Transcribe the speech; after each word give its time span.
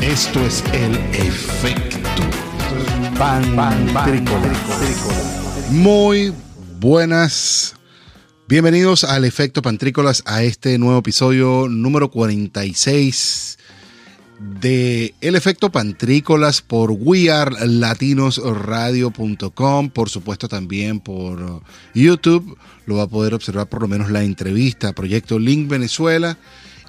Esto 0.00 0.46
es 0.46 0.62
el 0.72 0.94
efecto 1.12 1.98
Pantrícola. 3.18 4.52
Muy 5.70 6.32
buenas. 6.78 7.74
Bienvenidos 8.46 9.02
al 9.02 9.24
efecto 9.24 9.62
Pantrícolas 9.62 10.22
a 10.26 10.44
este 10.44 10.78
nuevo 10.78 11.00
episodio 11.00 11.66
número 11.68 12.12
46 12.12 13.58
de 14.40 15.14
El 15.20 15.36
efecto 15.36 15.70
Pantrícolas 15.70 16.60
por 16.62 16.90
wearelatinosradio.com, 16.90 19.90
por 19.90 20.10
supuesto 20.10 20.48
también 20.48 21.00
por 21.00 21.62
YouTube. 21.94 22.56
Lo 22.86 22.96
va 22.96 23.04
a 23.04 23.08
poder 23.08 23.34
observar 23.34 23.68
por 23.68 23.82
lo 23.82 23.88
menos 23.88 24.10
la 24.10 24.22
entrevista 24.22 24.92
Proyecto 24.92 25.38
Link 25.38 25.68
Venezuela 25.68 26.36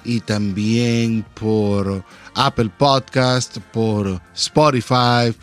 y 0.04 0.20
también 0.20 1.24
por 1.34 2.04
Apple 2.34 2.70
Podcast, 2.76 3.58
por 3.72 4.20
Spotify, 4.34 5.34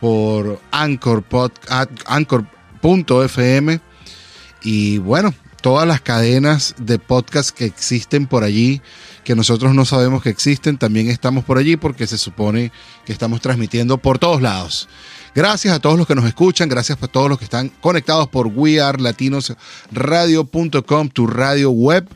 por 0.00 0.60
Anchor 0.70 1.24
pod- 1.28 1.52
ad- 1.68 1.88
Anchor.fm 2.06 3.80
y 4.62 4.98
bueno, 4.98 5.34
todas 5.62 5.86
las 5.88 6.00
cadenas 6.00 6.74
de 6.78 6.98
podcast 6.98 7.50
que 7.50 7.64
existen 7.64 8.26
por 8.26 8.44
allí, 8.44 8.80
que 9.24 9.34
nosotros 9.34 9.74
no 9.74 9.84
sabemos 9.84 10.22
que 10.22 10.28
existen, 10.28 10.78
también 10.78 11.08
estamos 11.08 11.42
por 11.44 11.58
allí 11.58 11.76
porque 11.76 12.06
se 12.06 12.18
supone 12.18 12.70
que 13.04 13.12
estamos 13.12 13.40
transmitiendo 13.40 13.98
por 13.98 14.18
todos 14.18 14.40
lados. 14.42 14.88
Gracias 15.34 15.74
a 15.74 15.80
todos 15.80 15.98
los 15.98 16.06
que 16.06 16.14
nos 16.14 16.26
escuchan, 16.26 16.68
gracias 16.68 17.02
a 17.02 17.08
todos 17.08 17.28
los 17.28 17.38
que 17.38 17.44
están 17.44 17.70
conectados 17.80 18.28
por 18.28 18.46
wearelatinosradio.com, 18.46 21.08
tu 21.08 21.26
radio 21.26 21.70
web. 21.70 22.06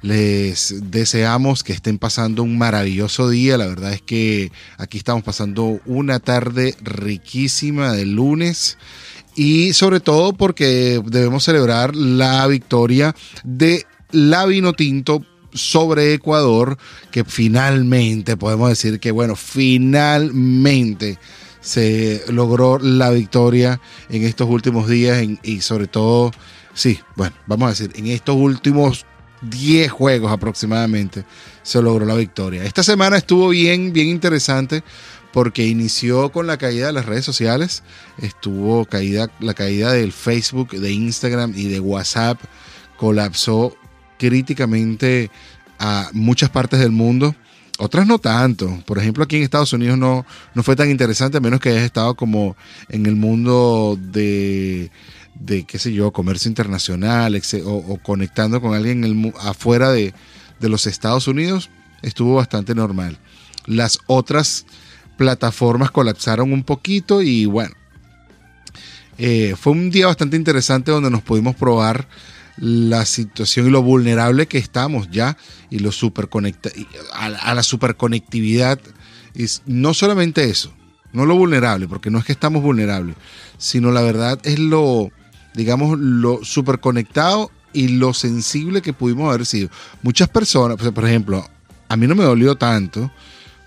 Les 0.00 0.90
deseamos 0.90 1.62
que 1.64 1.72
estén 1.72 1.98
pasando 1.98 2.42
un 2.42 2.58
maravilloso 2.58 3.28
día. 3.28 3.58
La 3.58 3.66
verdad 3.66 3.92
es 3.92 4.02
que 4.02 4.52
aquí 4.76 4.98
estamos 4.98 5.24
pasando 5.24 5.80
una 5.86 6.20
tarde 6.20 6.76
riquísima 6.82 7.92
de 7.92 8.04
lunes 8.04 8.76
y 9.34 9.72
sobre 9.72 10.00
todo 10.00 10.34
porque 10.34 11.00
debemos 11.06 11.44
celebrar 11.44 11.96
la 11.96 12.46
victoria 12.46 13.14
de 13.44 13.86
la 14.10 14.44
Vinotinto 14.46 15.24
sobre 15.54 16.12
Ecuador, 16.14 16.76
que 17.10 17.24
finalmente 17.24 18.36
podemos 18.36 18.68
decir 18.68 19.00
que, 19.00 19.10
bueno, 19.12 19.36
finalmente 19.36 21.18
se 21.60 22.22
logró 22.28 22.78
la 22.78 23.10
victoria 23.10 23.80
en 24.10 24.24
estos 24.24 24.48
últimos 24.50 24.88
días 24.88 25.24
y 25.42 25.60
sobre 25.62 25.86
todo, 25.86 26.30
sí, 26.74 27.00
bueno, 27.16 27.34
vamos 27.46 27.66
a 27.66 27.70
decir, 27.70 27.92
en 27.94 28.08
estos 28.08 28.36
últimos 28.36 29.06
10 29.40 29.90
juegos 29.90 30.30
aproximadamente 30.30 31.24
se 31.62 31.80
logró 31.80 32.04
la 32.04 32.14
victoria. 32.14 32.64
Esta 32.64 32.82
semana 32.82 33.16
estuvo 33.16 33.48
bien, 33.48 33.92
bien 33.92 34.08
interesante 34.08 34.82
porque 35.32 35.66
inició 35.66 36.30
con 36.30 36.46
la 36.46 36.58
caída 36.58 36.86
de 36.86 36.92
las 36.92 37.06
redes 37.06 37.24
sociales, 37.24 37.82
estuvo 38.18 38.84
caída, 38.84 39.30
la 39.40 39.54
caída 39.54 39.92
del 39.92 40.12
Facebook, 40.12 40.70
de 40.70 40.92
Instagram 40.92 41.54
y 41.56 41.64
de 41.64 41.80
WhatsApp, 41.80 42.38
colapsó 42.96 43.76
críticamente 44.18 45.30
a 45.78 46.10
muchas 46.12 46.50
partes 46.50 46.80
del 46.80 46.92
mundo. 46.92 47.34
Otras 47.78 48.06
no 48.06 48.18
tanto. 48.18 48.82
Por 48.86 48.98
ejemplo, 48.98 49.24
aquí 49.24 49.36
en 49.36 49.42
Estados 49.42 49.72
Unidos 49.72 49.98
no, 49.98 50.24
no 50.54 50.62
fue 50.62 50.76
tan 50.76 50.90
interesante, 50.90 51.38
a 51.38 51.40
menos 51.40 51.60
que 51.60 51.70
hayas 51.70 51.82
estado 51.82 52.14
como 52.14 52.56
en 52.88 53.06
el 53.06 53.16
mundo 53.16 53.98
de, 54.00 54.90
de 55.34 55.64
qué 55.64 55.78
sé 55.78 55.92
yo, 55.92 56.12
comercio 56.12 56.48
internacional 56.48 57.40
o, 57.64 57.70
o 57.70 57.98
conectando 57.98 58.60
con 58.60 58.74
alguien 58.74 59.32
afuera 59.40 59.90
de, 59.90 60.14
de 60.60 60.68
los 60.68 60.86
Estados 60.86 61.26
Unidos. 61.26 61.70
Estuvo 62.02 62.36
bastante 62.36 62.74
normal. 62.74 63.18
Las 63.66 63.98
otras 64.06 64.66
plataformas 65.16 65.90
colapsaron 65.90 66.52
un 66.52 66.62
poquito 66.62 67.22
y 67.22 67.46
bueno, 67.46 67.74
eh, 69.18 69.54
fue 69.58 69.72
un 69.72 69.90
día 69.90 70.06
bastante 70.06 70.36
interesante 70.36 70.90
donde 70.90 71.10
nos 71.10 71.22
pudimos 71.22 71.54
probar 71.54 72.06
la 72.56 73.04
situación 73.04 73.66
y 73.66 73.70
lo 73.70 73.82
vulnerable 73.82 74.46
que 74.46 74.58
estamos 74.58 75.10
ya 75.10 75.36
y 75.70 75.80
lo 75.80 75.92
superconecta 75.92 76.70
a, 77.12 77.54
la 77.54 77.62
superconectividad. 77.62 78.80
Y 79.34 79.46
no 79.66 79.94
solamente 79.94 80.48
eso, 80.48 80.72
no 81.12 81.26
lo 81.26 81.36
vulnerable, 81.36 81.88
porque 81.88 82.10
no 82.10 82.18
es 82.18 82.24
que 82.24 82.32
estamos 82.32 82.62
vulnerables, 82.62 83.16
sino 83.58 83.90
la 83.90 84.02
verdad 84.02 84.38
es 84.44 84.58
lo, 84.58 85.10
digamos, 85.54 85.98
lo 85.98 86.44
superconectado 86.44 87.50
y 87.72 87.88
lo 87.88 88.14
sensible 88.14 88.82
que 88.82 88.92
pudimos 88.92 89.28
haber 89.28 89.46
sido. 89.46 89.68
Muchas 90.02 90.28
personas, 90.28 90.76
por 90.76 91.04
ejemplo, 91.04 91.44
a 91.88 91.96
mí 91.96 92.06
no 92.06 92.14
me 92.14 92.24
dolió 92.24 92.54
tanto 92.54 93.10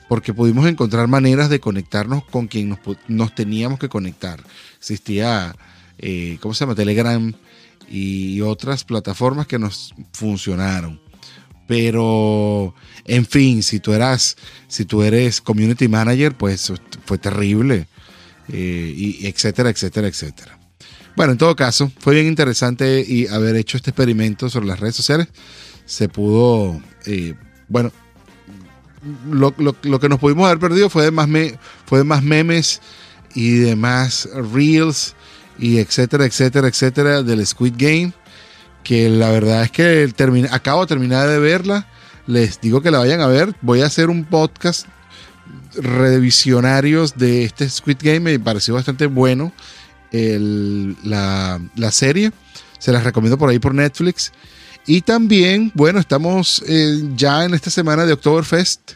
porque 0.08 0.34
pudimos 0.34 0.66
encontrar 0.68 1.08
maneras 1.08 1.50
de 1.50 1.60
conectarnos 1.60 2.24
con 2.26 2.48
quien 2.48 2.70
nos, 2.70 2.80
nos 3.10 3.36
teníamos 3.36 3.78
que 3.78 3.90
conectar. 3.90 4.42
Existía, 4.78 5.54
eh, 5.98 6.38
¿cómo 6.42 6.54
se 6.54 6.62
llama? 6.62 6.76
Telegram 6.76 7.34
y 7.90 8.42
otras 8.42 8.84
plataformas 8.84 9.48
que 9.48 9.60
nos 9.60 9.94
funcionaron. 10.14 11.00
Pero, 11.68 12.74
en 13.06 13.26
fin, 13.26 13.62
si 13.62 13.80
tú 13.80 13.94
eras, 13.94 14.38
si 14.68 14.86
tú 14.86 15.04
eres 15.04 15.42
community 15.42 15.88
manager, 15.88 16.36
pues 16.36 16.72
fue 17.06 17.18
terrible. 17.18 17.88
eh, 18.50 18.94
y 18.96 19.28
etcétera, 19.28 19.70
etcétera, 19.70 20.08
etcétera. 20.08 20.58
Bueno, 21.18 21.32
en 21.32 21.40
todo 21.40 21.56
caso, 21.56 21.92
fue 22.00 22.14
bien 22.14 22.28
interesante 22.28 23.04
y 23.06 23.26
haber 23.26 23.56
hecho 23.56 23.76
este 23.76 23.90
experimento 23.90 24.52
sobre 24.52 24.68
las 24.68 24.80
redes 24.80 24.96
sociales. 24.96 25.28
Se 25.86 26.08
pudo, 26.10 26.80
eh, 27.08 27.34
bueno, 27.68 27.92
lo, 29.28 29.52
que 30.00 30.10
nos 30.10 30.20
pudimos 30.20 30.46
haber 30.46 30.60
perdido 30.60 30.92
fue 30.92 31.04
de 31.04 31.12
más, 31.12 31.28
fue 31.88 31.98
de 31.98 32.04
más 32.04 32.22
memes 32.22 32.82
y 33.34 33.56
de 33.56 33.76
más 33.76 34.30
reels 34.54 35.16
y 35.60 35.78
etcétera, 35.78 36.26
etcétera, 36.26 36.68
etcétera 36.68 37.24
del 37.24 37.46
Squid 37.46 37.74
Game. 37.78 38.14
Que 38.84 39.10
la 39.10 39.30
verdad 39.32 39.64
es 39.64 39.72
que 39.72 40.10
acabo 40.52 40.82
de 40.82 40.88
terminar 40.88 41.28
de 41.28 41.40
verla. 41.40 41.88
Les 42.26 42.60
digo 42.62 42.82
que 42.82 42.92
la 42.92 43.00
vayan 43.00 43.22
a 43.22 43.28
ver. 43.28 43.56
Voy 43.62 43.82
a 43.82 43.86
hacer 43.88 44.10
un 44.10 44.24
podcast 44.26 44.88
revisionarios 45.76 47.18
de 47.18 47.44
este 47.44 47.70
Squid 47.70 47.98
Game. 48.02 48.20
Me 48.22 48.40
pareció 48.40 48.74
bastante 48.74 49.08
bueno 49.08 49.52
el- 50.12 50.96
la, 51.04 51.60
la 51.76 51.92
serie. 51.92 52.32
Se 52.80 52.92
las 52.92 53.04
recomiendo 53.04 53.38
por 53.38 53.50
ahí 53.50 53.60
por 53.60 53.74
Netflix. 53.74 54.32
Y 54.86 55.02
también, 55.02 55.72
bueno, 55.76 56.00
estamos 56.00 56.64
eh, 56.68 57.02
ya 57.16 57.44
en 57.44 57.54
esta 57.54 57.70
semana 57.70 58.06
de 58.06 58.14
Oktoberfest. 58.14 58.94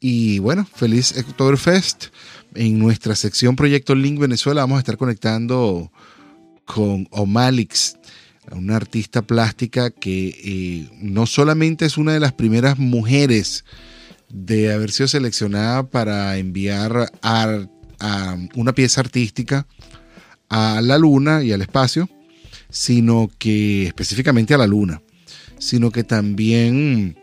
Y 0.00 0.38
bueno, 0.40 0.66
feliz 0.74 1.14
Oktoberfest. 1.16 2.06
En 2.54 2.78
nuestra 2.78 3.14
sección 3.14 3.54
Proyecto 3.54 3.94
Link 3.94 4.18
Venezuela 4.18 4.62
vamos 4.62 4.76
a 4.76 4.80
estar 4.80 4.96
conectando 4.96 5.92
con 6.64 7.06
Omalix, 7.10 7.96
una 8.50 8.76
artista 8.76 9.22
plástica 9.22 9.90
que 9.90 10.28
eh, 10.44 10.88
no 11.00 11.26
solamente 11.26 11.84
es 11.84 11.96
una 11.96 12.12
de 12.12 12.20
las 12.20 12.32
primeras 12.32 12.78
mujeres 12.78 13.64
de 14.28 14.72
haber 14.72 14.90
sido 14.90 15.08
seleccionada 15.08 15.88
para 15.88 16.36
enviar 16.38 17.12
una 18.54 18.72
pieza 18.72 19.00
artística 19.00 19.66
a 20.48 20.80
la 20.82 20.98
luna 20.98 21.42
y 21.42 21.52
al 21.52 21.62
espacio, 21.62 22.08
sino 22.68 23.30
que 23.38 23.86
específicamente 23.86 24.54
a 24.54 24.58
la 24.58 24.66
luna, 24.66 25.02
sino 25.58 25.90
que 25.90 26.04
también 26.04 27.16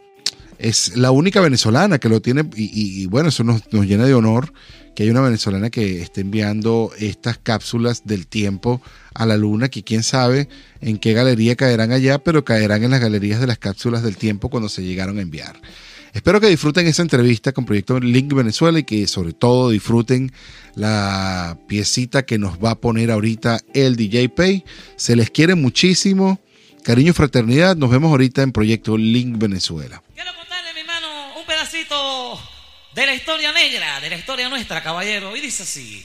es 0.59 0.95
la 0.95 1.11
única 1.11 1.41
venezolana 1.41 1.99
que 1.99 2.09
lo 2.09 2.21
tiene 2.21 2.49
y, 2.55 3.05
bueno, 3.07 3.29
eso 3.29 3.43
nos, 3.43 3.71
nos 3.71 3.85
llena 3.85 4.05
de 4.05 4.13
honor 4.13 4.51
que 4.97 5.03
hay 5.03 5.11
una 5.11 5.21
venezolana 5.21 5.69
que 5.69 6.01
esté 6.01 6.21
enviando 6.21 6.91
estas 6.97 7.37
cápsulas 7.37 8.07
del 8.07 8.25
tiempo 8.25 8.81
a 9.13 9.27
la 9.27 9.37
luna, 9.37 9.69
que 9.69 9.83
quién 9.83 10.01
sabe 10.01 10.49
en 10.81 10.97
qué 10.97 11.13
galería 11.13 11.55
caerán 11.55 11.91
allá, 11.91 12.17
pero 12.17 12.43
caerán 12.43 12.83
en 12.83 12.89
las 12.89 12.99
galerías 12.99 13.39
de 13.39 13.45
las 13.45 13.59
cápsulas 13.59 14.01
del 14.01 14.17
tiempo 14.17 14.49
cuando 14.49 14.69
se 14.69 14.83
llegaron 14.83 15.19
a 15.19 15.21
enviar. 15.21 15.61
Espero 16.13 16.41
que 16.41 16.47
disfruten 16.47 16.87
esta 16.87 17.03
entrevista 17.03 17.51
con 17.51 17.65
Proyecto 17.65 17.99
Link 17.99 18.33
Venezuela 18.33 18.79
y 18.79 18.83
que 18.85 19.05
sobre 19.05 19.33
todo 19.33 19.69
disfruten 19.69 20.31
la 20.73 21.59
piecita 21.67 22.25
que 22.25 22.39
nos 22.39 22.57
va 22.57 22.71
a 22.71 22.79
poner 22.81 23.11
ahorita 23.11 23.59
el 23.75 23.95
DJ 23.95 24.29
Pay. 24.29 24.65
Se 24.95 25.15
les 25.15 25.29
quiere 25.29 25.53
muchísimo. 25.53 26.39
Cariño 26.83 27.13
fraternidad. 27.13 27.75
Nos 27.75 27.91
vemos 27.91 28.09
ahorita 28.09 28.41
en 28.41 28.51
Proyecto 28.51 28.97
Link 28.97 29.37
Venezuela. 29.37 30.01
Quiero 30.15 30.31
contarle, 30.35 30.73
mi 30.73 30.79
hermano, 30.79 31.07
un 31.39 31.45
pedacito 31.45 32.39
de 32.97 33.05
la 33.05 33.13
historia 33.13 33.51
negra, 33.51 34.01
de 34.01 34.09
la 34.09 34.15
historia 34.15 34.49
nuestra, 34.49 34.81
caballero. 34.81 35.37
Y 35.37 35.41
dice 35.41 35.61
así. 35.61 36.03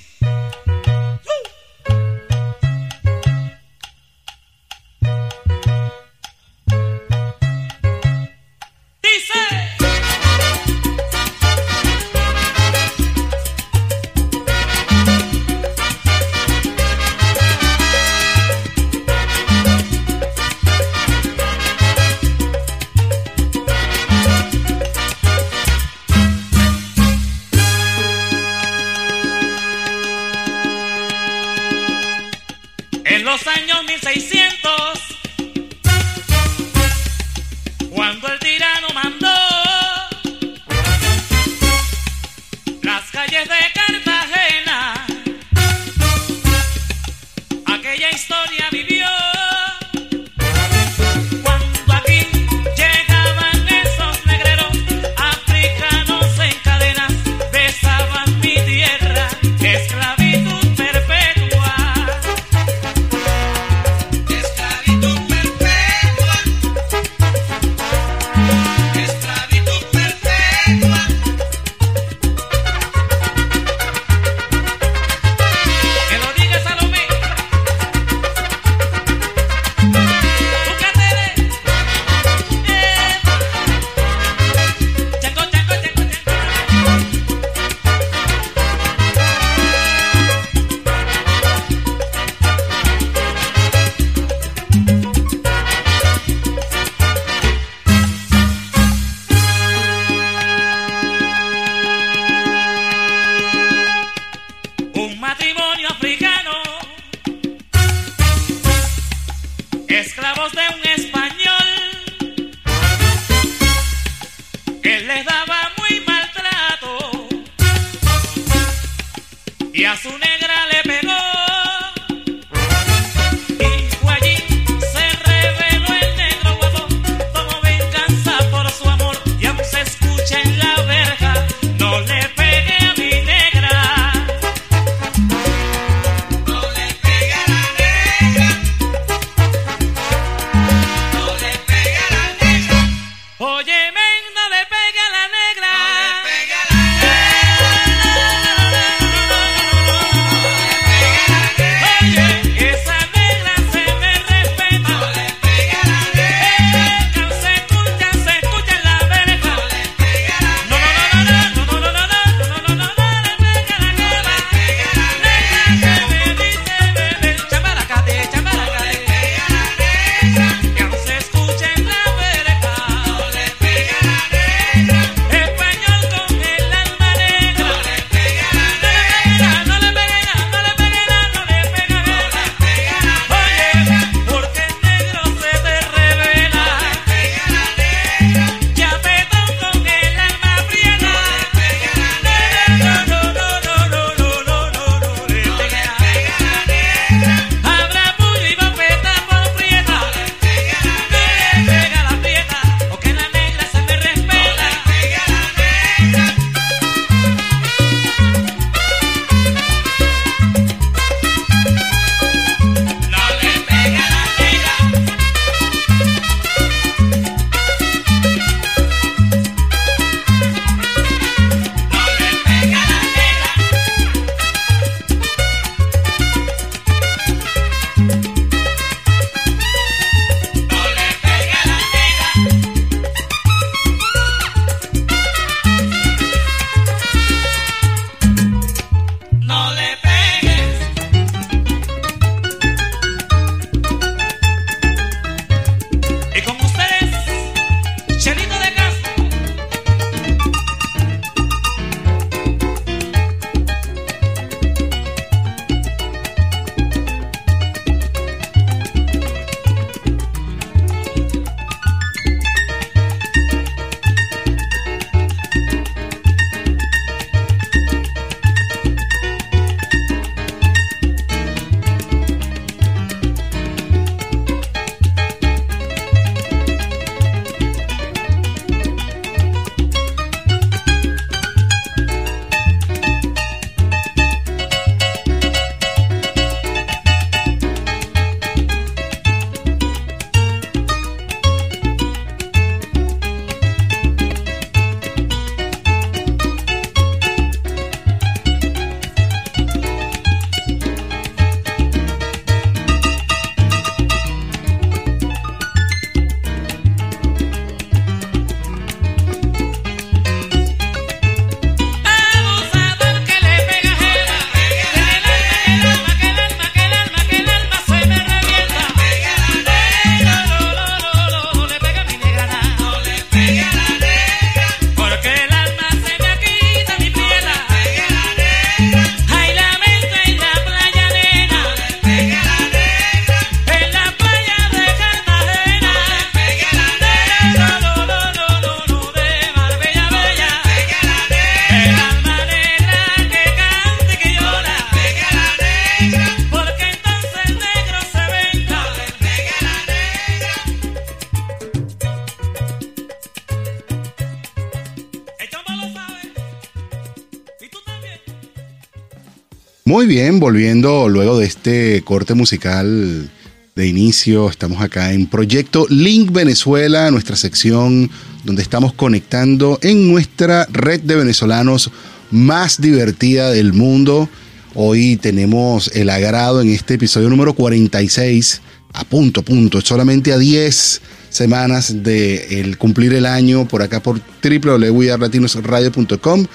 Muy 359.92 360.06
bien, 360.06 360.40
volviendo 360.40 361.06
luego 361.10 361.38
de 361.38 361.44
este 361.44 362.00
corte 362.00 362.32
musical 362.32 363.30
de 363.76 363.86
inicio, 363.86 364.48
estamos 364.48 364.80
acá 364.80 365.12
en 365.12 365.26
Proyecto 365.26 365.84
Link 365.90 366.32
Venezuela, 366.32 367.10
nuestra 367.10 367.36
sección 367.36 368.10
donde 368.42 368.62
estamos 368.62 368.94
conectando 368.94 369.78
en 369.82 370.10
nuestra 370.10 370.66
red 370.72 371.02
de 371.02 371.16
venezolanos 371.16 371.90
más 372.30 372.80
divertida 372.80 373.50
del 373.50 373.74
mundo. 373.74 374.30
Hoy 374.74 375.18
tenemos 375.18 375.94
el 375.94 376.08
agrado 376.08 376.62
en 376.62 376.70
este 376.70 376.94
episodio 376.94 377.28
número 377.28 377.52
46, 377.52 378.62
a 378.94 379.04
punto, 379.04 379.42
punto, 379.42 379.82
solamente 379.82 380.32
a 380.32 380.38
10 380.38 381.02
semanas 381.28 382.02
de 382.02 382.60
el 382.60 382.78
cumplir 382.78 383.12
el 383.12 383.26
año 383.26 383.68
por 383.68 383.82
acá 383.82 384.02
por 384.02 384.22
www.latinosradio.com. 384.42 386.46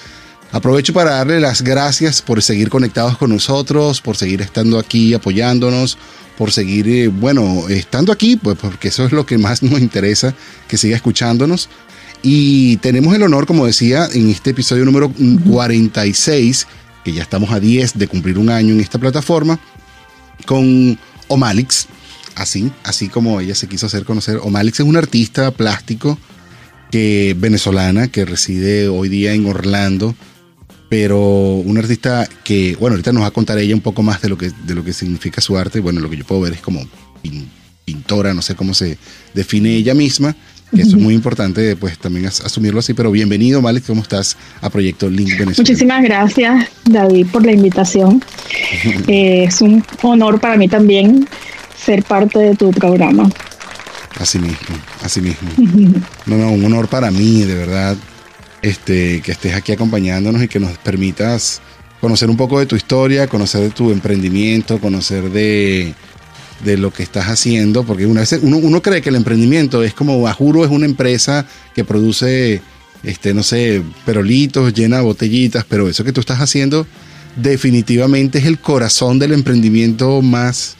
Aprovecho 0.51 0.93
para 0.93 1.11
darle 1.11 1.39
las 1.39 1.61
gracias 1.61 2.21
por 2.21 2.41
seguir 2.41 2.69
conectados 2.69 3.17
con 3.17 3.31
nosotros, 3.31 4.01
por 4.01 4.15
seguir 4.15 4.41
estando 4.41 4.79
aquí 4.79 5.13
apoyándonos, 5.13 5.97
por 6.37 6.51
seguir, 6.51 6.87
eh, 6.87 7.07
bueno, 7.09 7.67
estando 7.67 8.11
aquí, 8.11 8.37
pues 8.37 8.57
porque 8.57 8.87
eso 8.87 9.05
es 9.05 9.11
lo 9.11 9.25
que 9.25 9.37
más 9.37 9.61
nos 9.63 9.79
interesa, 9.79 10.33
que 10.67 10.77
siga 10.77 10.95
escuchándonos. 10.95 11.69
Y 12.21 12.77
tenemos 12.77 13.13
el 13.13 13.23
honor, 13.23 13.45
como 13.45 13.65
decía, 13.65 14.07
en 14.11 14.29
este 14.29 14.51
episodio 14.51 14.85
número 14.85 15.11
46, 15.49 16.67
que 17.03 17.13
ya 17.13 17.21
estamos 17.21 17.51
a 17.51 17.59
10 17.59 17.97
de 17.97 18.07
cumplir 18.07 18.37
un 18.37 18.49
año 18.49 18.73
en 18.73 18.79
esta 18.79 18.99
plataforma, 18.99 19.59
con 20.45 20.97
Omalix, 21.27 21.87
así, 22.35 22.71
así 22.83 23.09
como 23.09 23.39
ella 23.39 23.55
se 23.55 23.67
quiso 23.67 23.85
hacer 23.85 24.05
conocer. 24.05 24.39
Omalix 24.41 24.79
es 24.79 24.85
una 24.85 24.99
artista 24.99 25.51
plástico 25.51 26.17
que, 26.91 27.35
venezolana 27.37 28.07
que 28.07 28.25
reside 28.25 28.87
hoy 28.87 29.09
día 29.09 29.33
en 29.33 29.45
Orlando, 29.45 30.15
pero 30.89 31.19
una 31.19 31.79
artista 31.81 32.27
que, 32.43 32.75
bueno, 32.79 32.93
ahorita 32.95 33.11
nos 33.11 33.23
va 33.23 33.27
a 33.27 33.31
contar 33.31 33.57
ella 33.57 33.75
un 33.75 33.81
poco 33.81 34.03
más 34.03 34.21
de 34.21 34.29
lo 34.29 34.37
que, 34.37 34.51
de 34.65 34.75
lo 34.75 34.83
que 34.83 34.93
significa 34.93 35.41
su 35.41 35.57
arte. 35.57 35.79
Bueno, 35.79 35.99
lo 35.99 36.09
que 36.09 36.17
yo 36.17 36.25
puedo 36.25 36.41
ver 36.41 36.53
es 36.53 36.61
como 36.61 36.81
pin- 37.23 37.47
pintora, 37.85 38.33
no 38.33 38.41
sé 38.41 38.55
cómo 38.55 38.73
se 38.73 38.97
define 39.33 39.69
ella 39.75 39.93
misma, 39.93 40.35
que 40.73 40.81
eso 40.81 40.95
es 40.97 41.01
muy 41.03 41.13
importante, 41.21 41.75
pues 41.75 41.97
también 41.97 42.25
as- 42.27 42.41
asumirlo 42.41 42.79
así. 42.79 42.93
Pero 42.93 43.11
bienvenido, 43.11 43.61
Malik, 43.61 43.85
¿cómo 43.85 44.01
estás 44.01 44.37
a 44.61 44.69
Proyecto 44.69 45.09
Link 45.09 45.29
Venezuela? 45.31 45.55
Muchísimas 45.57 46.03
gracias, 46.03 46.67
David, 46.85 47.27
por 47.31 47.45
la 47.45 47.51
invitación. 47.51 48.23
Eh, 49.07 49.45
es 49.45 49.61
un 49.61 49.83
honor 50.03 50.39
para 50.39 50.57
mí 50.57 50.67
también 50.67 51.27
ser 51.77 52.03
parte 52.03 52.39
de 52.39 52.55
tu 52.55 52.71
programa. 52.71 53.29
Así 54.19 54.39
mismo, 54.39 54.57
así 55.03 55.21
mismo. 55.21 55.49
No, 56.25 56.37
no, 56.37 56.51
un 56.51 56.63
honor 56.65 56.87
para 56.87 57.11
mí, 57.11 57.43
de 57.43 57.55
verdad, 57.55 57.95
este, 58.61 59.21
que 59.21 59.31
estés 59.31 59.53
aquí 59.53 59.71
acompañándonos 59.71 60.41
y 60.43 60.47
que 60.47 60.59
nos 60.59 60.77
permitas 60.77 61.61
conocer 62.01 62.29
un 62.29 62.37
poco 62.37 62.59
de 62.59 62.65
tu 62.65 62.75
historia, 62.75 63.27
conocer 63.27 63.61
de 63.61 63.69
tu 63.69 63.91
emprendimiento, 63.91 64.79
conocer 64.79 65.29
de, 65.31 65.93
de 66.63 66.77
lo 66.77 66.91
que 66.91 67.03
estás 67.03 67.25
haciendo, 67.25 67.83
porque 67.83 68.05
una 68.05 68.21
vez 68.21 68.33
uno, 68.41 68.57
uno 68.57 68.81
cree 68.81 69.01
que 69.01 69.09
el 69.09 69.15
emprendimiento 69.15 69.83
es 69.83 69.93
como, 69.93 70.21
Bajuro 70.21 70.63
es 70.63 70.71
una 70.71 70.85
empresa 70.85 71.45
que 71.75 71.83
produce, 71.83 72.61
este, 73.03 73.33
no 73.33 73.43
sé, 73.43 73.81
perolitos, 74.05 74.73
llena 74.73 74.97
de 74.97 75.03
botellitas, 75.03 75.65
pero 75.67 75.89
eso 75.89 76.03
que 76.03 76.13
tú 76.13 76.19
estás 76.19 76.39
haciendo 76.39 76.85
definitivamente 77.35 78.39
es 78.39 78.45
el 78.45 78.59
corazón 78.59 79.19
del 79.19 79.33
emprendimiento 79.33 80.21
más 80.21 80.77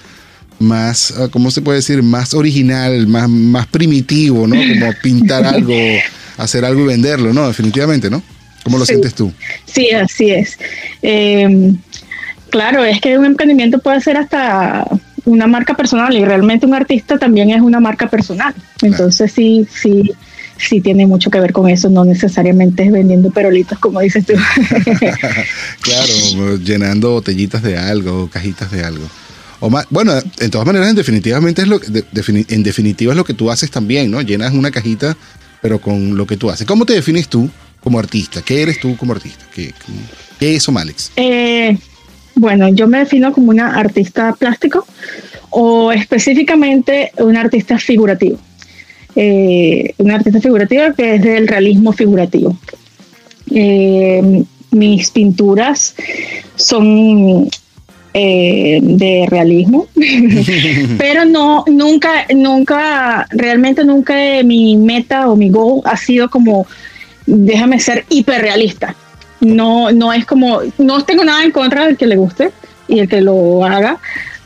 más, 0.60 1.14
ah, 1.18 1.28
¿cómo 1.30 1.52
se 1.52 1.62
puede 1.62 1.78
decir? 1.78 2.02
Más 2.02 2.34
original, 2.34 3.08
más, 3.08 3.30
más 3.30 3.68
primitivo, 3.68 4.48
¿no? 4.48 4.56
Como 4.56 4.92
pintar 5.04 5.46
algo, 5.56 5.76
hacer 6.38 6.64
algo 6.66 6.82
y 6.82 6.86
venderlo, 6.86 7.34
¿no? 7.34 7.48
Definitivamente, 7.48 8.10
¿no? 8.10 8.22
¿Cómo 8.64 8.78
lo 8.78 8.86
Sí. 8.86 8.94
sientes 8.94 9.14
tú? 9.14 9.32
Sí, 9.66 9.90
así 9.92 10.30
es. 10.32 10.58
Eh, 11.02 11.74
claro, 12.50 12.84
es 12.84 13.00
que 13.02 13.18
un 13.18 13.26
emprendimiento 13.26 13.80
puede 13.80 14.02
ser 14.02 14.18
hasta 14.18 14.86
una 15.26 15.48
marca 15.48 15.74
personal 15.76 16.16
y 16.16 16.24
realmente 16.24 16.66
un 16.66 16.74
artista 16.74 17.18
también 17.18 17.50
es 17.52 17.62
una 17.62 17.80
marca 17.80 18.10
personal. 18.10 18.54
Entonces 18.82 19.32
sí, 19.32 19.68
sí, 19.74 20.12
sí 20.58 20.80
tiene 20.82 21.06
mucho 21.06 21.30
que 21.30 21.40
ver 21.40 21.52
con 21.54 21.70
eso, 21.70 21.90
no 21.90 22.06
necesariamente 22.06 22.84
es 22.84 22.92
vendiendo 22.92 23.30
perolitos 23.32 23.78
como 23.80 24.00
dices 24.00 24.26
tú. 24.26 24.34
Claro, 25.82 26.58
llenando 26.58 27.12
botellitas 27.12 27.62
de 27.64 27.78
algo, 27.78 28.30
cajitas 28.30 28.72
de 28.72 28.84
algo. 28.84 29.06
O 29.60 29.70
más, 29.70 29.86
bueno, 29.90 30.14
en 30.40 30.52
todas 30.52 30.68
maneras, 30.68 30.90
en 30.90 30.96
definitivamente 30.96 31.64
es 31.64 31.68
lo 31.68 31.80
de- 31.80 32.06
en 32.50 32.64
definitiva 32.64 33.14
es 33.14 33.18
lo 33.18 33.26
que 33.26 33.34
tú 33.34 33.50
haces 33.50 33.72
también, 33.72 34.12
¿no? 34.12 34.22
Llenas 34.22 34.54
una 34.54 34.70
cajita, 34.70 35.18
pero 35.62 35.80
con 35.80 36.16
lo 36.16 36.26
que 36.26 36.38
tú 36.38 36.50
haces. 36.50 36.66
¿Cómo 36.66 36.86
te 36.86 36.94
defines 36.94 37.28
tú 37.28 37.50
como 37.82 38.00
artista? 38.00 38.42
¿Qué 38.42 38.62
eres 38.62 38.80
tú 38.80 38.96
como 38.98 39.14
artista? 39.14 39.46
¿Qué, 39.54 39.74
qué 40.40 40.56
es 40.56 40.68
Omalex? 40.68 41.12
Eh, 41.16 41.78
bueno, 42.36 42.70
yo 42.70 42.88
me 42.88 43.00
defino 43.00 43.34
como 43.34 43.50
una 43.50 43.76
artista 43.76 44.34
plástico 44.34 44.86
o 45.50 45.92
específicamente 45.92 47.12
un 47.18 47.36
artista 47.36 47.80
figurativo. 47.80 48.40
Eh, 49.16 49.94
un 49.98 50.12
artista 50.12 50.40
figurativo 50.40 50.94
que 50.96 51.16
es 51.16 51.22
del 51.24 51.48
realismo 51.48 51.92
figurativo. 51.92 52.56
Eh, 53.50 54.44
mis 54.72 55.10
pinturas 55.10 55.96
son 56.56 57.50
eh, 58.20 58.80
de 58.82 59.28
realismo, 59.30 59.88
pero 60.98 61.24
no, 61.24 61.64
nunca, 61.68 62.26
nunca, 62.34 63.28
realmente 63.30 63.86
nunca 63.86 64.40
eh, 64.40 64.44
mi 64.44 64.76
meta 64.76 65.30
o 65.30 65.36
mi 65.36 65.52
goal 65.52 65.82
ha 65.86 65.96
sido 65.98 66.28
como, 66.28 66.66
déjame 67.28 67.80
ser 67.80 68.06
hiperrealista. 68.10 68.96
No, 69.40 69.92
no 69.92 70.14
es 70.14 70.26
como, 70.26 70.62
no 70.80 71.04
tengo 71.04 71.24
nada 71.24 71.44
en 71.44 71.52
contra 71.52 71.86
del 71.86 71.96
que 71.96 72.08
le 72.08 72.16
guste 72.16 72.50
y 72.88 72.98
el 72.98 73.08
que 73.08 73.22
lo 73.22 73.64
haga, 73.64 74.00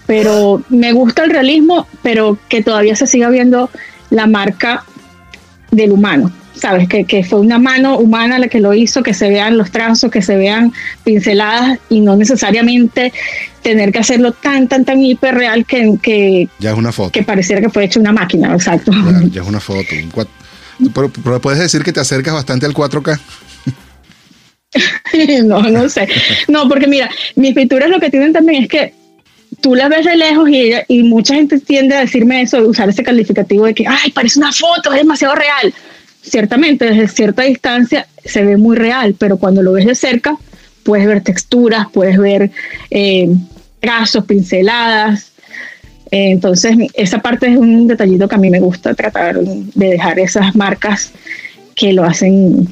pero 0.05 0.61
me 0.67 0.91
gusta 0.91 1.23
el 1.23 1.29
realismo, 1.29 1.87
pero 2.03 2.37
que 2.49 2.61
todavía 2.61 2.97
se 2.97 3.07
siga 3.07 3.29
viendo 3.29 3.69
la 4.09 4.27
marca 4.27 4.83
del 5.71 5.93
humano, 5.93 6.29
¿sabes? 6.55 6.88
Que, 6.88 7.05
que 7.05 7.24
fue 7.24 7.39
una 7.39 7.58
mano 7.60 7.98
humana 7.98 8.38
la 8.39 8.48
que 8.48 8.60
lo 8.60 8.74
hizo, 8.74 9.01
que 9.03 9.13
se 9.13 9.29
vean 9.29 9.58
los 9.58 9.72
trazos, 9.72 10.12
que 10.12 10.22
se 10.22 10.36
vean 10.36 10.74
pinceladas 11.03 11.79
y 11.89 12.01
no 12.01 12.15
necesariamente 12.15 13.13
tener 13.62 13.91
que 13.91 14.00
hacerlo 14.00 14.31
tan, 14.34 14.67
tan, 14.67 14.86
tan 14.86 15.01
hiperreal 15.03 15.65
que, 15.65 15.93
que, 16.01 16.48
Ya 16.60 16.72
es 16.72 16.77
una 16.77 16.91
foto. 16.91 17.12
que 17.12 17.24
pareciera 17.24 17.62
que 17.62 17.70
fue 17.70 17.86
hecho 17.86 18.00
una 18.00 18.12
máquina, 18.12 18.53
exacto. 18.53 18.91
Ya 19.31 19.41
es 19.41 19.48
una 19.48 19.60
foto. 19.60 19.89
pero, 20.93 21.12
pero 21.24 21.39
puedes 21.41 21.60
decir 21.60 21.84
que 21.84 21.93
te 21.93 22.00
acercas 22.00 22.34
bastante 22.34 22.65
al 22.65 22.74
4K. 22.74 23.20
no, 25.43 25.62
no 25.63 25.89
sé. 25.89 26.08
No, 26.48 26.67
porque 26.67 26.88
mira, 26.88 27.10
mis 27.36 27.53
pinturas 27.53 27.89
lo 27.89 28.00
que 28.00 28.10
tienen 28.10 28.34
también 28.34 28.63
es 28.63 28.70
que 28.70 28.93
tú 29.62 29.75
las 29.75 29.89
ves 29.89 30.05
de 30.05 30.15
lejos 30.15 30.50
y, 30.50 30.58
ella- 30.62 30.86
y 30.88 31.03
mucha 31.03 31.36
gente 31.36 31.60
tiende 31.60 31.96
a 31.96 32.00
decirme 32.01 32.41
eso, 32.41 32.58
usar 32.60 32.89
ese 32.89 33.03
calificativo 33.03 33.65
de 33.65 33.74
que, 33.74 33.86
ay, 33.88 34.12
parece 34.12 34.39
una 34.39 34.51
foto, 34.51 34.91
es 34.93 35.00
demasiado 35.00 35.36
real. 35.36 35.74
Ciertamente, 36.21 36.85
desde 36.85 37.07
cierta 37.07 37.43
distancia 37.43 38.07
se 38.23 38.43
ve 38.45 38.57
muy 38.57 38.75
real, 38.77 39.15
pero 39.17 39.37
cuando 39.37 39.63
lo 39.63 39.73
ves 39.73 39.85
de 39.85 39.95
cerca, 39.95 40.37
puedes 40.83 41.07
ver 41.07 41.21
texturas, 41.21 41.87
puedes 41.91 42.17
ver 42.17 42.51
eh, 42.89 43.29
trazos, 43.79 44.25
pinceladas. 44.25 45.31
Eh, 46.11 46.31
entonces, 46.31 46.75
esa 46.93 47.19
parte 47.19 47.47
es 47.47 47.57
un 47.57 47.87
detallito 47.87 48.27
que 48.27 48.35
a 48.35 48.37
mí 48.37 48.49
me 48.49 48.59
gusta 48.59 48.93
tratar 48.93 49.39
de 49.39 49.87
dejar 49.87 50.19
esas 50.19 50.55
marcas 50.55 51.11
que 51.75 51.93
lo 51.93 52.03
hacen 52.03 52.67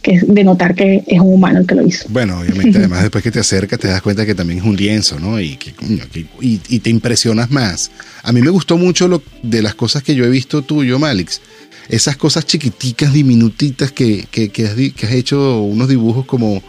que 0.00 0.20
de 0.24 0.44
notar 0.44 0.74
que 0.76 1.02
es 1.08 1.20
un 1.20 1.34
humano 1.34 1.58
el 1.58 1.66
que 1.66 1.74
lo 1.74 1.84
hizo. 1.86 2.06
Bueno, 2.08 2.38
obviamente, 2.40 2.78
además 2.78 3.02
después 3.02 3.22
que 3.22 3.30
te 3.32 3.40
acercas 3.40 3.78
te 3.80 3.88
das 3.88 4.00
cuenta 4.00 4.24
que 4.24 4.34
también 4.34 4.60
es 4.60 4.64
un 4.64 4.76
lienzo, 4.76 5.18
¿no? 5.18 5.40
Y, 5.40 5.56
que, 5.56 5.72
coño, 5.74 6.04
que- 6.12 6.26
y, 6.40 6.60
y 6.68 6.78
te 6.78 6.88
impresionas 6.90 7.50
más. 7.50 7.90
A 8.22 8.32
mí 8.32 8.40
me 8.40 8.50
gustó 8.50 8.78
mucho 8.78 9.08
lo, 9.08 9.22
de 9.42 9.60
las 9.60 9.74
cosas 9.74 10.02
que 10.02 10.14
yo 10.14 10.24
he 10.24 10.30
visto 10.30 10.62
tuyo, 10.62 10.98
Malix. 10.98 11.40
Esas 11.88 12.16
cosas 12.16 12.44
chiquiticas, 12.46 13.12
diminutitas 13.12 13.92
que, 13.92 14.26
que, 14.30 14.50
que 14.50 14.66
has, 14.66 14.74
que 14.74 15.06
has 15.06 15.12
hecho 15.12 15.60
unos 15.62 15.88
dibujos 15.88 16.26
como 16.26 16.62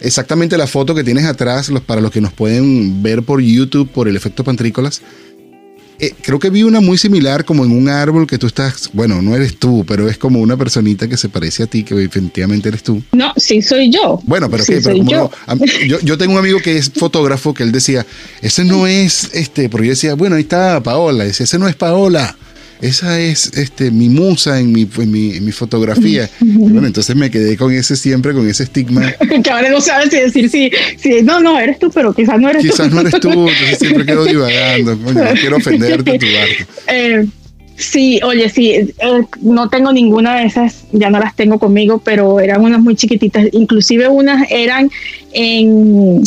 exactamente 0.00 0.56
la 0.56 0.66
foto 0.66 0.94
que 0.94 1.04
tienes 1.04 1.24
atrás, 1.24 1.68
los, 1.68 1.82
para 1.82 2.00
los 2.00 2.10
que 2.10 2.20
nos 2.20 2.32
pueden 2.32 3.02
ver 3.02 3.22
por 3.22 3.40
YouTube, 3.40 3.88
por 3.88 4.08
el 4.08 4.16
efecto 4.16 4.44
pantrícolas. 4.44 5.02
Eh, 6.02 6.14
creo 6.22 6.38
que 6.38 6.48
vi 6.48 6.62
una 6.62 6.80
muy 6.80 6.96
similar 6.96 7.44
como 7.44 7.62
en 7.62 7.72
un 7.72 7.90
árbol 7.90 8.26
que 8.26 8.38
tú 8.38 8.46
estás, 8.46 8.88
bueno, 8.94 9.20
no 9.20 9.36
eres 9.36 9.58
tú, 9.58 9.84
pero 9.86 10.08
es 10.08 10.16
como 10.16 10.40
una 10.40 10.56
personita 10.56 11.06
que 11.06 11.18
se 11.18 11.28
parece 11.28 11.64
a 11.64 11.66
ti, 11.66 11.82
que 11.84 11.94
definitivamente 11.94 12.70
eres 12.70 12.82
tú. 12.82 13.02
No, 13.12 13.34
sí 13.36 13.60
soy 13.60 13.90
yo. 13.90 14.18
Bueno, 14.24 14.48
pero 14.50 14.64
sí 14.64 14.72
qué, 14.72 14.80
pero 14.80 14.96
soy 14.96 15.04
como 15.04 15.10
yo. 15.10 15.30
no, 15.46 15.66
yo, 15.86 16.00
yo 16.00 16.16
tengo 16.16 16.32
un 16.32 16.38
amigo 16.38 16.58
que 16.60 16.78
es 16.78 16.90
fotógrafo 16.90 17.52
que 17.52 17.64
él 17.64 17.72
decía, 17.72 18.06
ese 18.40 18.64
no 18.64 18.86
es 18.86 19.28
este, 19.34 19.68
porque 19.68 19.88
yo 19.88 19.90
decía, 19.90 20.14
bueno, 20.14 20.36
ahí 20.36 20.42
está 20.42 20.82
Paola, 20.82 21.24
decía, 21.24 21.44
ese 21.44 21.58
no 21.58 21.68
es 21.68 21.76
Paola, 21.76 22.34
esa 22.82 23.20
es 23.20 23.52
este 23.56 23.90
mi 23.90 24.08
musa 24.08 24.58
en 24.58 24.72
mi, 24.72 24.88
en 24.98 25.10
mi, 25.10 25.36
en 25.36 25.44
mi 25.44 25.52
fotografía. 25.52 26.28
Bueno, 26.40 26.86
entonces 26.86 27.16
me 27.16 27.30
quedé 27.30 27.56
con 27.56 27.72
ese 27.72 27.96
siempre, 27.96 28.32
con 28.32 28.48
ese 28.48 28.64
estigma. 28.64 29.12
que 29.44 29.50
ahora 29.50 29.70
no 29.70 29.80
sabes 29.80 30.10
si 30.10 30.16
decir 30.16 30.50
si, 30.50 30.70
si 30.98 31.22
no, 31.22 31.40
no, 31.40 31.58
eres 31.58 31.78
tú, 31.78 31.90
pero 31.90 32.12
quizás 32.12 32.40
no 32.40 32.48
eres 32.48 32.62
tú. 32.62 32.70
Quizás 32.70 32.92
no 32.92 33.00
eres 33.00 33.12
tú, 33.20 33.28
entonces 33.30 33.78
siempre 33.78 34.06
quedo 34.06 34.24
divagando. 34.24 34.98
Coño, 34.98 35.24
no 35.24 35.32
quiero 35.32 35.56
ofenderte 35.56 36.18
tu 36.18 36.26
arte. 36.26 36.66
Eh, 36.88 37.26
sí, 37.76 38.20
oye, 38.22 38.48
sí, 38.48 38.72
eh, 38.72 38.92
no 39.42 39.68
tengo 39.68 39.92
ninguna 39.92 40.36
de 40.36 40.46
esas, 40.46 40.84
ya 40.92 41.10
no 41.10 41.18
las 41.18 41.34
tengo 41.34 41.58
conmigo, 41.58 42.00
pero 42.04 42.40
eran 42.40 42.62
unas 42.62 42.80
muy 42.80 42.94
chiquititas. 42.94 43.46
Inclusive 43.52 44.08
unas 44.08 44.46
eran 44.50 44.90
en, 45.32 46.22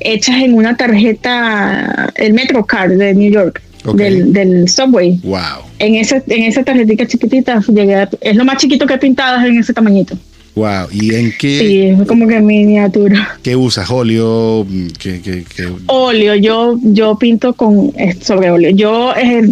hechas 0.00 0.36
en 0.42 0.54
una 0.54 0.76
tarjeta, 0.76 2.12
el 2.16 2.34
MetroCard 2.34 2.92
de 2.92 3.14
New 3.14 3.30
York, 3.30 3.62
Del, 3.92 4.32
del 4.32 4.68
subway. 4.68 5.20
Wow. 5.22 5.40
En, 5.78 5.96
ese, 5.96 6.22
en 6.28 6.44
esa 6.44 6.64
tarjetita 6.64 7.06
chiquitita, 7.06 7.60
llegué 7.68 7.94
a- 7.96 8.08
es 8.20 8.34
lo 8.36 8.44
más 8.44 8.56
chiquito 8.56 8.86
que 8.86 8.94
he 8.94 8.98
pintado 8.98 9.44
en 9.46 9.58
ese 9.58 9.74
tamañito. 9.74 10.16
Wow. 10.54 10.86
¿Y 10.92 11.14
en 11.14 11.32
qué, 11.38 11.58
Sí, 11.58 11.80
es 12.00 12.06
como 12.08 12.26
que 12.28 12.40
miniatura. 12.40 13.36
qué 13.42 13.56
usas? 13.56 13.90
¿Óleo? 13.90 14.64
¿Qué, 14.98 15.20
qué, 15.20 15.44
qué? 15.54 15.68
Óleo, 15.86 16.34
yo, 16.36 16.78
yo 16.82 17.18
pinto 17.18 17.52
con 17.54 17.92
eh, 17.98 18.14
sobre 18.22 18.50
óleo. 18.50 18.70
Yo, 18.70 19.12
eh, 19.16 19.42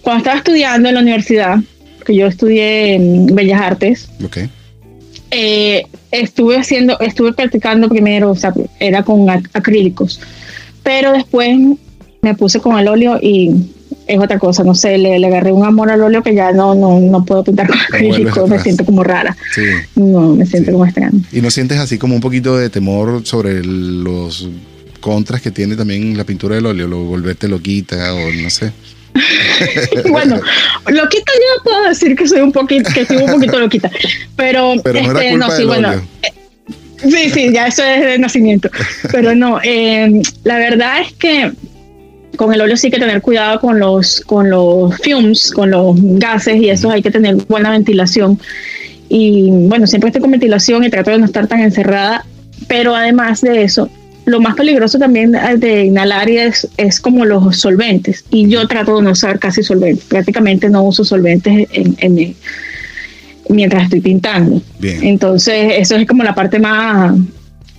cuando 0.00 0.18
estaba 0.18 0.38
estudiando 0.38 0.88
en 0.88 0.94
la 0.94 1.02
universidad, 1.02 1.58
que 2.06 2.14
yo 2.16 2.26
estudié 2.26 2.94
en 2.94 3.26
Bellas 3.26 3.60
Artes, 3.60 4.08
eh, 5.30 5.84
estuve 6.10 6.56
haciendo, 6.56 6.98
estuve 7.00 7.32
practicando 7.34 7.88
primero, 7.88 8.30
o 8.30 8.34
sea, 8.34 8.52
era 8.80 9.02
con 9.04 9.26
ac- 9.26 9.48
acrílicos, 9.52 10.20
pero 10.82 11.12
después 11.12 11.56
me 12.22 12.34
puse 12.34 12.60
con 12.60 12.78
el 12.78 12.88
óleo 12.88 13.18
y 13.20 13.50
es 14.06 14.18
otra 14.18 14.38
cosa, 14.38 14.62
no 14.64 14.74
sé, 14.74 14.98
le, 14.98 15.18
le 15.18 15.26
agarré 15.26 15.52
un 15.52 15.64
amor 15.64 15.90
al 15.90 16.02
óleo 16.02 16.22
que 16.22 16.34
ya 16.34 16.52
no, 16.52 16.74
no, 16.74 17.00
no 17.00 17.24
puedo 17.24 17.44
pintar 17.44 17.66
con 17.68 17.78
acrílico, 17.78 18.46
me 18.48 18.58
siento 18.58 18.84
como 18.84 19.02
rara, 19.04 19.36
Sí. 19.54 19.62
no, 19.96 20.34
me 20.34 20.44
siento 20.46 20.66
Sí. 20.70 20.72
como 20.72 20.84
extraña. 20.84 21.12
¿Y 21.32 21.40
no 21.40 21.50
sientes 21.50 21.78
así 21.78 21.98
como 21.98 22.14
un 22.14 22.20
poquito 22.20 22.56
de 22.58 22.70
temor 22.70 23.22
sobre 23.24 23.64
los 23.64 24.48
contras 25.00 25.40
que 25.40 25.50
tiene 25.50 25.76
también 25.76 26.16
la 26.16 26.24
pintura 26.24 26.56
del 26.56 26.66
óleo? 26.66 26.86
Lo 26.88 27.04
volverte 27.04 27.48
loquita 27.48 28.14
o 28.14 28.30
no 28.32 28.50
sé. 28.50 28.72
bueno, 30.10 30.36
loquita 30.88 31.32
yo 31.32 31.62
puedo 31.64 31.88
decir 31.88 32.14
que 32.14 32.28
soy 32.28 32.40
un 32.40 32.52
poquito, 32.52 32.90
que 32.92 33.00
estoy 33.00 33.16
un 33.16 33.30
poquito 33.30 33.58
loquita, 33.58 33.90
pero, 34.36 34.74
Pero 34.84 35.02
no 35.02 35.18
este, 35.20 35.36
no, 35.36 35.50
sí, 35.56 35.64
bueno, 35.64 35.88
óleo. 35.88 36.02
Sí, 36.98 37.30
sí, 37.30 37.50
ya 37.52 37.66
eso 37.66 37.82
es 37.82 38.04
de 38.04 38.18
nacimiento. 38.18 38.68
Pero 39.10 39.34
no, 39.34 39.58
eh, 39.64 40.20
la 40.44 40.58
verdad 40.58 41.00
es 41.00 41.12
que 41.14 41.50
con 42.36 42.52
el 42.54 42.60
óleo 42.60 42.76
sí 42.76 42.86
hay 42.86 42.90
que 42.92 42.98
tener 42.98 43.20
cuidado 43.22 43.60
con 43.60 43.78
los, 43.78 44.20
con 44.22 44.48
los 44.50 44.96
fumes, 44.98 45.50
con 45.52 45.70
los 45.70 45.96
gases 46.18 46.56
y 46.56 46.70
eso 46.70 46.90
hay 46.90 47.02
que 47.02 47.10
tener 47.10 47.34
buena 47.48 47.70
ventilación. 47.70 48.38
Y 49.08 49.50
bueno, 49.50 49.86
siempre 49.86 50.08
estoy 50.08 50.22
con 50.22 50.30
ventilación 50.30 50.84
y 50.84 50.90
trato 50.90 51.10
de 51.10 51.18
no 51.18 51.24
estar 51.26 51.46
tan 51.46 51.60
encerrada. 51.60 52.24
Pero 52.68 52.94
además 52.94 53.40
de 53.40 53.62
eso, 53.64 53.88
lo 54.26 54.40
más 54.40 54.54
peligroso 54.54 54.98
también 54.98 55.34
de 55.58 55.84
inhalar 55.86 56.30
es, 56.30 56.68
es 56.76 57.00
como 57.00 57.24
los 57.24 57.56
solventes. 57.58 58.24
Y 58.30 58.48
yo 58.48 58.66
trato 58.68 58.96
de 58.96 59.02
no 59.02 59.10
usar 59.10 59.38
casi 59.38 59.62
solventes. 59.62 60.04
Prácticamente 60.04 60.70
no 60.70 60.84
uso 60.84 61.04
solventes 61.04 61.66
en, 61.72 61.96
en- 61.98 62.36
mientras 63.48 63.84
estoy 63.84 64.00
pintando. 64.00 64.62
Bien. 64.78 65.02
Entonces, 65.02 65.72
eso 65.78 65.96
es 65.96 66.06
como 66.06 66.22
la 66.22 66.34
parte 66.34 66.60
más, 66.60 67.16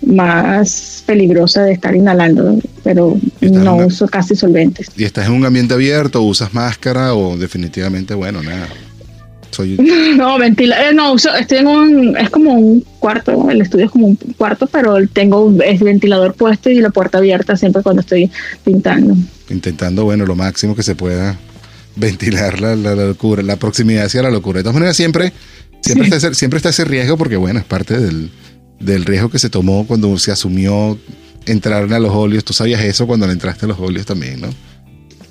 más 0.06 1.04
peligrosa 1.06 1.63
de 1.63 1.73
estar 1.73 1.95
inhalando, 1.95 2.60
pero 2.84 3.17
no 3.41 3.76
una- 3.76 3.86
uso 3.86 4.08
casi 4.08 4.36
solventes. 4.36 4.88
¿Y 4.98 5.04
estás 5.04 5.28
en 5.28 5.34
un 5.34 5.46
ambiente 5.46 5.74
abierto? 5.74 6.22
¿Usas 6.22 6.54
máscara 6.54 7.13
o 7.13 7.38
definitivamente, 7.38 8.13
bueno, 8.13 8.41
nada? 8.41 8.67
Soy... 9.52 9.78
No, 10.17 10.38
ventila, 10.38 10.89
eh, 10.89 10.94
no 10.94 11.13
uso, 11.13 11.34
estoy 11.36 11.60
en 11.60 11.67
un, 11.67 12.17
es 12.17 12.30
como 12.30 12.54
un 12.54 12.86
cuarto, 13.00 13.50
el 13.50 13.62
estudio 13.62 13.86
es 13.86 13.91
como 13.91 14.08
un 14.08 14.15
cuarto, 14.38 14.67
pero 14.67 14.96
tengo 15.12 15.54
es 15.65 15.80
ventilador 15.82 16.34
puesto 16.36 16.70
y 16.70 16.80
la 16.82 16.89
puerta 16.89 17.17
abierta 17.17 17.56
siempre 17.58 17.82
cuando 17.84 18.02
estoy 18.02 18.30
pintando. 18.63 19.15
intentando, 19.50 20.04
bueno, 20.06 20.26
lo 20.26 20.36
máximo 20.36 20.76
que 20.76 20.84
se 20.84 20.96
pueda 20.96 21.38
ventilar 21.96 22.62
la, 22.62 22.76
la- 22.76 22.96
la 22.96 23.06
locura, 23.08 23.44
la 23.44 23.58
proximidad 23.58 24.06
hacia 24.06 24.22
la 24.22 24.32
locura. 24.32 24.60
De 24.60 24.63
todas 24.63 24.76
maneras, 24.76 24.96
siempre, 24.96 25.34
siempre, 25.82 26.06
está, 26.08 26.17
ese, 26.17 26.34
siempre 26.34 26.58
está 26.58 26.70
ese 26.70 26.86
riesgo 26.86 27.17
porque, 27.17 27.36
bueno, 27.36 27.60
es 27.60 27.65
parte 27.65 28.00
del, 28.00 28.30
del 28.80 29.04
riesgo 29.06 29.30
que 29.30 29.39
se 29.39 29.50
tomó 29.50 29.86
cuando 29.86 30.17
se 30.17 30.32
asumió 30.32 30.98
entrar 31.45 31.91
a 31.91 31.99
los 31.99 32.12
óleos. 32.13 32.43
Tú 32.43 32.54
sabías 32.54 32.82
eso 32.84 33.08
cuando 33.08 33.27
le 33.27 33.34
entraste 33.34 33.65
a 33.65 33.69
los 33.69 33.80
óleos 33.80 34.06
también, 34.06 34.41
¿no? 34.41 34.49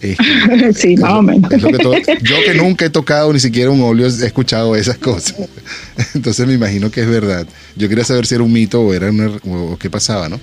Este, 0.01 0.73
sí, 0.73 0.97
más 0.97 1.13
o 1.13 1.23
menos. 1.23 1.51
que 1.51 1.59
todo- 1.79 1.95
yo 2.23 2.37
que 2.47 2.55
nunca 2.55 2.87
he 2.87 2.91
tocado 2.91 3.33
ni 3.33 3.39
siquiera 3.41 3.71
un 3.71 3.83
óleo, 3.83 4.07
he 4.07 4.27
escuchado 4.27 4.75
esas 4.75 4.97
cosas. 4.99 5.35
Entonces 6.15 6.47
me 6.47 6.55
imagino 6.55 6.91
que 6.91 7.03
es 7.03 7.09
verdad. 7.09 7.47
Yo 7.77 7.89
quería 7.89 8.05
saber 8.05 8.27
si 8.27 8.35
era 8.35 8.45
un 8.45 8.53
mito 8.53 8.81
o 8.81 8.95
era 8.95 9.11
una- 9.11 9.29
o 9.45 9.77
qué 9.79 9.91
pasaba, 9.91 10.29
¿no? 10.29 10.41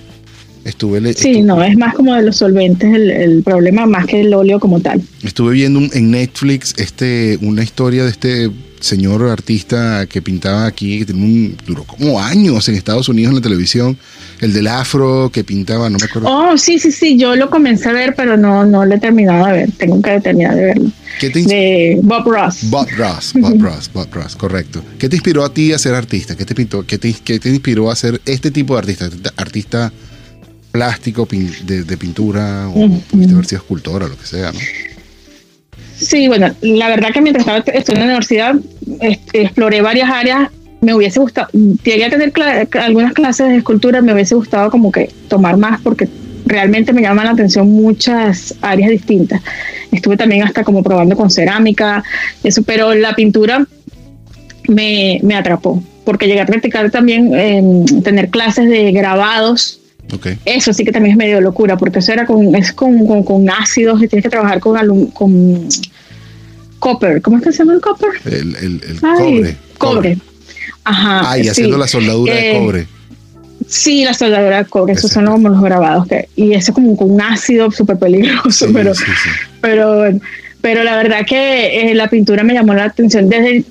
Estuve, 0.68 1.00
le- 1.00 1.14
Sí, 1.14 1.34
estu- 1.36 1.44
no, 1.44 1.62
es 1.64 1.76
más 1.76 1.94
como 1.94 2.14
de 2.14 2.22
los 2.22 2.36
solventes 2.36 2.92
el, 2.94 3.10
el 3.10 3.42
problema, 3.42 3.86
más 3.86 4.06
que 4.06 4.20
el 4.20 4.34
óleo 4.34 4.60
como 4.60 4.80
tal. 4.80 5.00
Estuve 5.22 5.52
viendo 5.54 5.78
un- 5.78 5.90
en 5.94 6.10
Netflix 6.10 6.74
este, 6.76 7.38
una 7.42 7.62
historia 7.62 8.04
de 8.04 8.10
este 8.10 8.50
señor 8.80 9.28
artista 9.28 10.06
que 10.06 10.22
pintaba 10.22 10.66
aquí, 10.66 11.00
que 11.00 11.06
tiene 11.06 11.20
un, 11.24 11.56
duró 11.66 11.82
como 11.82 12.20
años 12.20 12.68
en 12.68 12.76
Estados 12.76 13.08
Unidos 13.08 13.30
en 13.30 13.36
la 13.36 13.40
televisión, 13.42 13.98
el 14.40 14.52
del 14.52 14.68
afro 14.68 15.30
que 15.32 15.42
pintaba, 15.42 15.90
no 15.90 15.98
me 15.98 16.04
acuerdo. 16.04 16.28
Oh, 16.30 16.56
sí, 16.56 16.78
sí, 16.78 16.92
sí, 16.92 17.18
yo 17.18 17.34
lo 17.34 17.50
comencé 17.50 17.88
a 17.88 17.92
ver, 17.92 18.14
pero 18.14 18.36
no, 18.36 18.64
no 18.64 18.84
lo 18.84 18.94
he 18.94 19.00
terminado 19.00 19.46
de 19.46 19.52
ver, 19.52 19.70
tengo 19.72 20.00
que 20.00 20.20
terminar 20.20 20.54
de 20.54 20.64
verlo. 20.66 20.90
¿Qué 21.18 21.30
te 21.30 21.42
De 21.42 21.98
Bob 22.02 22.24
Ross. 22.30 22.58
Bob 22.70 22.86
Ross, 22.96 23.32
Bob 23.40 23.60
Ross, 23.60 23.90
Bob 23.92 24.08
Ross, 24.12 24.36
correcto. 24.36 24.80
¿Qué 24.98 25.08
te 25.08 25.16
inspiró 25.16 25.44
a 25.44 25.52
ti 25.52 25.72
a 25.72 25.78
ser 25.78 25.94
artista? 25.94 26.36
¿Qué 26.36 26.44
te 26.44 26.54
pintó? 26.54 26.84
¿Qué 26.86 26.98
te, 26.98 27.12
qué 27.24 27.40
te 27.40 27.48
inspiró 27.48 27.90
a 27.90 27.96
ser 27.96 28.20
este 28.26 28.50
tipo 28.52 28.74
de 28.74 28.78
artista? 28.80 29.08
Artista 29.36 29.92
plástico, 30.70 31.26
pin- 31.26 31.52
de, 31.64 31.82
de 31.84 31.96
pintura, 31.96 32.68
o 32.68 32.84
Ujú. 32.84 33.00
pudiste 33.10 33.32
haber 33.34 33.46
sido 33.46 33.58
escultora, 33.62 34.06
lo 34.08 34.16
que 34.18 34.26
sea, 34.26 34.52
¿no? 34.52 34.58
Sí, 35.96 36.28
bueno, 36.28 36.54
la 36.60 36.88
verdad 36.88 37.10
que 37.12 37.20
mientras 37.20 37.42
estaba 37.46 37.58
estudiando 37.58 37.90
en 37.92 37.98
la 37.98 38.04
universidad 38.18 38.54
exploré 39.32 39.82
varias 39.82 40.10
áreas. 40.10 40.50
Me 40.80 40.94
hubiese 40.94 41.18
gustado, 41.18 41.48
llegué 41.52 42.04
a 42.04 42.10
tener 42.10 42.32
algunas 42.80 43.12
clases 43.12 43.48
de 43.48 43.56
escultura, 43.56 44.00
me 44.00 44.12
hubiese 44.12 44.36
gustado 44.36 44.70
como 44.70 44.92
que 44.92 45.10
tomar 45.26 45.56
más 45.56 45.80
porque 45.80 46.08
realmente 46.46 46.92
me 46.92 47.02
llaman 47.02 47.24
la 47.24 47.32
atención 47.32 47.68
muchas 47.68 48.54
áreas 48.62 48.90
distintas. 48.90 49.40
Estuve 49.90 50.16
también 50.16 50.44
hasta 50.44 50.62
como 50.62 50.84
probando 50.84 51.16
con 51.16 51.30
cerámica, 51.32 52.04
eso, 52.44 52.62
pero 52.62 52.94
la 52.94 53.16
pintura 53.16 53.66
me, 54.68 55.18
me 55.24 55.34
atrapó 55.34 55.82
porque 56.04 56.26
llegué 56.28 56.42
a 56.42 56.46
practicar 56.46 56.90
también, 56.92 57.34
em, 57.34 57.84
tener 58.02 58.30
clases 58.30 58.68
de 58.68 58.92
grabados 58.92 59.80
Eso 60.44 60.72
sí 60.72 60.84
que 60.84 60.92
también 60.92 61.12
es 61.12 61.16
medio 61.18 61.40
locura, 61.40 61.76
porque 61.76 61.98
eso 61.98 62.12
era 62.12 62.24
con, 62.26 62.54
es 62.54 62.72
con, 62.72 63.06
con, 63.06 63.22
con 63.22 63.48
ácidos 63.50 64.02
y 64.02 64.08
tienes 64.08 64.22
que 64.24 64.30
trabajar 64.30 64.60
con, 64.60 64.76
alum- 64.76 65.12
con 65.12 65.68
copper. 66.78 67.20
¿Cómo 67.22 67.38
es 67.38 67.42
que 67.44 67.52
se 67.52 67.58
llama 67.58 67.74
el 67.74 67.80
copper? 67.80 68.10
El, 68.24 68.56
el- 68.56 68.82
el 68.84 68.98
Ay, 69.02 69.40
cobre. 69.40 69.56
Cobre. 69.78 70.18
Ajá. 70.84 71.30
Ah, 71.32 71.38
y 71.38 71.42
sí. 71.44 71.48
haciendo 71.50 71.76
la 71.78 71.86
soldadura 71.88 72.34
de 72.34 72.50
Eh, 72.56 72.58
cobre. 72.58 72.86
Sí, 73.66 74.04
la 74.04 74.14
soldadura 74.14 74.62
de 74.62 74.64
cobre, 74.70 74.94
esos 74.94 75.10
son 75.10 75.26
como 75.26 75.48
los 75.50 75.60
grabados. 75.60 76.06
Que, 76.06 76.28
y 76.36 76.54
eso 76.54 76.72
como 76.72 76.96
con 76.96 77.10
un 77.10 77.20
ácido 77.20 77.70
súper 77.70 77.98
peligroso, 77.98 78.66
Sí, 78.66 78.72
pero, 78.72 78.94
sí. 78.94 79.04
pero, 79.60 80.04
pero 80.62 80.84
la 80.84 80.96
verdad 80.96 81.26
que 81.26 81.90
eh, 81.90 81.94
la 81.94 82.08
pintura 82.08 82.42
me 82.44 82.54
llamó 82.54 82.72
la 82.74 82.84
atención 82.84 83.28
desde... 83.28 83.64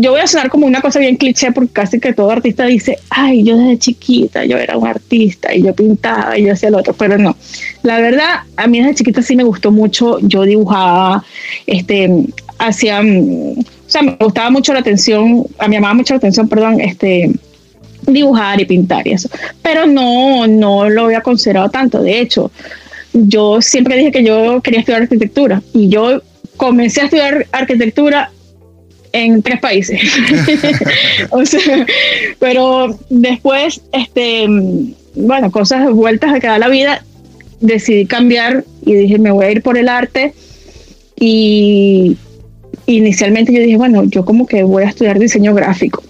Yo 0.00 0.12
voy 0.12 0.20
a 0.20 0.28
sonar 0.28 0.48
como 0.48 0.64
una 0.64 0.80
cosa 0.80 1.00
bien 1.00 1.16
cliché 1.16 1.50
porque 1.50 1.72
casi 1.72 1.98
que 1.98 2.12
todo 2.12 2.30
artista 2.30 2.64
dice, 2.66 2.98
ay, 3.10 3.42
yo 3.42 3.56
desde 3.56 3.78
chiquita, 3.78 4.44
yo 4.44 4.56
era 4.56 4.78
un 4.78 4.86
artista 4.86 5.52
y 5.52 5.62
yo 5.62 5.74
pintaba 5.74 6.38
y 6.38 6.44
yo 6.44 6.52
hacía 6.52 6.70
lo 6.70 6.78
otro, 6.78 6.94
pero 6.94 7.18
no. 7.18 7.36
La 7.82 7.98
verdad, 7.98 8.42
a 8.56 8.66
mí 8.68 8.78
desde 8.78 8.94
chiquita 8.94 9.22
sí 9.22 9.34
me 9.34 9.42
gustó 9.42 9.72
mucho, 9.72 10.20
yo 10.20 10.42
dibujaba, 10.42 11.24
este, 11.66 12.08
hacía, 12.58 13.02
mm, 13.02 13.58
o 13.58 13.64
sea, 13.88 14.02
me 14.02 14.16
gustaba 14.20 14.50
mucho 14.50 14.72
la 14.72 14.80
atención, 14.80 15.44
a 15.58 15.66
me 15.66 15.76
llamaba 15.76 15.94
mucho 15.94 16.14
la 16.14 16.18
atención, 16.18 16.48
perdón, 16.48 16.80
este, 16.80 17.32
dibujar 18.06 18.60
y 18.60 18.66
pintar 18.66 19.06
y 19.08 19.12
eso, 19.12 19.28
pero 19.62 19.84
no, 19.84 20.46
no 20.46 20.88
lo 20.88 21.06
había 21.06 21.22
considerado 21.22 21.70
tanto. 21.70 22.00
De 22.00 22.20
hecho, 22.20 22.52
yo 23.12 23.60
siempre 23.60 23.96
dije 23.96 24.12
que 24.12 24.22
yo 24.22 24.60
quería 24.62 24.78
estudiar 24.80 25.02
arquitectura 25.02 25.60
y 25.74 25.88
yo 25.88 26.22
comencé 26.56 27.00
a 27.00 27.04
estudiar 27.04 27.46
arquitectura 27.50 28.30
en 29.12 29.42
tres 29.42 29.60
países. 29.60 30.00
o 31.30 31.44
sea, 31.44 31.86
pero 32.38 32.98
después, 33.10 33.80
este, 33.92 34.46
bueno, 35.14 35.50
cosas 35.50 35.90
vueltas 35.90 36.32
a 36.32 36.40
cada 36.40 36.58
la 36.58 36.68
vida, 36.68 37.04
decidí 37.60 38.06
cambiar 38.06 38.64
y 38.84 38.94
dije, 38.94 39.18
me 39.18 39.30
voy 39.30 39.46
a 39.46 39.50
ir 39.50 39.62
por 39.62 39.76
el 39.78 39.88
arte 39.88 40.32
y 41.18 42.16
inicialmente 42.86 43.52
yo 43.52 43.60
dije, 43.60 43.76
bueno, 43.76 44.04
yo 44.04 44.24
como 44.24 44.46
que 44.46 44.62
voy 44.62 44.84
a 44.84 44.88
estudiar 44.88 45.18
diseño 45.18 45.54
gráfico 45.54 46.02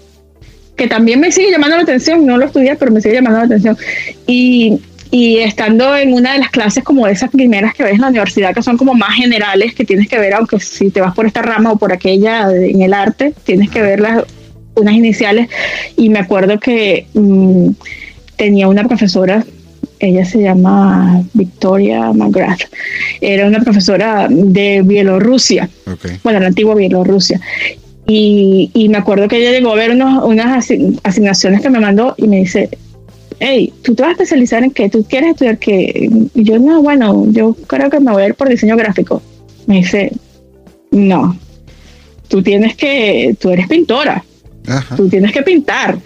que 0.79 0.87
también 0.87 1.19
me 1.19 1.29
sigue 1.29 1.51
llamando 1.51 1.75
la 1.75 1.83
atención, 1.83 2.25
no 2.25 2.37
lo 2.37 2.45
estudié, 2.45 2.77
pero 2.77 2.89
me 2.89 3.01
sigue 3.01 3.15
llamando 3.15 3.39
la 3.39 3.45
atención. 3.45 3.77
Y, 4.25 4.79
y 5.11 5.37
estando 5.37 5.95
en 5.97 6.13
una 6.13 6.33
de 6.33 6.39
las 6.39 6.49
clases 6.49 6.83
como 6.83 7.07
esas 7.07 7.31
primeras 7.31 7.73
que 7.73 7.83
ves 7.83 7.93
en 7.93 8.01
la 8.01 8.09
universidad, 8.09 8.53
que 8.53 8.61
son 8.61 8.77
como 8.77 8.93
más 8.93 9.15
generales, 9.15 9.73
que 9.73 9.83
tienes 9.85 10.07
que 10.07 10.19
ver, 10.19 10.33
aunque 10.35 10.59
si 10.59 10.91
te 10.91 11.01
vas 11.01 11.15
por 11.15 11.25
esta 11.25 11.41
rama 11.41 11.71
o 11.71 11.77
por 11.77 11.91
aquella 11.91 12.51
en 12.51 12.81
el 12.81 12.93
arte, 12.93 13.33
tienes 13.43 13.69
que 13.71 13.81
ver 13.81 13.99
las, 13.99 14.23
unas 14.75 14.93
iniciales. 14.93 15.47
Y 15.97 16.09
me 16.09 16.19
acuerdo 16.19 16.59
que 16.59 17.07
mm, 17.15 17.69
tenía 18.35 18.67
una 18.67 18.83
profesora, 18.87 19.43
ella 19.99 20.23
se 20.25 20.41
llama 20.41 21.23
Victoria 21.33 22.13
McGrath, 22.13 22.61
era 23.19 23.47
una 23.47 23.59
profesora 23.61 24.27
de 24.29 24.81
Bielorrusia 24.85 25.69
Ok. 25.91 26.05
bueno, 26.23 26.39
la 26.39 26.47
antigua 26.47 26.75
Bielorrusia. 26.75 27.41
Y, 28.07 28.71
y 28.73 28.89
me 28.89 28.97
acuerdo 28.97 29.27
que 29.27 29.37
ella 29.37 29.51
llegó 29.51 29.71
a 29.71 29.75
ver 29.75 29.91
unos- 29.91 30.23
unas 30.23 30.57
asi- 30.57 30.99
asignaciones 31.03 31.61
que 31.61 31.69
me 31.69 31.79
mandó 31.79 32.15
y 32.17 32.27
me 32.27 32.37
dice, 32.37 32.69
hey, 33.39 33.73
¿tú 33.83 33.95
te 33.95 34.03
vas 34.03 34.09
a 34.09 34.11
especializar 34.13 34.63
en 34.63 34.71
qué? 34.71 34.89
¿Tú 34.89 35.03
quieres 35.03 35.31
estudiar 35.31 35.57
qué? 35.57 36.09
Y 36.35 36.43
yo, 36.43 36.59
no, 36.59 36.81
bueno, 36.81 37.25
yo 37.31 37.55
creo 37.67 37.89
que 37.89 37.99
me 37.99 38.11
voy 38.11 38.23
a 38.23 38.27
ir 38.27 38.35
por 38.35 38.49
diseño 38.49 38.75
gráfico. 38.75 39.21
Me 39.65 39.77
dice, 39.77 40.11
no, 40.91 41.37
tú 42.27 42.41
tienes 42.41 42.75
que, 42.75 43.35
tú 43.39 43.49
eres 43.49 43.67
pintora, 43.67 44.23
Ajá. 44.67 44.95
tú 44.95 45.07
tienes 45.07 45.31
que 45.31 45.41
pintar. 45.41 45.97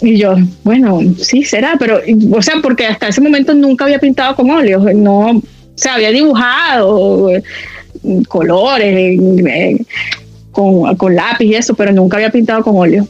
Y 0.00 0.16
yo, 0.16 0.34
bueno, 0.64 1.00
sí, 1.18 1.44
será, 1.44 1.76
pero, 1.78 2.00
o 2.32 2.42
sea, 2.42 2.54
porque 2.62 2.86
hasta 2.86 3.08
ese 3.08 3.20
momento 3.20 3.54
nunca 3.54 3.84
había 3.84 3.98
pintado 3.98 4.34
con 4.34 4.50
óleos, 4.50 4.82
no, 4.94 5.30
o 5.30 5.42
sea, 5.76 5.94
había 5.94 6.10
dibujado 6.10 7.30
eh, 7.30 7.42
colores 8.26 9.20
eh, 9.46 9.84
con, 10.50 10.96
con 10.96 11.14
lápiz 11.14 11.46
y 11.46 11.54
eso, 11.54 11.74
pero 11.74 11.92
nunca 11.92 12.16
había 12.16 12.30
pintado 12.30 12.62
con 12.62 12.76
óleo. 12.76 13.06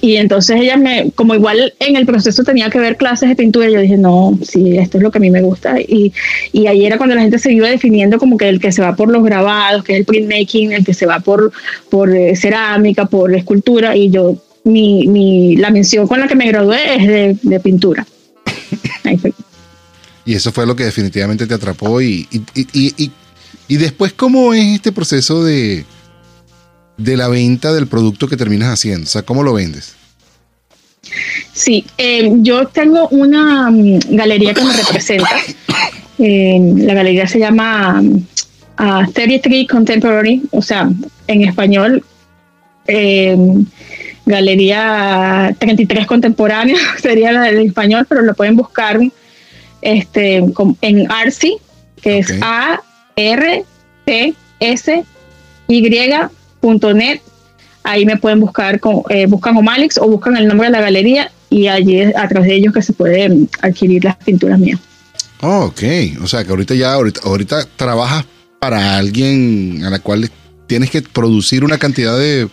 Y 0.00 0.16
entonces 0.16 0.60
ella 0.60 0.76
me, 0.76 1.10
como 1.14 1.34
igual 1.34 1.74
en 1.80 1.96
el 1.96 2.06
proceso 2.06 2.44
tenía 2.44 2.70
que 2.70 2.78
ver 2.78 2.96
clases 2.96 3.28
de 3.28 3.36
pintura, 3.36 3.68
yo 3.68 3.80
dije, 3.80 3.96
no, 3.96 4.38
sí, 4.42 4.78
esto 4.78 4.98
es 4.98 5.02
lo 5.02 5.10
que 5.10 5.18
a 5.18 5.20
mí 5.20 5.30
me 5.30 5.42
gusta. 5.42 5.80
Y, 5.80 6.12
y 6.52 6.66
ahí 6.66 6.84
era 6.86 6.98
cuando 6.98 7.14
la 7.14 7.22
gente 7.22 7.38
se 7.38 7.52
iba 7.52 7.68
definiendo 7.68 8.18
como 8.18 8.36
que 8.36 8.48
el 8.48 8.60
que 8.60 8.72
se 8.72 8.82
va 8.82 8.94
por 8.94 9.10
los 9.10 9.24
grabados, 9.24 9.84
que 9.84 9.94
es 9.94 9.98
el 10.00 10.04
printmaking, 10.04 10.72
el 10.72 10.84
que 10.84 10.94
se 10.94 11.06
va 11.06 11.20
por, 11.20 11.52
por 11.90 12.14
eh, 12.14 12.36
cerámica, 12.36 13.06
por 13.06 13.34
escultura, 13.34 13.96
y 13.96 14.10
yo, 14.10 14.36
mi, 14.64 15.06
mi, 15.06 15.56
la 15.56 15.70
mención 15.70 16.06
con 16.06 16.20
la 16.20 16.28
que 16.28 16.36
me 16.36 16.46
gradué 16.46 16.78
es 16.96 17.40
de, 17.42 17.60
pintura. 17.60 18.06
Y 20.24 20.34
eso 20.34 20.52
fue 20.52 20.66
lo 20.66 20.76
que 20.76 20.84
definitivamente 20.84 21.46
te 21.46 21.54
atrapó. 21.54 22.00
Y, 22.02 22.28
y, 22.30 22.42
y, 22.54 22.94
y, 22.96 23.10
y 23.66 23.76
después, 23.78 24.12
¿cómo 24.12 24.52
es 24.52 24.76
este 24.76 24.92
proceso 24.92 25.42
de, 25.42 25.84
de 26.98 27.16
la 27.16 27.28
venta 27.28 27.72
del 27.72 27.86
producto 27.86 28.28
que 28.28 28.36
terminas 28.36 28.68
haciendo? 28.68 29.04
O 29.04 29.08
sea, 29.08 29.22
¿cómo 29.22 29.42
lo 29.42 29.54
vendes? 29.54 29.94
Sí, 31.52 31.86
eh, 31.96 32.30
yo 32.38 32.66
tengo 32.68 33.08
una 33.08 33.68
um, 33.68 33.98
galería 34.10 34.52
que 34.52 34.62
me 34.62 34.74
representa. 34.74 35.30
Eh, 36.20 36.58
la 36.78 36.94
galería 36.94 37.28
se 37.28 37.38
llama 37.38 38.02
uh, 38.02 39.12
33 39.12 39.68
Contemporary, 39.68 40.42
o 40.50 40.60
sea, 40.60 40.90
en 41.28 41.44
español, 41.44 42.02
eh, 42.88 43.36
Galería 44.26 45.54
33 45.60 46.08
Contemporánea 46.08 46.76
sería 47.00 47.30
la 47.30 47.42
del 47.42 47.66
español, 47.66 48.04
pero 48.08 48.22
lo 48.22 48.34
pueden 48.34 48.56
buscar 48.56 48.98
este, 49.80 50.44
en 50.80 51.08
Artsy, 51.08 51.58
que 52.02 52.18
es 52.18 52.32
Ok. 52.32 52.38
A 56.62 56.66
R 56.68 56.78
T 56.78 56.86
S 56.86 56.94
Y.net. 56.94 57.20
Ahí 57.84 58.04
me 58.04 58.16
pueden 58.16 58.40
buscar, 58.40 58.80
con, 58.80 59.02
eh, 59.08 59.26
buscan 59.26 59.56
Omalix 59.56 59.98
o 59.98 60.08
buscan 60.08 60.36
el 60.36 60.46
nombre 60.46 60.66
de 60.66 60.72
la 60.72 60.80
galería 60.80 61.30
y 61.48 61.68
allí 61.68 62.00
es 62.00 62.16
a 62.16 62.28
través 62.28 62.48
de 62.48 62.56
ellos 62.56 62.74
que 62.74 62.82
se 62.82 62.92
pueden 62.92 63.48
adquirir 63.62 64.04
las 64.04 64.16
pinturas 64.16 64.58
mías. 64.58 64.80
Oh, 65.40 65.66
ok. 65.66 65.82
O 66.22 66.26
sea, 66.26 66.44
que 66.44 66.50
ahorita 66.50 66.74
ya, 66.74 66.92
ahorita, 66.92 67.20
ahorita 67.24 67.64
trabajas 67.76 68.26
para 68.58 68.96
alguien 68.98 69.82
a 69.84 69.90
la 69.90 70.00
cual 70.00 70.30
tienes 70.66 70.90
que 70.90 71.00
producir 71.02 71.64
una 71.64 71.78
cantidad 71.78 72.18
de, 72.18 72.48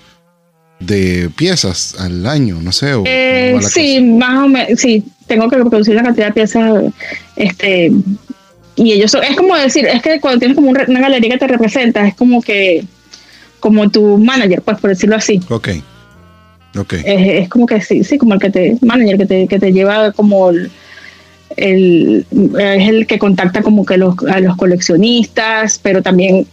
de 0.79 1.29
piezas 1.35 1.95
al 1.99 2.25
año, 2.27 2.59
no 2.61 2.71
sé. 2.71 2.93
O, 2.93 3.03
Eh, 3.05 3.55
o 3.57 3.61
sí, 3.61 3.95
cosa. 3.95 4.17
más 4.17 4.45
o 4.45 4.47
menos, 4.47 4.79
sí, 4.79 5.03
tengo 5.27 5.49
que 5.49 5.57
producir 5.57 5.95
una 5.95 6.03
cantidad 6.03 6.27
de 6.27 6.33
piezas, 6.33 6.83
este, 7.35 7.91
y 8.75 8.91
ellos 8.93 9.11
son, 9.11 9.23
es 9.23 9.35
como 9.35 9.55
decir, 9.55 9.85
es 9.87 10.01
que 10.01 10.19
cuando 10.19 10.39
tienes 10.39 10.55
como 10.55 10.69
una 10.69 10.99
galería 11.01 11.31
que 11.31 11.37
te 11.39 11.47
representa, 11.47 12.07
es 12.07 12.15
como 12.15 12.41
que, 12.41 12.85
como 13.59 13.89
tu 13.89 14.17
manager, 14.17 14.61
pues 14.61 14.79
por 14.79 14.89
decirlo 14.91 15.15
así, 15.15 15.39
Ok. 15.49 15.69
Ok. 16.77 16.93
es, 16.93 17.03
es 17.43 17.49
como 17.49 17.65
que 17.65 17.79
sí, 17.81 18.03
sí, 18.03 18.17
como 18.17 18.33
el 18.33 18.39
que 18.39 18.49
te, 18.49 18.77
manager 18.81 19.17
que 19.17 19.25
te, 19.25 19.47
que 19.47 19.59
te 19.59 19.71
lleva 19.71 20.11
como 20.11 20.49
el, 20.49 20.69
el- 21.57 22.25
es 22.59 22.89
el 22.89 23.07
que 23.07 23.17
contacta 23.19 23.61
como 23.61 23.85
que 23.85 23.97
los, 23.97 24.15
a 24.29 24.39
los 24.39 24.55
coleccionistas, 24.57 25.79
pero 25.81 26.01
también 26.01 26.45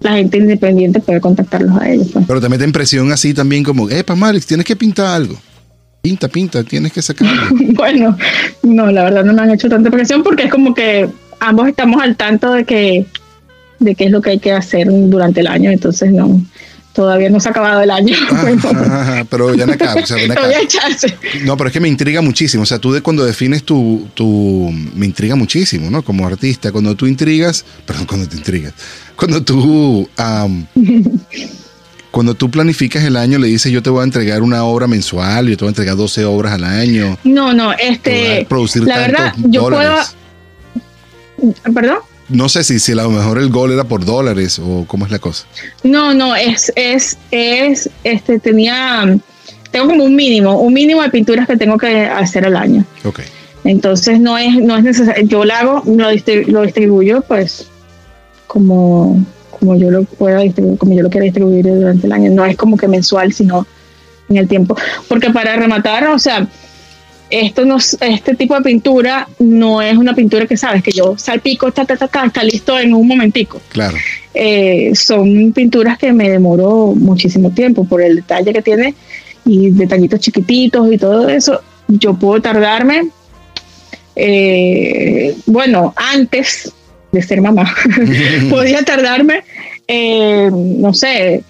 la 0.00 0.12
gente 0.12 0.38
independiente 0.38 1.00
puede 1.00 1.20
contactarlos 1.20 1.76
a 1.80 1.90
ellos. 1.90 2.08
pues. 2.12 2.24
Pero 2.26 2.40
te 2.40 2.48
meten 2.48 2.72
presión 2.72 3.12
así 3.12 3.34
también 3.34 3.62
como, 3.64 3.88
epa, 3.90 4.14
Marix, 4.14 4.46
tienes 4.46 4.66
que 4.66 4.76
pintar 4.76 5.06
algo. 5.06 5.36
Pinta, 6.02 6.28
pinta, 6.28 6.64
tienes 6.64 6.92
que 6.92 7.02
sacarlo. 7.02 7.42
Bueno, 7.74 8.16
no, 8.62 8.90
la 8.90 9.04
verdad 9.04 9.24
no 9.24 9.32
me 9.34 9.42
han 9.42 9.50
hecho 9.50 9.68
tanta 9.68 9.90
presión 9.90 10.22
porque 10.22 10.44
es 10.44 10.50
como 10.50 10.74
que 10.74 11.08
ambos 11.40 11.68
estamos 11.68 12.02
al 12.02 12.16
tanto 12.16 12.52
de 12.52 12.64
que 12.64 13.06
de 13.80 13.94
qué 13.94 14.04
es 14.04 14.10
lo 14.10 14.20
que 14.20 14.30
hay 14.30 14.38
que 14.38 14.52
hacer 14.52 14.88
durante 14.88 15.40
el 15.40 15.48
año, 15.48 15.70
entonces 15.70 16.12
no, 16.12 16.40
todavía 16.92 17.30
no 17.30 17.40
se 17.40 17.48
ha 17.48 17.50
acabado 17.50 17.80
el 17.80 17.90
año. 17.90 18.14
Bueno, 18.30 18.62
Ajá, 18.68 19.24
pero 19.28 19.54
ya 19.54 19.66
no 19.66 19.72
acá, 19.72 19.94
o 19.94 20.06
sea. 20.06 20.16
No, 21.44 21.56
pero 21.56 21.68
es 21.68 21.72
que 21.72 21.80
me 21.80 21.88
intriga 21.88 22.20
muchísimo. 22.20 22.62
O 22.62 22.66
sea, 22.66 22.78
tú 22.78 22.92
de 22.92 23.00
cuando 23.00 23.24
defines 23.24 23.64
tu, 23.64 24.06
tu. 24.14 24.70
Me 24.94 25.06
intriga 25.06 25.34
muchísimo, 25.34 25.90
¿no? 25.90 26.02
Como 26.02 26.26
artista. 26.26 26.72
Cuando 26.72 26.94
tú 26.94 27.06
intrigas. 27.06 27.64
Perdón, 27.86 28.06
cuando 28.06 28.28
te 28.28 28.36
intrigas. 28.36 28.74
Cuando 29.16 29.42
tú. 29.42 30.08
cuando 32.10 32.34
tú 32.34 32.50
planificas 32.50 33.04
el 33.04 33.16
año, 33.16 33.38
le 33.38 33.46
dices, 33.46 33.70
yo 33.72 33.82
te 33.82 33.90
voy 33.90 34.00
a 34.00 34.04
entregar 34.04 34.42
una 34.42 34.64
obra 34.64 34.86
mensual, 34.86 35.48
yo 35.48 35.56
te 35.56 35.64
voy 35.64 35.68
a 35.68 35.72
entregar 35.72 35.96
12 35.96 36.24
obras 36.24 36.52
al 36.54 36.64
año. 36.64 37.18
No, 37.24 37.52
no, 37.52 37.72
este, 37.72 38.46
producir 38.48 38.82
la 38.82 38.98
verdad, 38.98 39.34
yo 39.38 39.62
dólares. 39.62 40.16
puedo, 41.36 41.74
perdón. 41.74 41.98
No 42.30 42.48
sé 42.48 42.64
si, 42.64 42.78
si 42.78 42.92
a 42.92 42.96
lo 42.96 43.10
mejor 43.10 43.38
el 43.38 43.50
gol 43.50 43.72
era 43.72 43.84
por 43.84 44.04
dólares 44.04 44.58
o 44.58 44.84
cómo 44.86 45.04
es 45.04 45.10
la 45.10 45.18
cosa. 45.18 45.46
No, 45.82 46.14
no, 46.14 46.34
es, 46.36 46.72
es, 46.76 47.18
es, 47.30 47.90
este, 48.04 48.38
tenía, 48.38 49.04
tengo 49.70 49.88
como 49.88 50.04
un 50.04 50.14
mínimo, 50.16 50.60
un 50.60 50.72
mínimo 50.72 51.02
de 51.02 51.10
pinturas 51.10 51.46
que 51.46 51.56
tengo 51.56 51.76
que 51.76 52.04
hacer 52.06 52.46
al 52.46 52.56
año. 52.56 52.84
Ok. 53.04 53.20
Entonces 53.64 54.20
no 54.20 54.38
es, 54.38 54.54
no 54.56 54.76
es 54.76 54.84
necesario, 54.84 55.24
yo 55.26 55.44
lo 55.44 55.52
hago, 55.54 55.82
lo, 55.86 56.10
distri- 56.10 56.46
lo 56.46 56.62
distribuyo 56.62 57.20
pues 57.26 57.66
como, 58.46 59.24
como 59.58 59.76
yo 59.76 59.90
lo 59.90 60.04
pueda 60.04 60.38
distribuir, 60.38 60.78
como 60.78 60.94
yo 60.94 61.02
lo 61.02 61.10
quiera 61.10 61.24
distribuir 61.24 61.64
durante 61.66 62.06
el 62.06 62.12
año. 62.12 62.30
No 62.30 62.44
es 62.44 62.56
como 62.56 62.76
que 62.76 62.88
mensual, 62.88 63.32
sino 63.32 63.66
en 64.28 64.36
el 64.38 64.48
tiempo. 64.48 64.76
Porque 65.08 65.30
para 65.30 65.56
rematar, 65.56 66.06
o 66.08 66.18
sea, 66.18 66.46
esto 67.30 67.64
no, 67.64 67.76
es- 67.78 67.96
este 68.00 68.34
tipo 68.34 68.54
de 68.56 68.62
pintura 68.62 69.28
no 69.38 69.80
es 69.82 69.96
una 69.96 70.14
pintura 70.14 70.46
que 70.46 70.56
sabes 70.56 70.82
que 70.82 70.90
yo 70.92 71.16
salpico, 71.16 71.70
ta, 71.72 71.84
ta, 71.84 71.96
ta, 71.96 72.08
ta, 72.08 72.26
está 72.26 72.42
listo 72.44 72.78
en 72.78 72.92
un 72.94 73.06
momentico. 73.06 73.60
Claro. 73.70 73.96
Eh, 74.34 74.92
son 74.94 75.52
pinturas 75.52 75.98
que 75.98 76.12
me 76.12 76.28
demoró 76.30 76.94
muchísimo 76.96 77.50
tiempo 77.50 77.84
por 77.84 78.02
el 78.02 78.16
detalle 78.16 78.52
que 78.52 78.62
tiene 78.62 78.94
y 79.44 79.70
detallitos 79.70 80.20
chiquititos 80.20 80.92
y 80.92 80.98
todo 80.98 81.28
eso. 81.28 81.60
Yo 81.88 82.14
puedo 82.14 82.40
tardarme, 82.40 83.08
eh, 84.16 85.34
bueno, 85.46 85.94
antes 85.96 86.72
de 87.12 87.22
ser 87.22 87.40
mamá, 87.40 87.72
podía 88.50 88.82
tardarme, 88.84 89.42
eh, 89.88 90.48
no 90.52 90.92
sé, 90.94 91.42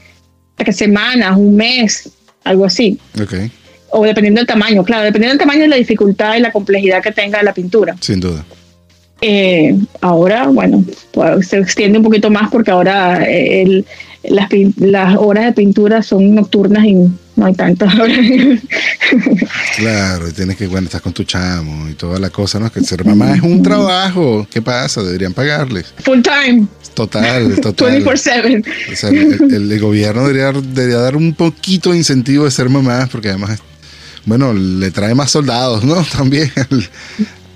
tres 0.56 0.76
semanas, 0.76 1.36
un 1.36 1.56
mes, 1.56 2.08
algo 2.44 2.64
así. 2.64 2.98
Ok. 3.20 3.34
O 3.92 4.05
dependiendo 4.05 4.38
del 4.40 4.46
tamaño, 4.46 4.85
claro, 4.85 5.05
dependiendo 5.05 5.33
del 5.37 5.40
tamaño 5.40 5.64
y 5.64 5.68
la 5.68 5.76
dificultad 5.76 6.37
y 6.37 6.40
la 6.40 6.53
complejidad 6.53 7.03
que 7.03 7.11
tenga 7.12 7.42
la 7.42 7.53
pintura. 7.53 7.96
Sin 8.00 8.20
duda. 8.20 8.44
Eh, 9.22 9.76
ahora, 10.00 10.46
bueno, 10.46 10.83
pues, 11.12 11.48
se 11.48 11.59
extiende 11.59 11.98
un 11.98 12.05
poquito 12.05 12.31
más 12.31 12.50
porque 12.50 12.70
ahora 12.70 13.22
eh, 13.29 13.62
el- 13.62 13.87
las, 14.22 14.48
las 14.76 15.16
horas 15.16 15.46
de 15.46 15.53
pintura 15.53 16.03
son 16.03 16.35
nocturnas 16.35 16.85
y 16.85 16.94
no 16.94 17.46
hay 17.46 17.55
tantas 17.55 17.94
horas. 17.98 18.18
Claro, 19.76 20.29
y 20.29 20.33
tienes 20.33 20.57
que, 20.57 20.66
bueno, 20.66 20.87
estás 20.87 21.00
con 21.00 21.12
tu 21.12 21.24
chamo 21.24 21.88
y 21.88 21.94
toda 21.94 22.18
la 22.18 22.31
cosa, 22.31 22.59
¿no? 22.59 22.70
Que 22.70 22.81
ser 22.81 23.05
mamá 23.05 23.33
es 23.35 23.42
un 23.42 23.62
trabajo. 23.62 24.46
¿Qué 24.53 24.61
pasa? 24.62 25.03
Deberían 25.03 25.33
pagarles. 25.33 25.92
Full 26.03 26.20
time, 26.20 26.66
Total, 26.94 27.61
total. 27.62 28.05
24/7. 28.05 28.64
O 28.92 28.96
sea, 28.96 29.11
el, 29.11 29.53
el- 29.55 29.72
el 29.72 29.81
gobierno 29.81 30.26
debería, 30.26 30.53
debería 30.61 30.98
dar 30.98 31.16
un 31.16 31.35
poquito 31.35 31.92
de 31.92 31.98
incentivo 31.98 32.44
de 32.44 32.50
ser 32.50 32.68
mamás, 32.68 33.09
porque 33.09 33.29
además, 33.29 33.59
bueno, 34.26 34.52
le 34.52 34.90
trae 34.90 35.14
más 35.14 35.30
soldados, 35.30 35.85
¿no? 35.85 36.02
También 36.16 36.50
al, 36.56 36.88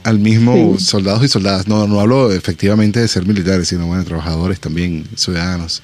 al 0.04 0.18
mismo 0.18 0.76
Sí. 0.78 0.84
soldados 0.84 1.24
y 1.24 1.28
soldadas. 1.28 1.66
No, 1.68 1.86
no 1.86 2.00
hablo 2.00 2.32
efectivamente 2.32 3.00
de 3.00 3.08
ser 3.08 3.26
militares, 3.26 3.68
sino, 3.68 3.86
bueno, 3.86 4.04
trabajadores 4.04 4.60
también, 4.60 5.04
ciudadanos. 5.16 5.82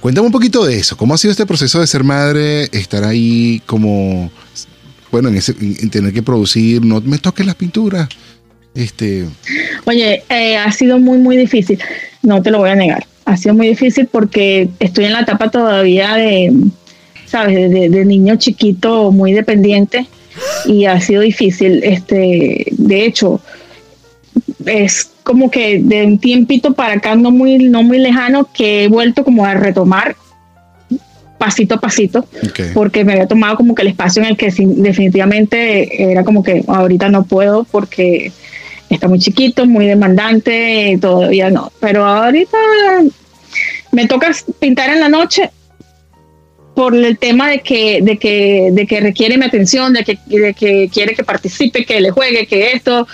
Cuéntame 0.00 0.26
un 0.26 0.32
poquito 0.32 0.64
de 0.64 0.78
eso. 0.78 0.96
¿Cómo 0.96 1.14
ha 1.14 1.18
sido 1.18 1.32
este 1.32 1.46
proceso 1.46 1.80
de 1.80 1.86
ser 1.86 2.04
madre, 2.04 2.64
estar 2.72 3.02
ahí 3.04 3.60
como, 3.66 4.30
bueno, 5.10 5.28
en, 5.30 5.36
ese, 5.36 5.52
en- 5.60 5.76
en 5.80 5.90
tener 5.90 6.12
que 6.12 6.22
producir, 6.22 6.84
no 6.84 7.00
me 7.00 7.18
toques 7.18 7.44
las 7.46 7.54
pinturas? 7.56 8.08
Este, 8.74 9.24
Oye, 9.86 10.22
eh, 10.28 10.56
ha 10.58 10.70
sido 10.70 10.98
muy, 10.98 11.16
muy 11.18 11.36
difícil. 11.36 11.78
No 12.22 12.42
te 12.42 12.50
lo 12.50 12.58
voy 12.58 12.70
a 12.70 12.74
negar. 12.74 13.06
Ha 13.24 13.36
sido 13.36 13.54
muy 13.54 13.68
difícil 13.68 14.06
porque 14.06 14.68
estoy 14.78 15.06
en 15.06 15.14
la 15.14 15.20
etapa 15.20 15.50
todavía 15.50 16.14
de, 16.14 16.52
¿sabes? 17.26 17.70
De, 17.70 18.04
niño 18.04 18.36
chiquito 18.36 19.10
muy 19.12 19.32
dependiente 19.32 20.06
y 20.64 20.86
ha 20.86 21.00
sido 21.00 21.22
difícil. 21.22 21.82
Este, 21.84 22.66
de 22.70 23.04
hecho, 23.04 23.40
es 24.64 25.10
como 25.22 25.50
que 25.50 25.80
de 25.80 26.04
un 26.04 26.18
tiempito 26.18 26.72
para 26.74 26.94
acá, 26.94 27.14
no 27.14 27.30
muy, 27.30 27.58
no 27.58 27.82
muy 27.82 27.98
lejano, 27.98 28.48
que 28.52 28.84
he 28.84 28.88
vuelto 28.88 29.24
como 29.24 29.44
a 29.44 29.54
retomar 29.54 30.16
pasito 31.38 31.74
a 31.74 31.80
pasito, 31.80 32.26
porque 32.72 33.04
me 33.04 33.12
había 33.12 33.28
tomado 33.28 33.56
como 33.56 33.74
que 33.74 33.82
el 33.82 33.88
espacio 33.88 34.22
en 34.22 34.28
el 34.30 34.36
que 34.36 34.50
definitivamente 34.50 36.10
era 36.10 36.24
como 36.24 36.42
que 36.42 36.64
ahorita 36.66 37.10
no 37.10 37.24
puedo 37.24 37.64
porque 37.64 38.32
está 38.88 39.06
muy 39.06 39.18
chiquito, 39.18 39.66
muy 39.66 39.86
demandante, 39.86 40.98
todavía 41.00 41.50
no. 41.50 41.70
Pero 41.78 42.06
ahorita 42.06 42.56
me 43.92 44.06
toca 44.06 44.30
pintar 44.58 44.90
en 44.90 45.00
la 45.00 45.08
noche 45.08 45.50
por 46.76 46.94
el 46.94 47.16
tema 47.16 47.48
de 47.48 47.60
que, 47.60 48.02
de 48.02 48.18
que, 48.18 48.68
de 48.70 48.86
que 48.86 49.00
requiere 49.00 49.38
mi 49.38 49.46
atención, 49.46 49.94
de 49.94 50.04
que, 50.04 50.18
de 50.26 50.52
que 50.52 50.90
quiere 50.92 51.14
que 51.14 51.24
participe, 51.24 51.86
que 51.86 52.02
le 52.02 52.10
juegue, 52.10 52.46
que 52.46 52.72
esto. 52.72 53.08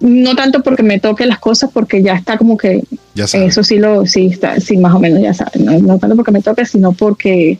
No 0.00 0.34
tanto 0.34 0.62
porque 0.62 0.82
me 0.82 0.98
toque 0.98 1.26
las 1.26 1.38
cosas, 1.38 1.68
porque 1.74 2.02
ya 2.02 2.14
está 2.14 2.38
como 2.38 2.56
que 2.56 2.82
Ya 3.14 3.26
eso 3.26 3.62
sí 3.62 3.76
lo, 3.76 4.06
sí 4.06 4.30
está, 4.32 4.58
sí 4.60 4.78
más 4.78 4.94
o 4.94 4.98
menos 4.98 5.20
ya 5.20 5.34
sabes, 5.34 5.60
no, 5.60 5.78
no 5.78 5.98
tanto 5.98 6.16
porque 6.16 6.32
me 6.32 6.40
toque, 6.40 6.64
sino 6.64 6.92
porque 6.92 7.58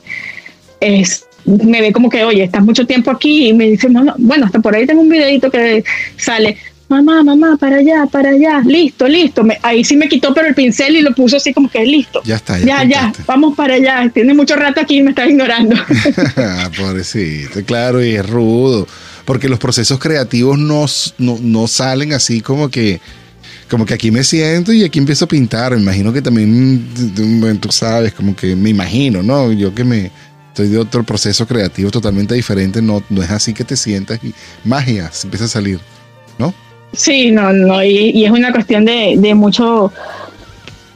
es, 0.79 1.27
me 1.45 1.81
ve 1.81 1.93
como 1.93 2.09
que, 2.09 2.23
oye, 2.23 2.43
estás 2.43 2.63
mucho 2.63 2.87
tiempo 2.87 3.11
aquí 3.11 3.49
y 3.49 3.53
me 3.53 3.69
dice, 3.69 3.89
mamá, 3.89 4.15
bueno, 4.17 4.47
hasta 4.47 4.59
por 4.59 4.75
ahí 4.75 4.87
tengo 4.87 5.01
un 5.01 5.09
videito 5.09 5.51
que 5.51 5.83
sale, 6.17 6.57
mamá, 6.91 7.23
mamá, 7.23 7.57
para 7.57 7.77
allá, 7.77 8.05
para 8.11 8.29
allá, 8.31 8.61
listo, 8.65 9.07
listo. 9.07 9.43
Me- 9.43 9.57
ahí 9.63 9.83
sí 9.83 9.95
me 9.95 10.07
quitó, 10.09 10.33
pero 10.33 10.47
el 10.47 10.53
pincel 10.53 10.95
y 10.97 11.01
lo 11.01 11.13
puso 11.15 11.37
así 11.37 11.53
como 11.53 11.69
que 11.69 11.83
listo. 11.85 12.21
Ya 12.25 12.35
está, 12.35 12.59
ya 12.59 12.65
Ya, 12.65 12.83
ya, 12.83 13.13
vamos 13.25 13.55
para 13.55 13.75
allá. 13.75 14.09
Tiene 14.13 14.33
mucho 14.33 14.55
rato 14.55 14.81
aquí 14.81 14.97
y 14.97 15.01
me 15.03 15.11
está 15.11 15.25
ignorando. 15.27 15.75
Pobrecito, 16.77 17.63
claro, 17.65 18.03
y 18.03 18.15
es 18.15 18.29
rudo. 18.29 18.87
Porque 19.25 19.47
los 19.49 19.59
procesos 19.59 19.99
creativos 19.99 20.57
no, 20.57 20.85
no, 21.17 21.37
no 21.41 21.67
salen 21.67 22.13
así 22.13 22.41
como 22.41 22.69
que. 22.69 22.99
Como 23.69 23.85
que 23.85 23.93
aquí 23.93 24.11
me 24.11 24.25
siento 24.25 24.73
y 24.73 24.83
aquí 24.83 24.99
empiezo 24.99 25.23
a 25.25 25.27
pintar. 25.29 25.73
Me 25.75 25.81
imagino 25.81 26.11
que 26.11 26.21
también, 26.21 26.85
tú 27.61 27.71
sabes, 27.71 28.11
como 28.13 28.35
que 28.35 28.53
me 28.53 28.69
imagino, 28.69 29.23
¿no? 29.23 29.49
Yo 29.53 29.73
que 29.73 29.85
me 29.85 30.11
estoy 30.49 30.67
de 30.67 30.77
otro 30.77 31.03
proceso 31.05 31.47
creativo 31.47 31.89
totalmente 31.89 32.35
diferente, 32.35 32.81
no, 32.81 33.01
no 33.09 33.23
es 33.23 33.31
así 33.31 33.53
que 33.53 33.63
te 33.63 33.77
sientas 33.77 34.19
y 34.21 34.33
magia 34.65 35.09
se 35.13 35.27
empieza 35.27 35.45
a 35.45 35.47
salir, 35.47 35.79
¿no? 36.37 36.53
Sí, 36.93 37.31
no, 37.31 37.53
no, 37.53 37.83
y, 37.83 38.09
y 38.11 38.25
es 38.25 38.31
una 38.31 38.51
cuestión 38.51 38.85
de, 38.85 39.15
de 39.17 39.33
mucho 39.35 39.91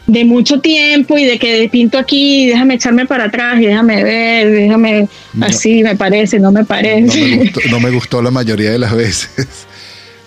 de 0.07 0.23
mucho 0.23 0.59
tiempo 0.59 1.17
y 1.17 1.25
de 1.25 1.39
que 1.39 1.67
pinto 1.71 1.97
aquí, 1.97 2.45
déjame 2.47 2.75
echarme 2.75 3.07
para 3.07 3.23
atrás 3.23 3.59
y 3.59 3.65
déjame 3.65 4.03
ver, 4.03 4.51
déjame 4.51 5.07
No. 5.33 5.45
así 5.47 5.81
me 5.81 5.95
parece, 5.95 6.37
no 6.39 6.51
me 6.51 6.59
No 6.61 6.65
parece. 6.67 7.19
me, 7.21 7.37
gustó, 7.37 7.59
no 7.71 7.79
me 7.79 7.89
gustó 7.89 8.21
la 8.21 8.29
mayoría 8.31 8.71
de 8.71 8.79
las 8.79 8.93
veces. 8.95 9.29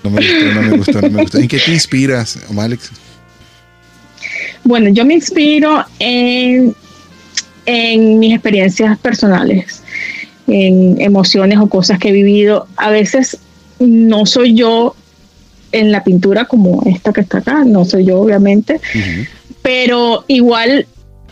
No 0.05 0.11
me 0.11 0.21
gustó, 0.21 0.55
no 0.55 0.63
me 0.63 0.77
gustó, 0.77 1.03
no 1.03 1.11
me 1.11 1.23
gustó. 1.23 1.39
¿En 1.39 1.49
qué 1.49 1.59
te 1.59 1.73
inspiras, 1.73 2.39
Alex? 2.57 2.93
Bueno, 4.63 4.91
yo 4.91 5.05
me 5.05 5.15
inspiro 5.15 5.85
en, 5.99 6.73
en 7.67 8.19
mis 8.21 8.33
experiencias 8.33 8.97
personales, 8.99 9.83
en 10.47 11.01
emociones 11.01 11.59
o 11.59 11.67
cosas 11.69 11.99
que 11.99 12.11
he 12.11 12.13
vivido. 12.13 12.69
A 12.77 12.91
veces 12.91 13.39
no 13.81 14.25
soy 14.25 14.55
yo 14.55 14.95
en 15.73 15.93
la 15.93 16.05
pintura 16.05 16.47
como 16.47 16.83
esta 16.87 17.13
que 17.13 17.21
está 17.21 17.39
acá, 17.39 17.65
no 17.65 17.85
soy 17.85 18.07
yo 18.07 18.21
obviamente, 18.21 18.81
pero 19.63 20.25
igual 20.29 20.87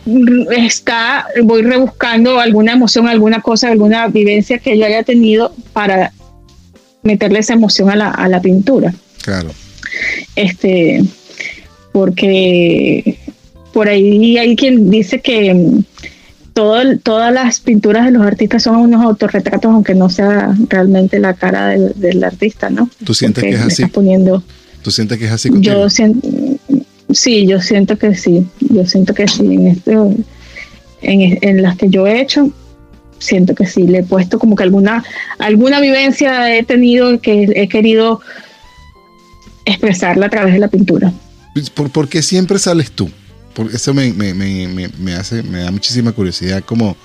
mm, 0.05 0.51
está, 0.51 1.27
voy 1.43 1.61
rebuscando 1.61 2.39
alguna 2.39 2.73
emoción, 2.73 3.07
alguna 3.07 3.41
cosa, 3.41 3.69
alguna 3.69 4.07
vivencia 4.07 4.59
que 4.59 4.77
yo 4.77 4.85
haya 4.85 5.03
tenido 5.03 5.53
para 5.73 6.11
meterle 7.03 7.39
esa 7.39 7.53
emoción 7.53 7.89
a 7.89 7.95
la, 7.95 8.11
a 8.11 8.27
la 8.27 8.41
pintura. 8.41 8.93
Claro. 9.23 9.49
Este, 10.35 11.03
porque 11.91 13.17
por 13.73 13.87
ahí 13.87 14.37
hay 14.37 14.55
quien 14.55 14.89
dice 14.89 15.19
que 15.21 15.53
mm, 15.53 15.83
todo 16.57 16.97
todas 16.97 17.31
las 17.31 17.59
pinturas 17.59 18.05
de 18.05 18.11
los 18.11 18.23
artistas 18.25 18.63
son 18.63 18.77
unos 18.77 19.05
autorretratos, 19.05 19.71
aunque 19.71 19.93
no 19.93 20.09
sea 20.09 20.55
realmente 20.69 21.19
la 21.19 21.35
cara 21.35 21.67
del, 21.67 21.93
del 21.95 22.23
artista, 22.23 22.71
¿no? 22.71 22.89
¿Tú 23.03 23.13
sientes 23.13 23.43
Porque 23.43 23.55
que 23.57 23.61
es 23.61 23.73
así? 23.73 23.85
poniendo 23.85 24.41
¿Tú 24.81 24.89
sientes 24.89 25.19
que 25.19 25.25
es 25.25 25.31
así 25.31 25.49
contigo? 25.49 25.75
yo 25.75 25.89
siento, 25.91 26.27
sí, 27.11 27.45
yo 27.45 27.61
siento 27.61 27.99
que 27.99 28.15
sí, 28.15 28.47
yo 28.71 28.87
siento 28.87 29.13
que 29.13 29.27
sí, 29.27 29.43
en, 29.45 29.67
este, 29.67 29.91
en, 31.03 31.37
en 31.43 31.61
las 31.61 31.77
que 31.77 31.89
yo 31.89 32.07
he 32.07 32.21
hecho, 32.21 32.51
siento 33.19 33.53
que 33.53 33.67
sí, 33.67 33.83
le 33.83 33.99
he 33.99 34.03
puesto 34.03 34.39
como 34.39 34.55
que 34.55 34.63
alguna, 34.63 35.03
alguna 35.37 35.79
vivencia 35.79 36.55
he 36.57 36.63
tenido 36.63 37.21
que 37.21 37.51
he 37.55 37.69
querido 37.69 38.19
expresarla 39.65 40.25
a 40.25 40.29
través 40.29 40.53
de 40.53 40.59
la 40.59 40.69
pintura. 40.69 41.13
¿Por, 41.75 41.91
por 41.91 42.09
qué 42.09 42.23
siempre 42.23 42.57
sales 42.57 42.89
tú? 42.89 43.11
Porque 43.57 43.77
eso 43.77 43.91
me, 43.91 44.13
me, 44.13 44.35
me, 44.35 44.87
me, 44.99 45.13
hace, 45.15 45.41
me 45.41 45.61
da 45.61 45.71
muchísima 45.71 46.11
curiosidad. 46.11 46.63
Como 46.63 46.95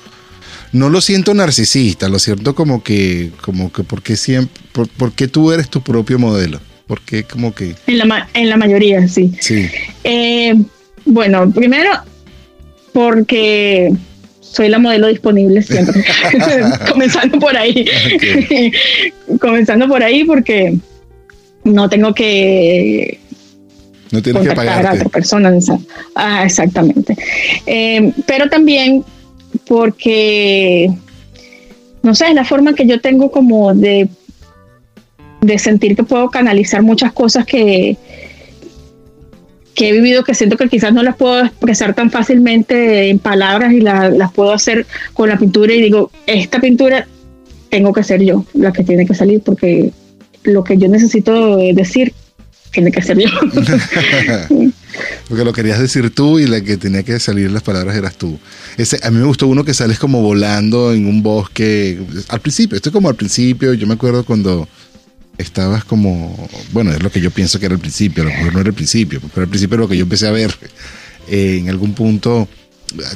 no 0.72 0.90
lo 0.90 1.00
siento 1.00 1.32
narcisista, 1.32 2.10
lo 2.10 2.18
siento 2.18 2.54
como 2.54 2.82
que, 2.82 3.30
como 3.40 3.72
que 3.72 3.84
porque 3.84 4.16
siempre, 4.16 4.62
por, 4.72 4.86
porque 4.86 5.28
tú 5.28 5.50
eres 5.50 5.70
tu 5.70 5.82
propio 5.82 6.18
modelo. 6.18 6.60
Porque 6.86 7.24
como 7.24 7.54
que, 7.54 7.74
En 7.86 7.96
la, 7.96 8.28
en 8.34 8.50
la 8.50 8.58
mayoría, 8.58 9.08
sí. 9.08 9.32
sí, 9.40 9.66
Eh, 10.04 10.54
bueno, 11.06 11.50
primero, 11.50 11.88
porque 12.92 13.90
soy 14.42 14.68
la 14.68 14.78
modelo 14.78 15.06
disponible 15.06 15.62
siempre. 15.62 16.04
Comenzando 16.86 17.38
por 17.38 17.56
ahí. 17.56 17.86
Comenzando 19.40 19.88
por 19.88 20.02
ahí 20.02 20.24
porque 20.24 20.76
no 21.64 21.88
tengo 21.88 22.12
que 22.12 23.21
no 24.12 24.22
tienes 24.22 24.42
que 24.42 24.48
contactar 24.48 24.68
a 24.68 24.76
pagarte. 24.82 24.98
otra 25.00 25.08
persona. 25.08 25.56
esa- 25.56 25.78
Ah, 26.14 26.44
exactamente. 26.44 27.16
Eh, 27.66 28.12
pero 28.26 28.48
también 28.48 29.04
porque, 29.66 30.90
no 32.02 32.14
sé, 32.14 32.26
es 32.28 32.34
la 32.34 32.44
forma 32.44 32.74
que 32.74 32.86
yo 32.86 33.00
tengo 33.00 33.30
como 33.30 33.74
de, 33.74 34.08
de 35.40 35.58
sentir 35.58 35.96
que 35.96 36.02
puedo 36.04 36.30
canalizar 36.30 36.82
muchas 36.82 37.12
cosas 37.12 37.44
que, 37.46 37.96
que 39.74 39.88
he 39.88 39.92
vivido 39.92 40.22
que 40.24 40.34
siento 40.34 40.56
que 40.56 40.68
quizás 40.68 40.92
no 40.92 41.02
las 41.02 41.16
puedo 41.16 41.40
expresar 41.44 41.94
tan 41.94 42.10
fácilmente 42.10 43.08
en 43.08 43.18
palabras 43.18 43.72
y 43.72 43.80
la- 43.80 44.10
las 44.10 44.32
puedo 44.32 44.52
hacer 44.52 44.86
con 45.14 45.28
la 45.28 45.38
pintura 45.38 45.72
y 45.74 45.80
digo, 45.82 46.10
esta 46.26 46.60
pintura 46.60 47.06
tengo 47.70 47.92
que 47.92 48.02
ser 48.04 48.22
yo 48.22 48.44
la 48.52 48.72
que 48.72 48.84
tiene 48.84 49.06
que 49.06 49.14
salir 49.14 49.40
porque 49.40 49.90
lo 50.44 50.62
que 50.64 50.76
yo 50.76 50.88
necesito 50.88 51.56
decir 51.56 52.12
tiene 52.72 52.90
que 52.90 53.02
ser 53.02 53.18
yo. 53.18 53.28
Porque 55.28 55.44
lo 55.44 55.52
querías 55.52 55.78
decir 55.78 56.10
tú 56.10 56.38
y 56.38 56.46
la 56.46 56.60
que 56.60 56.76
tenía 56.76 57.02
que 57.02 57.18
salir 57.20 57.50
las 57.50 57.62
palabras 57.62 57.96
eras 57.96 58.16
tú. 58.16 58.38
Ese, 58.76 58.98
a 59.02 59.10
mí 59.10 59.18
me 59.18 59.24
gustó 59.24 59.46
uno 59.46 59.64
que 59.64 59.74
sales 59.74 59.98
como 59.98 60.20
volando 60.20 60.92
en 60.92 61.06
un 61.06 61.22
bosque. 61.22 61.98
Al 62.28 62.40
principio, 62.40 62.76
esto 62.76 62.88
es 62.88 62.92
como 62.92 63.08
al 63.08 63.14
principio. 63.14 63.72
Yo 63.74 63.86
me 63.86 63.94
acuerdo 63.94 64.24
cuando 64.24 64.68
estabas 65.38 65.84
como. 65.84 66.48
Bueno, 66.72 66.92
es 66.92 67.02
lo 67.02 67.10
que 67.10 67.20
yo 67.20 67.30
pienso 67.30 67.58
que 67.58 67.66
era 67.66 67.74
el 67.74 67.80
principio. 67.80 68.24
A 68.24 68.26
lo 68.26 68.32
mejor 68.32 68.52
no 68.54 68.60
era 68.60 68.68
el 68.68 68.74
principio, 68.74 69.20
pero 69.32 69.44
al 69.44 69.48
principio 69.48 69.78
lo 69.78 69.88
que 69.88 69.96
yo 69.96 70.02
empecé 70.02 70.26
a 70.26 70.32
ver. 70.32 70.54
eh, 71.28 71.58
en 71.60 71.68
algún 71.68 71.94
punto 71.94 72.48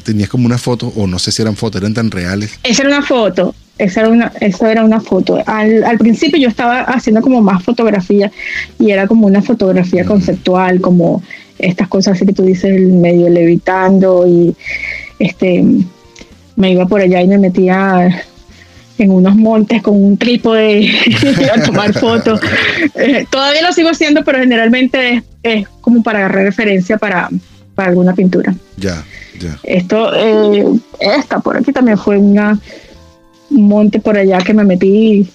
tenías 0.05 0.29
como 0.29 0.47
una 0.47 0.59
foto, 0.59 0.93
o 0.97 1.07
no 1.07 1.19
sé 1.19 1.33
si 1.33 1.43
eran 1.43 1.57
fotos, 1.57 1.81
eran 1.81 1.95
tan 1.95 2.11
reales. 2.11 2.59
Esa 2.63 2.83
era 2.83 2.97
una 2.97 3.07
foto, 3.07 3.55
esa 3.79 4.01
era 4.01 4.09
una, 4.09 4.33
esa 4.41 4.71
era 4.71 4.85
una 4.85 5.01
foto. 5.01 5.43
Al, 5.47 5.85
al 5.85 5.99
principio 5.99 6.39
yo 6.39 6.49
estaba 6.49 6.81
haciendo 6.81 7.21
como 7.21 7.43
más 7.43 7.63
fotografía 7.63 8.31
y 8.79 8.91
era 8.91 9.07
como 9.07 9.27
una 9.27 9.43
fotografía 9.43 10.05
conceptual, 10.05 10.81
como 10.81 11.23
estas 11.59 11.89
cosas 11.89 12.17
así 12.17 12.27
que 12.27 12.33
tú 12.33 12.43
dices, 12.43 12.65
el 12.65 12.93
medio 12.93 13.29
levitando 13.29 14.27
y 14.27 14.55
este 15.19 15.65
me 16.57 16.73
iba 16.73 16.87
por 16.87 17.01
allá 17.01 17.21
y 17.21 17.29
me 17.29 17.39
metía 17.39 18.25
en 18.99 19.11
unos 19.11 19.37
montes 19.37 19.83
con 19.83 20.03
un 20.03 20.17
trípode 20.17 20.91
a 21.55 21.63
tomar 21.63 21.93
fotos. 21.93 22.41
Eh, 22.95 23.27
todavía 23.31 23.61
lo 23.61 23.73
sigo 23.73 23.91
haciendo, 23.91 24.25
pero 24.25 24.39
generalmente 24.39 25.17
es, 25.17 25.23
es 25.43 25.69
como 25.83 26.03
para 26.03 26.21
agarrar 26.21 26.45
referencia 26.45 26.97
para, 26.97 27.29
para 27.75 27.91
alguna 27.91 28.15
pintura. 28.15 28.55
Ya, 28.79 29.05
ya. 29.39 29.59
Esto, 29.65 30.15
eh, 30.15 30.65
esta 30.99 31.41
por 31.41 31.59
aquí 31.59 31.73
también 31.73 31.99
fue 31.99 32.17
una 32.17 32.53
un 32.53 32.59
monte 33.51 34.01
por 34.01 34.17
allá 34.17 34.39
que 34.39 34.55
me 34.55 34.65
metí 34.65 35.27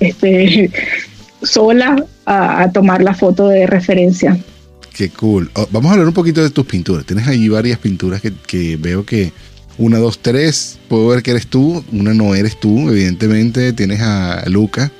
este, 0.00 0.70
sola 1.42 2.04
a, 2.26 2.62
a 2.62 2.72
tomar 2.72 3.02
la 3.02 3.14
foto 3.14 3.48
de 3.48 3.66
referencia. 3.66 4.38
Qué 4.94 5.08
cool. 5.10 5.50
Oh, 5.54 5.66
vamos 5.70 5.88
a 5.90 5.92
hablar 5.94 6.08
un 6.08 6.14
poquito 6.14 6.42
de 6.42 6.50
tus 6.50 6.66
pinturas. 6.66 7.06
Tienes 7.06 7.26
ahí 7.26 7.48
varias 7.48 7.78
pinturas 7.78 8.20
que, 8.20 8.32
que 8.46 8.76
veo 8.76 9.06
que 9.06 9.32
una, 9.78 9.98
dos, 9.98 10.18
tres, 10.20 10.78
puedo 10.88 11.08
ver 11.08 11.22
que 11.22 11.30
eres 11.30 11.46
tú, 11.46 11.82
una 11.92 12.12
no 12.12 12.34
eres 12.34 12.60
tú, 12.60 12.90
evidentemente. 12.90 13.72
Tienes 13.72 14.00
a 14.02 14.44
Luca. 14.48 14.92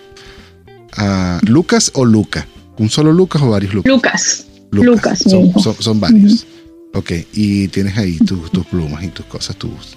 A 0.96 1.40
¿Lucas 1.46 1.90
o 1.94 2.04
Luca? 2.04 2.46
¿Un 2.78 2.88
solo 2.90 3.12
Lucas 3.12 3.42
o 3.42 3.50
varios 3.50 3.74
Lucas? 3.74 3.90
Lucas, 3.90 4.46
Lucas, 4.70 5.18
son, 5.20 5.52
son- 5.62 5.76
son 5.78 6.00
varios. 6.00 6.46
Ok, 6.94 7.10
y 7.32 7.68
tienes 7.68 7.96
ahí 7.96 8.18
tus, 8.18 8.50
tus 8.50 8.66
plumas 8.66 9.02
y 9.04 9.08
tus 9.08 9.24
cosas, 9.26 9.56
tus, 9.56 9.96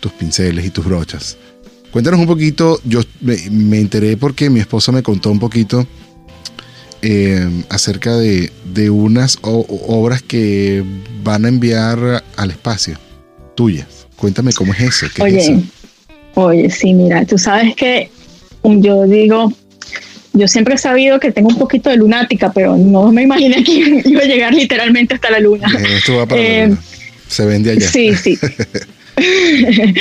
tus 0.00 0.12
pinceles 0.12 0.64
y 0.66 0.70
tus 0.70 0.84
brochas. 0.84 1.36
Cuéntanos 1.90 2.20
un 2.20 2.26
poquito, 2.26 2.80
yo 2.84 3.00
me, 3.20 3.36
me 3.50 3.78
enteré 3.78 4.16
porque 4.16 4.50
mi 4.50 4.60
esposa 4.60 4.92
me 4.92 5.02
contó 5.02 5.30
un 5.30 5.38
poquito 5.38 5.86
eh, 7.02 7.48
acerca 7.70 8.16
de, 8.16 8.52
de 8.74 8.90
unas 8.90 9.38
o- 9.42 9.66
obras 9.88 10.22
que 10.22 10.84
van 11.22 11.44
a 11.44 11.48
enviar 11.48 12.22
al 12.36 12.50
espacio. 12.50 12.98
tuyas. 13.54 13.86
Cuéntame 14.16 14.52
cómo 14.52 14.72
es 14.74 14.80
eso. 14.80 15.06
¿Qué 15.14 15.22
es 15.22 15.32
Oye, 15.32 15.38
eso? 15.40 15.62
oye, 16.34 16.70
sí, 16.70 16.92
mira, 16.94 17.24
tú 17.24 17.38
sabes 17.38 17.74
que 17.74 18.10
yo 18.64 19.04
digo, 19.04 19.52
yo 20.34 20.46
siempre 20.48 20.74
he 20.74 20.78
sabido 20.78 21.18
que 21.18 21.32
tengo 21.32 21.48
un 21.48 21.56
poquito 21.58 21.88
de 21.88 21.96
lunática, 21.96 22.52
pero 22.52 22.76
no 22.76 23.10
me 23.12 23.22
imaginé 23.22 23.64
que 23.64 24.02
iba 24.04 24.20
a 24.22 24.26
llegar 24.26 24.52
literalmente 24.52 25.14
hasta 25.14 25.30
la 25.30 25.40
luna. 25.40 25.68
Eh, 25.78 25.96
Esto 25.98 26.16
va 26.16 26.26
para 26.26 26.42
la 26.42 26.48
Eh, 26.48 26.66
luna. 26.68 26.82
Se 27.28 27.44
vende 27.46 27.70
allá. 27.72 27.88
Sí, 27.90 28.14
sí. 28.14 28.38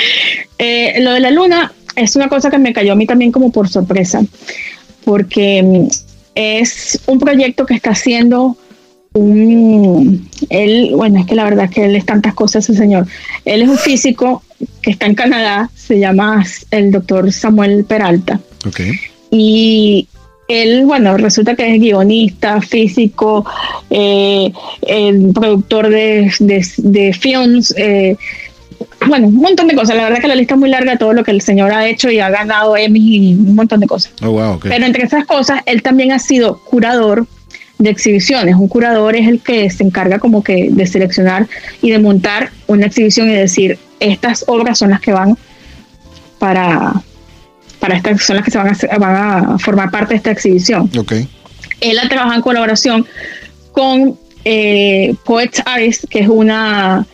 Eh, 0.59 0.95
lo 1.01 1.11
de 1.13 1.19
la 1.19 1.29
luna 1.29 1.71
es 1.97 2.15
una 2.15 2.29
cosa 2.29 2.49
que 2.49 2.59
me 2.59 2.71
cayó 2.71 2.93
a 2.93 2.95
mí 2.95 3.05
también 3.05 3.31
como 3.31 3.51
por 3.51 3.67
sorpresa, 3.67 4.23
porque 5.03 5.61
mm, 5.63 5.87
es 6.35 7.01
un 7.07 7.19
proyecto 7.19 7.65
que 7.65 7.73
está 7.73 7.89
haciendo 7.89 8.55
un... 9.13 10.29
Él, 10.49 10.91
bueno, 10.95 11.19
es 11.19 11.25
que 11.25 11.35
la 11.35 11.43
verdad 11.43 11.65
es 11.65 11.71
que 11.71 11.85
él 11.85 11.95
es 11.95 12.05
tantas 12.05 12.35
cosas, 12.35 12.69
ese 12.69 12.77
señor. 12.77 13.07
Él 13.43 13.63
es 13.63 13.69
un 13.69 13.77
físico 13.77 14.43
que 14.81 14.91
está 14.91 15.07
en 15.07 15.15
Canadá, 15.15 15.69
se 15.75 15.99
llama 15.99 16.45
el 16.71 16.91
doctor 16.91 17.31
Samuel 17.31 17.83
Peralta. 17.83 18.39
Ok. 18.65 18.81
Y 19.31 20.07
él, 20.47 20.85
bueno, 20.85 21.17
resulta 21.17 21.55
que 21.55 21.73
es 21.73 21.81
guionista, 21.81 22.61
físico, 22.61 23.45
eh, 23.89 24.51
el 24.83 25.31
productor 25.33 25.89
de, 25.89 26.31
de, 26.39 26.65
de 26.77 27.13
films, 27.13 27.73
eh, 27.75 28.15
bueno, 29.07 29.27
un 29.27 29.35
montón 29.35 29.67
de 29.67 29.75
cosas. 29.75 29.95
La 29.95 30.03
verdad 30.03 30.19
que 30.19 30.27
la 30.27 30.35
lista 30.35 30.53
es 30.55 30.59
muy 30.59 30.69
larga 30.69 30.91
de 30.93 30.97
todo 30.97 31.13
lo 31.13 31.23
que 31.23 31.31
el 31.31 31.41
señor 31.41 31.71
ha 31.71 31.87
hecho 31.87 32.09
y 32.09 32.19
ha 32.19 32.29
ganado 32.29 32.75
Emmy 32.77 32.99
y 33.17 33.33
un 33.33 33.55
montón 33.55 33.79
de 33.79 33.87
cosas. 33.87 34.11
Oh, 34.21 34.31
wow. 34.31 34.59
Pero 34.61 34.85
entre 34.85 35.05
esas 35.05 35.25
cosas, 35.25 35.61
él 35.65 35.81
también 35.81 36.11
ha 36.11 36.19
sido 36.19 36.59
curador 36.59 37.25
de 37.79 37.89
exhibiciones. 37.89 38.55
Un 38.55 38.67
curador 38.67 39.15
es 39.15 39.27
el 39.27 39.39
que 39.39 39.69
se 39.69 39.83
encarga 39.83 40.19
como 40.19 40.43
que 40.43 40.69
de 40.71 40.87
seleccionar 40.87 41.47
y 41.81 41.91
de 41.91 41.99
montar 41.99 42.51
una 42.67 42.87
exhibición 42.87 43.29
y 43.29 43.33
decir, 43.33 43.77
estas 43.99 44.43
obras 44.47 44.77
son 44.79 44.89
las 44.89 44.99
que 44.99 45.11
van 45.13 45.37
para, 46.39 46.93
para 47.79 47.97
estas, 47.97 48.21
son 48.23 48.35
las 48.37 48.45
que 48.45 48.51
se 48.51 48.57
van 48.57 48.67
a, 48.67 48.71
hacer- 48.71 48.99
van 48.99 49.15
a 49.55 49.59
formar 49.59 49.91
parte 49.91 50.13
de 50.13 50.17
esta 50.17 50.31
exhibición. 50.31 50.89
Él 51.81 51.99
ha 51.99 52.07
trabajado 52.09 52.35
en 52.35 52.41
colaboración 52.41 53.05
con 53.71 54.17
eh, 54.45 55.13
Poets 55.25 55.61
Eyes, 55.77 56.07
que 56.09 56.19
es 56.21 56.27
una, 56.27 57.05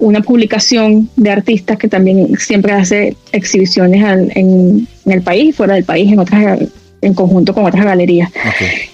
una 0.00 0.20
publicación 0.22 1.08
de 1.16 1.30
artistas 1.30 1.78
que 1.78 1.86
también 1.88 2.36
siempre 2.38 2.72
hace 2.72 3.16
exhibiciones 3.32 4.02
al- 4.04 4.32
en, 4.34 4.88
en 5.06 5.12
el 5.12 5.22
país, 5.22 5.54
fuera 5.54 5.74
del 5.74 5.84
país, 5.84 6.10
en 6.12 6.18
otras 6.18 6.58
en 7.02 7.14
conjunto 7.14 7.54
con 7.54 7.64
otras 7.64 7.84
galerías. 7.84 8.30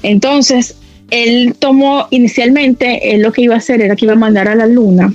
Entonces, 0.03 0.77
él 1.11 1.55
tomó 1.59 2.07
inicialmente, 2.11 3.14
él 3.14 3.23
lo 3.23 3.33
que 3.33 3.42
iba 3.42 3.55
a 3.55 3.59
hacer 3.59 3.81
era 3.81 3.97
que 3.97 4.05
iba 4.05 4.14
a 4.14 4.16
mandar 4.16 4.47
a 4.49 4.55
la 4.55 4.66
luna 4.66 5.12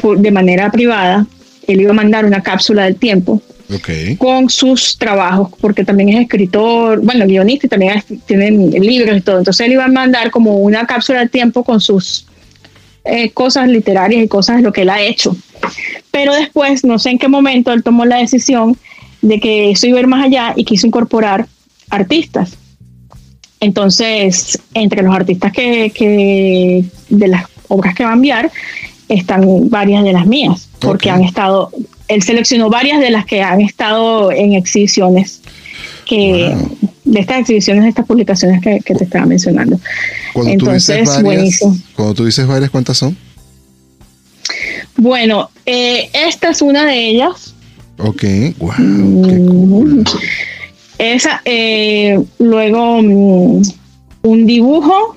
por- 0.00 0.18
de 0.18 0.30
manera 0.30 0.70
privada, 0.70 1.26
él 1.66 1.80
iba 1.80 1.90
a 1.90 1.94
mandar 1.94 2.24
una 2.24 2.42
cápsula 2.42 2.84
del 2.84 2.96
tiempo 2.96 3.40
con 4.18 4.50
sus 4.50 4.98
trabajos, 4.98 5.48
porque 5.60 5.84
también 5.84 6.10
es 6.10 6.20
escritor, 6.22 7.00
bueno, 7.00 7.26
guionista 7.26 7.66
y 7.66 7.70
también 7.70 8.02
tienen 8.26 8.70
libros 8.70 9.16
y 9.16 9.20
todo. 9.22 9.38
Entonces 9.38 9.64
él 9.66 9.72
iba 9.72 9.84
a 9.84 9.88
mandar 9.88 10.30
como 10.30 10.56
una 10.58 10.86
cápsula 10.86 11.20
del 11.20 11.30
tiempo 11.30 11.64
con 11.64 11.80
sus 11.80 12.26
eh, 13.04 13.30
cosas 13.30 13.68
literarias 13.68 14.22
y 14.24 14.28
cosas 14.28 14.56
de 14.56 14.62
lo 14.62 14.72
que 14.72 14.82
él 14.82 14.90
ha 14.90 15.00
hecho. 15.00 15.36
Pero 16.10 16.34
después, 16.34 16.84
no 16.84 16.98
sé 16.98 17.10
en 17.10 17.18
qué 17.18 17.28
momento, 17.28 17.72
él 17.72 17.82
tomó 17.82 18.04
la 18.04 18.18
decisión 18.18 18.76
de 19.22 19.40
que 19.40 19.70
eso 19.70 19.86
iba 19.86 19.98
a 19.98 20.00
ir 20.00 20.06
más 20.06 20.24
allá 20.24 20.52
y 20.56 20.64
quiso 20.64 20.86
incorporar 20.86 21.46
artistas. 21.90 22.56
Entonces, 23.60 24.60
entre 24.74 25.02
los 25.02 25.14
artistas 25.14 25.52
que, 25.52 25.90
que 25.90 26.84
de 27.08 27.28
las 27.28 27.44
obras 27.68 27.94
que 27.94 28.04
va 28.04 28.10
a 28.10 28.14
enviar, 28.14 28.50
están 29.08 29.68
varias 29.68 30.02
de 30.04 30.12
las 30.12 30.26
mías, 30.26 30.68
porque 30.80 31.10
han 31.10 31.22
estado, 31.22 31.70
él 32.08 32.22
seleccionó 32.22 32.70
varias 32.70 33.00
de 33.00 33.10
las 33.10 33.24
que 33.26 33.42
han 33.42 33.60
estado 33.60 34.32
en 34.32 34.54
exhibiciones, 34.54 35.42
que 36.06 36.54
Wow. 36.54 36.91
De 37.12 37.20
estas 37.20 37.40
exhibiciones, 37.40 37.82
de 37.84 37.90
estas 37.90 38.06
publicaciones 38.06 38.60
que, 38.62 38.80
que 38.80 38.94
te 38.94 39.04
estaba 39.04 39.26
mencionando. 39.26 39.78
Cuando 40.32 40.52
Entonces, 40.52 40.86
tú 40.86 40.92
dices 40.92 41.22
varias, 41.22 41.22
buenísimo. 41.22 41.76
cuando 41.94 42.14
tú 42.14 42.24
dices 42.24 42.46
varias, 42.46 42.70
¿cuántas 42.70 42.96
son? 42.98 43.16
Bueno, 44.96 45.50
eh, 45.66 46.10
esta 46.12 46.50
es 46.50 46.62
una 46.62 46.86
de 46.86 47.08
ellas. 47.08 47.54
Ok. 47.98 48.22
Wow. 48.58 48.72
Qué 49.26 49.36
cool. 49.46 49.94
Mm. 50.00 50.04
Esa, 50.98 51.42
eh, 51.44 52.18
luego 52.38 53.02
mm, 53.02 53.62
un 54.22 54.46
dibujo 54.46 55.16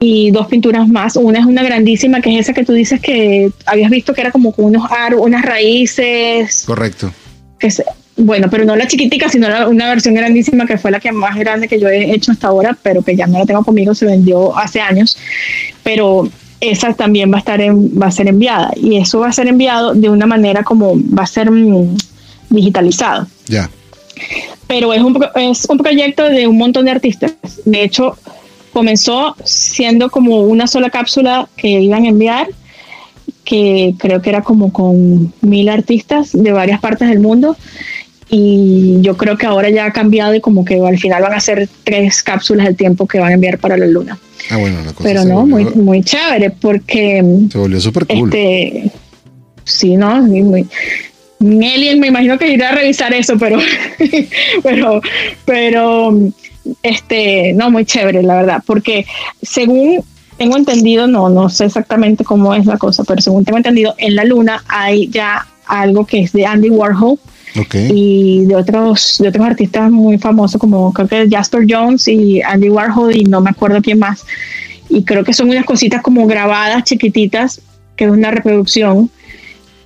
y 0.00 0.30
dos 0.30 0.46
pinturas 0.48 0.88
más. 0.88 1.16
Una 1.16 1.38
es 1.40 1.46
una 1.46 1.62
grandísima, 1.62 2.20
que 2.20 2.34
es 2.34 2.40
esa 2.40 2.54
que 2.54 2.64
tú 2.64 2.72
dices 2.72 3.00
que 3.00 3.50
habías 3.66 3.90
visto 3.90 4.14
que 4.14 4.20
era 4.22 4.32
como 4.32 4.52
con 4.52 4.64
unos 4.66 4.90
ar 4.90 5.14
unas 5.14 5.42
raíces. 5.44 6.64
Correcto. 6.66 7.12
Que 7.58 7.70
se- 7.70 7.84
bueno, 8.16 8.48
pero 8.50 8.64
no 8.64 8.76
la 8.76 8.86
chiquitica, 8.86 9.28
sino 9.28 9.48
la- 9.48 9.68
una 9.68 9.88
versión 9.88 10.14
grandísima 10.14 10.66
que 10.66 10.78
fue 10.78 10.90
la 10.90 11.00
que 11.00 11.12
más 11.12 11.36
grande 11.36 11.66
que 11.68 11.80
yo 11.80 11.88
he 11.88 12.12
hecho 12.14 12.32
hasta 12.32 12.48
ahora, 12.48 12.76
pero 12.82 13.02
que 13.02 13.16
ya 13.16 13.26
no 13.26 13.38
la 13.38 13.46
tengo 13.46 13.64
conmigo, 13.64 13.94
se 13.94 14.04
vendió 14.06 14.56
hace 14.56 14.80
años. 14.80 15.16
Pero 15.82 16.28
esa 16.60 16.92
también 16.92 17.32
va 17.32 17.36
a 17.36 17.40
estar 17.40 17.60
en- 17.60 17.90
va 18.00 18.06
a 18.06 18.10
ser 18.12 18.28
enviada 18.28 18.70
y 18.76 18.96
eso 18.96 19.18
va 19.20 19.28
a 19.28 19.32
ser 19.32 19.48
enviado 19.48 19.94
de 19.94 20.08
una 20.08 20.26
manera 20.26 20.62
como 20.62 20.94
va 20.96 21.24
a 21.24 21.26
ser 21.26 21.50
mm, 21.50 21.96
digitalizado 22.50 23.26
Ya. 23.48 23.68
pero 24.68 24.92
es 24.92 25.00
un, 25.02 25.18
es 25.34 25.64
un 25.68 25.78
proyecto 25.78 26.24
de 26.28 26.46
un 26.46 26.58
montón 26.58 26.84
de 26.84 26.90
artistas. 26.92 27.32
De 27.64 27.82
hecho, 27.82 28.16
comenzó 28.72 29.34
siendo 29.44 30.10
como 30.10 30.42
una 30.42 30.66
sola 30.66 30.90
cápsula 30.90 31.48
que 31.56 31.68
iban 31.80 32.04
a 32.04 32.08
enviar, 32.08 32.48
que 33.44 33.94
creo 33.98 34.22
que 34.22 34.30
era 34.30 34.42
como 34.42 34.72
con 34.72 35.32
mil 35.40 35.68
artistas 35.68 36.30
de 36.32 36.52
varias 36.52 36.80
partes 36.80 37.08
del 37.08 37.18
mundo. 37.20 37.56
Y 38.28 38.98
yo 39.00 39.16
creo 39.16 39.36
que 39.36 39.46
ahora 39.46 39.68
ya 39.68 39.86
ha 39.86 39.92
cambiado 39.92 40.34
y 40.34 40.40
como 40.40 40.64
que 40.64 40.80
al 40.80 40.98
final 40.98 41.22
van 41.22 41.34
a 41.34 41.40
ser 41.40 41.68
tres 41.84 42.22
cápsulas 42.22 42.66
del 42.66 42.76
tiempo 42.76 43.06
que 43.06 43.18
van 43.18 43.30
a 43.30 43.34
enviar 43.34 43.58
para 43.58 43.76
la 43.76 43.86
luna. 43.86 44.18
Ah, 44.50 44.56
bueno, 44.56 44.78
la 44.84 44.92
cosa 44.92 45.02
Pero 45.02 45.24
no, 45.24 45.46
muy, 45.46 45.64
volvió, 45.64 45.82
muy 45.82 46.02
chévere 46.02 46.50
porque 46.50 47.22
se 47.50 47.58
volvió 47.58 47.80
súper 47.80 48.06
cool. 48.06 48.28
este, 48.28 48.90
sí, 49.64 49.96
no, 49.96 50.22
muy, 50.22 50.66
alien 51.40 52.00
me 52.00 52.08
imagino 52.08 52.38
que 52.38 52.48
irá 52.48 52.70
a 52.70 52.74
revisar 52.74 53.12
eso, 53.14 53.36
pero, 53.38 53.58
pero, 54.62 55.00
pero, 55.44 56.18
este, 56.82 57.52
no, 57.52 57.70
muy 57.70 57.84
chévere, 57.84 58.22
la 58.22 58.36
verdad, 58.36 58.62
porque 58.66 59.06
según 59.42 60.04
tengo 60.38 60.56
entendido, 60.56 61.06
no, 61.06 61.28
no 61.28 61.48
sé 61.48 61.66
exactamente 61.66 62.24
cómo 62.24 62.54
es 62.54 62.66
la 62.66 62.78
cosa, 62.78 63.04
pero 63.04 63.20
según 63.20 63.44
tengo 63.44 63.58
entendido, 63.58 63.94
en 63.98 64.16
la 64.16 64.24
luna 64.24 64.64
hay 64.68 65.08
ya 65.08 65.46
algo 65.66 66.06
que 66.06 66.20
es 66.20 66.32
de 66.32 66.46
Andy 66.46 66.70
Warhol 66.70 67.18
ok. 67.58 67.74
y 67.94 68.44
de 68.46 68.56
otros, 68.56 69.18
de 69.18 69.28
otros 69.28 69.46
artistas 69.46 69.90
muy 69.90 70.18
famosos 70.18 70.60
como 70.60 70.92
creo 70.92 71.08
que 71.08 71.28
Jasper 71.30 71.66
Jones 71.68 72.08
y 72.08 72.42
Andy 72.42 72.68
Warhol 72.68 73.16
y 73.16 73.24
no 73.24 73.40
me 73.40 73.50
acuerdo 73.50 73.80
quién 73.82 73.98
más. 73.98 74.24
Y 74.88 75.04
creo 75.04 75.24
que 75.24 75.32
son 75.32 75.48
unas 75.48 75.64
cositas 75.64 76.02
como 76.02 76.26
grabadas 76.26 76.84
chiquititas, 76.84 77.60
que 77.96 78.04
es 78.04 78.10
una 78.10 78.30
reproducción 78.30 79.10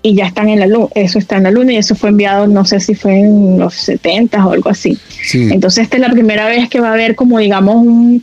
y 0.02 0.14
ya 0.14 0.26
están 0.26 0.48
en 0.48 0.60
la 0.60 0.66
luna, 0.66 0.88
eso 0.94 1.18
está 1.18 1.36
en 1.36 1.44
la 1.44 1.50
luna 1.50 1.72
y 1.72 1.76
eso 1.76 1.94
fue 1.94 2.10
enviado, 2.10 2.46
no 2.46 2.64
sé 2.64 2.78
si 2.80 2.94
fue 2.94 3.18
en 3.18 3.58
los 3.58 3.74
70 3.74 4.46
o 4.46 4.52
algo 4.52 4.70
así. 4.70 4.96
Sí. 5.22 5.48
Entonces 5.50 5.84
esta 5.84 5.96
es 5.96 6.02
la 6.02 6.10
primera 6.10 6.46
vez 6.46 6.68
que 6.68 6.80
va 6.80 6.90
a 6.90 6.92
haber 6.92 7.16
como 7.16 7.38
digamos 7.38 7.76
un, 7.76 8.22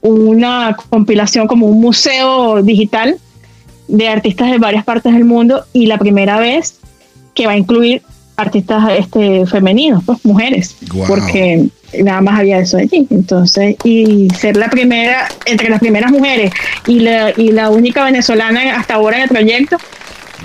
una 0.00 0.76
compilación, 0.90 1.46
como 1.46 1.66
un 1.66 1.80
museo 1.80 2.62
digital 2.62 3.18
de 3.88 4.08
artistas 4.08 4.50
de 4.50 4.58
varias 4.58 4.84
partes 4.84 5.12
del 5.12 5.24
mundo 5.24 5.64
y 5.72 5.86
la 5.86 5.98
primera 5.98 6.40
vez 6.40 6.78
que 7.34 7.46
va 7.46 7.52
a 7.52 7.56
incluir 7.56 8.02
artistas 8.36 8.84
este, 8.98 9.46
femeninos, 9.46 10.02
pues 10.04 10.18
mujeres, 10.24 10.76
porque 11.08 11.66
nada 12.02 12.20
más 12.20 12.38
había 12.40 12.58
eso 12.58 12.76
allí. 12.76 13.06
Entonces, 13.10 13.76
y 13.84 14.28
ser 14.38 14.56
la 14.56 14.68
primera, 14.68 15.28
entre 15.46 15.70
las 15.70 15.80
primeras 15.80 16.10
mujeres 16.12 16.52
y 16.86 17.00
la, 17.00 17.32
y 17.36 17.52
la 17.52 17.70
única 17.70 18.04
venezolana 18.04 18.76
hasta 18.76 18.94
ahora 18.94 19.16
en 19.18 19.22
el 19.24 19.28
proyecto, 19.28 19.76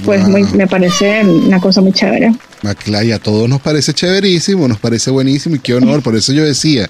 pues 0.05 0.25
muy- 0.27 0.43
me 0.53 0.67
parece 0.67 1.21
una 1.25 1.59
cosa 1.59 1.81
muy 1.81 1.91
chévere. 1.91 2.31
Ah, 2.63 2.75
claro, 2.75 3.05
y 3.05 3.11
a 3.11 3.19
todos 3.19 3.49
nos 3.49 3.59
parece 3.59 3.93
chéverísimo, 3.93 4.67
nos 4.67 4.79
parece 4.79 5.11
buenísimo 5.11 5.55
y 5.55 5.59
qué 5.59 5.73
honor. 5.73 6.01
Por 6.01 6.15
eso 6.15 6.31
yo 6.31 6.43
decía 6.45 6.89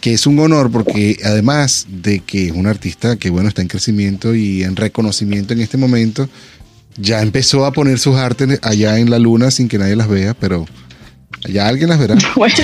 que 0.00 0.12
es 0.14 0.26
un 0.26 0.38
honor 0.38 0.70
porque 0.70 1.16
además 1.24 1.86
de 1.88 2.20
que 2.20 2.46
es 2.46 2.52
un 2.52 2.66
artista 2.66 3.16
que 3.16 3.30
bueno 3.30 3.48
está 3.48 3.62
en 3.62 3.68
crecimiento 3.68 4.34
y 4.34 4.62
en 4.64 4.76
reconocimiento 4.76 5.52
en 5.54 5.60
este 5.60 5.76
momento, 5.78 6.28
ya 6.96 7.22
empezó 7.22 7.64
a 7.66 7.72
poner 7.72 7.98
sus 7.98 8.16
artes 8.16 8.58
allá 8.62 8.98
en 8.98 9.10
la 9.10 9.18
luna 9.18 9.50
sin 9.50 9.68
que 9.68 9.78
nadie 9.78 9.96
las 9.96 10.08
vea, 10.08 10.34
pero 10.34 10.66
ya 11.48 11.66
alguien 11.68 11.88
las 11.88 11.98
verá. 11.98 12.16
Bueno, 12.36 12.54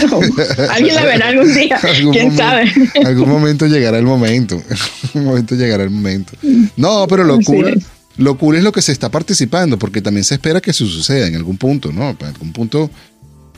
alguien 0.70 0.94
la 0.94 1.04
verá 1.04 1.28
algún 1.28 1.52
día, 1.54 1.76
Algún 1.76 2.12
quién 2.12 2.36
sabe. 2.36 2.72
Algún 3.04 3.28
momento 3.28 3.66
llegará 3.66 3.98
el 3.98 4.04
momento. 4.06 4.62
Un 5.14 5.24
momento 5.24 5.54
llegará 5.54 5.82
el 5.84 5.90
momento. 5.90 6.32
No, 6.76 7.06
pero 7.08 7.24
lo 7.24 7.40
cool, 7.40 7.68
es. 7.68 7.84
lo 8.16 8.38
cool 8.38 8.56
es 8.56 8.62
lo 8.62 8.72
que 8.72 8.82
se 8.82 8.92
está 8.92 9.10
participando, 9.10 9.78
porque 9.78 10.00
también 10.00 10.24
se 10.24 10.34
espera 10.34 10.60
que 10.60 10.70
eso 10.70 10.86
suceda 10.86 11.26
en 11.26 11.34
algún 11.36 11.56
punto, 11.56 11.90
¿no? 11.92 12.10
En 12.10 12.26
algún 12.26 12.52
punto. 12.52 12.90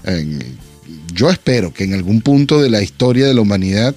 en- 0.05 0.73
yo 1.15 1.31
espero 1.31 1.75
que 1.75 1.85
en 1.85 1.93
algún 1.93 2.23
punto 2.23 2.61
de 2.63 2.71
la 2.71 2.81
historia 2.83 3.27
de 3.27 3.35
la 3.35 3.43
humanidad 3.43 3.95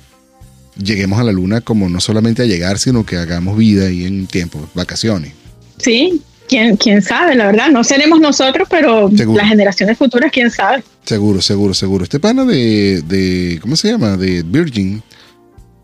lleguemos 0.77 1.17
a 1.17 1.23
la 1.23 1.31
luna 1.31 1.61
como 1.61 1.87
no 1.87 2.01
solamente 2.01 2.41
a 2.41 2.45
llegar, 2.45 2.77
sino 2.77 3.05
que 3.05 3.15
hagamos 3.15 3.57
vida 3.57 3.87
ahí 3.87 4.03
en 4.05 4.27
tiempo, 4.27 4.67
vacaciones. 4.73 5.31
Sí, 5.77 6.21
¿Quién, 6.47 6.77
quién 6.77 7.01
sabe, 7.01 7.35
la 7.35 7.47
verdad? 7.47 7.69
No 7.71 7.83
seremos 7.83 8.19
nosotros, 8.19 8.67
pero 8.69 9.09
Seguro. 9.15 9.39
las 9.41 9.49
generaciones 9.49 9.97
futuras, 9.97 10.31
quién 10.31 10.51
sabe. 10.51 10.83
Seguro, 11.03 11.41
seguro, 11.41 11.73
seguro. 11.73 12.03
Este 12.03 12.19
pana 12.19 12.45
de, 12.45 13.01
de 13.01 13.57
¿cómo 13.61 13.75
se 13.75 13.89
llama? 13.91 14.15
De 14.17 14.43
Virgin. 14.43 15.01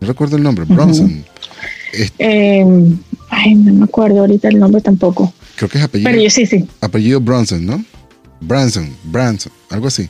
No 0.00 0.06
recuerdo 0.08 0.36
el 0.36 0.42
nombre, 0.42 0.64
Bronson. 0.64 1.24
Es- 1.92 2.12
Eh, 2.18 2.64
ay, 3.28 3.54
no 3.54 3.72
me 3.74 3.84
acuerdo 3.84 4.20
ahorita 4.20 4.48
el 4.48 4.58
nombre 4.58 4.80
tampoco. 4.80 5.32
creo 5.56 5.68
que 5.68 5.78
es 5.78 5.84
apellido, 5.84 6.10
Pero 6.10 6.22
yo 6.22 6.30
sí, 6.30 6.46
sí. 6.46 6.66
apellido 6.80 7.20
Bronson, 7.20 7.64
¿no? 7.66 7.84
Branson, 8.40 8.88
Branson, 9.04 9.52
algo 9.70 9.88
así. 9.88 10.08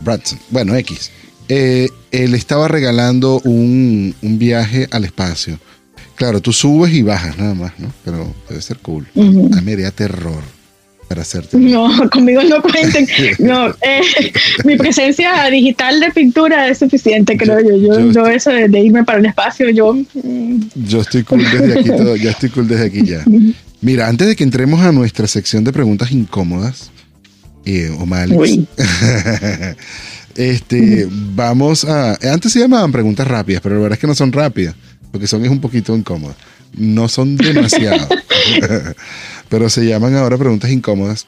Branson, 0.00 0.38
bueno, 0.50 0.74
X. 0.76 1.10
Eh, 1.48 1.88
él 2.12 2.34
estaba 2.34 2.68
regalando 2.68 3.40
un, 3.44 4.14
un 4.22 4.38
viaje 4.38 4.86
al 4.90 5.04
espacio. 5.04 5.58
Claro, 6.18 6.40
tú 6.40 6.52
subes 6.52 6.92
y 6.92 7.02
bajas 7.02 7.38
nada 7.38 7.54
más, 7.54 7.72
¿no? 7.78 7.92
Pero 8.04 8.34
debe 8.48 8.60
ser 8.60 8.78
cool. 8.78 9.06
A 9.16 9.20
mí 9.20 9.62
me 9.62 9.70
daría 9.72 9.90
terror 9.92 10.42
para 11.08 11.22
hacerte. 11.22 11.56
No, 11.56 11.88
conmigo 12.12 12.42
no 12.42 12.60
cuenten. 12.60 13.06
No, 13.38 13.68
eh, 13.80 14.00
mi 14.64 14.76
presencia 14.76 15.48
digital 15.50 16.00
de 16.00 16.10
pintura 16.10 16.68
es 16.68 16.78
suficiente, 16.78 17.36
creo 17.38 17.60
yo. 17.60 17.76
Yo, 17.76 18.00
yo- 18.00 18.10
yo 18.12 18.26
eso 18.26 18.50
de, 18.50 18.68
de 18.68 18.80
irme 18.80 19.04
para 19.04 19.18
el 19.20 19.26
espacio, 19.26 19.70
yo... 19.70 19.94
mm, 19.94 20.58
Yo 20.86 21.00
estoy 21.00 21.22
cool 21.22 21.42
desde 21.50 21.80
aquí 21.80 21.88
todo, 21.88 22.16
ya 22.16 22.30
estoy 22.32 22.50
cool 22.50 22.66
desde 22.68 22.86
aquí 22.86 23.04
ya. 23.06 23.24
Mira, 23.80 24.08
antes 24.08 24.26
de 24.26 24.34
que 24.36 24.42
entremos 24.44 24.80
a 24.82 24.90
nuestra 24.92 25.26
sección 25.28 25.62
de 25.64 25.72
preguntas 25.72 26.10
incómodas, 26.10 26.90
eh, 27.64 27.90
Alex, 28.12 28.38
Uy. 28.40 28.66
este, 30.34 31.06
vamos 31.10 31.84
a. 31.84 32.18
Antes 32.32 32.52
se 32.52 32.60
llamaban 32.60 32.92
preguntas 32.92 33.26
rápidas, 33.26 33.60
pero 33.62 33.76
la 33.76 33.82
verdad 33.82 33.96
es 33.96 34.00
que 34.00 34.06
no 34.06 34.14
son 34.14 34.32
rápidas, 34.32 34.74
porque 35.10 35.26
son 35.26 35.44
es 35.44 35.50
un 35.50 35.60
poquito 35.60 35.96
incómodas. 35.96 36.36
No 36.76 37.08
son 37.08 37.36
demasiado, 37.36 38.08
pero 39.48 39.70
se 39.70 39.86
llaman 39.86 40.14
ahora 40.14 40.36
preguntas 40.36 40.70
incómodas. 40.70 41.26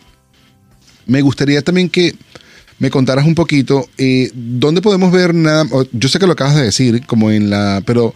Me 1.07 1.23
gustaría 1.23 1.63
también 1.63 1.89
que 1.89 2.15
me 2.79 2.91
contaras 2.91 3.27
un 3.27 3.35
poquito 3.35 3.89
eh, 3.99 4.31
dónde 4.35 4.83
podemos 4.83 5.13
ver 5.13 5.35
nada. 5.35 5.65
Yo 5.93 6.09
sé 6.09 6.19
que 6.19 6.27
lo 6.27 6.33
acabas 6.33 6.57
de 6.57 6.65
decir, 6.65 7.07
como 7.07 7.31
en 7.31 7.51
la, 7.51 7.83
pero 7.85 8.15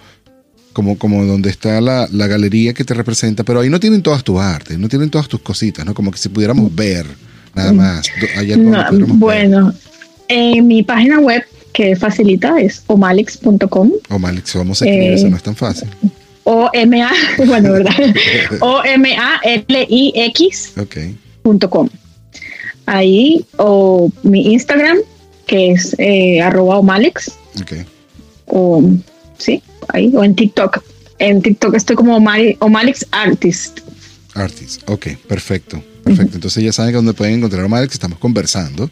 como, 0.73 0.99
como 0.99 1.25
donde 1.25 1.51
está 1.51 1.81
la, 1.81 2.09
la 2.11 2.27
galería 2.27 2.75
que 2.75 2.85
te 2.85 2.95
representa, 2.95 3.45
pero 3.45 3.61
ahí 3.61 3.71
no 3.71 3.81
tienen 3.81 4.03
todas 4.03 4.25
tus 4.25 4.41
artes, 4.41 4.79
no 4.79 4.89
tienen 4.89 5.11
todas 5.11 5.29
tus 5.29 5.41
cositas, 5.41 5.87
¿no? 5.87 5.95
Como 5.95 6.11
que 6.11 6.19
si 6.19 6.29
pudiéramos 6.29 6.75
ver 6.75 7.07
nada 7.55 7.73
más. 7.73 8.07
Hay 8.37 8.53
algo 8.53 8.71
donde 8.71 8.79
no, 8.79 8.89
pudiéramos 8.89 9.09
ver. 9.09 9.19
bueno, 9.19 9.75
en 10.29 10.67
mi 10.67 10.83
página 10.83 11.21
web 11.21 11.45
que 11.75 11.95
facilita 11.97 12.59
es 12.61 12.83
omalix.com 12.87 13.91
O 14.09 14.19
mal, 14.19 14.41
si 14.45 14.57
vamos 14.57 14.81
a 14.81 14.87
escribir, 14.87 15.11
Eh, 15.11 15.15
eso 15.15 15.29
no 15.29 15.37
es 15.37 15.43
tan 15.43 15.55
fácil. 15.57 15.89
o 16.45 16.71
m 16.73 17.03
a 17.03 17.11
bueno, 17.47 17.73
¿verdad? 17.73 17.93
o 18.61 18.83
m 18.85 19.17
a 19.17 19.41
l 19.45 19.87
i 19.91 20.13
x.com. 20.15 20.83
Ok. 21.85 21.91
Ahí 22.87 23.45
o 23.59 24.11
mi 24.23 24.53
Instagram 24.55 24.99
que 25.47 25.73
es 25.73 25.95
eh, 25.99 26.41
arroba 26.41 26.79
omalix 26.79 27.33
Ok. 27.61 27.73
o 28.47 28.83
sí, 29.39 29.63
ahí 29.89 30.11
o 30.15 30.23
en 30.25 30.35
TikTok. 30.35 30.83
En 31.19 31.41
TikTok 31.43 31.75
estoy 31.75 31.97
como 31.97 32.17
Omali- 32.19 32.57
Omalix 32.61 33.07
Artist. 33.11 33.81
Artist. 34.35 34.83
Ok, 34.91 35.09
perfecto. 35.29 35.83
Perfecto. 36.03 36.35
Entonces 36.37 36.63
ya 36.63 36.73
saben 36.73 36.91
que 36.93 36.97
donde 36.97 37.15
pueden 37.15 37.35
encontrar 37.37 37.65
a 37.65 37.87
que 37.87 37.95
estamos 37.95 38.19
conversando 38.19 38.91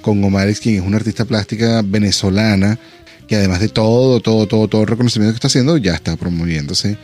con 0.00 0.22
Omar, 0.24 0.52
quien 0.54 0.76
es 0.76 0.82
una 0.82 0.96
artista 0.96 1.24
plástica 1.24 1.82
venezolana, 1.82 2.78
que 3.26 3.36
además 3.36 3.60
de 3.60 3.68
todo, 3.68 4.20
todo, 4.20 4.46
todo, 4.46 4.68
todo 4.68 4.82
el 4.82 4.88
reconocimiento 4.88 5.32
que 5.32 5.36
está 5.36 5.48
haciendo, 5.48 5.76
ya 5.76 5.94
está 5.94 6.16
promoviéndose 6.16 6.96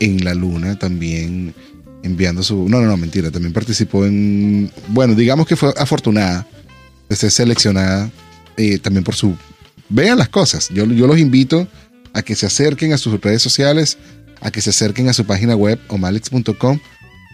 en 0.00 0.24
la 0.24 0.34
luna, 0.34 0.78
también 0.78 1.54
enviando 2.02 2.42
su... 2.42 2.68
No, 2.68 2.80
no, 2.80 2.86
no, 2.86 2.96
mentira, 2.96 3.30
también 3.30 3.52
participó 3.52 4.04
en... 4.06 4.70
Bueno, 4.88 5.14
digamos 5.14 5.46
que 5.46 5.56
fue 5.56 5.72
afortunada 5.76 6.46
de 7.08 7.16
ser 7.16 7.30
seleccionada 7.30 8.10
eh, 8.56 8.78
también 8.78 9.04
por 9.04 9.14
su... 9.14 9.36
Vean 9.88 10.18
las 10.18 10.28
cosas. 10.28 10.68
Yo, 10.70 10.84
yo 10.86 11.06
los 11.06 11.18
invito 11.18 11.68
a 12.14 12.22
que 12.22 12.34
se 12.34 12.46
acerquen 12.46 12.92
a 12.92 12.98
sus 12.98 13.20
redes 13.20 13.42
sociales, 13.42 13.98
a 14.40 14.50
que 14.50 14.60
se 14.60 14.70
acerquen 14.70 15.08
a 15.08 15.12
su 15.12 15.24
página 15.24 15.54
web, 15.54 15.78
omalix.com, 15.88 16.78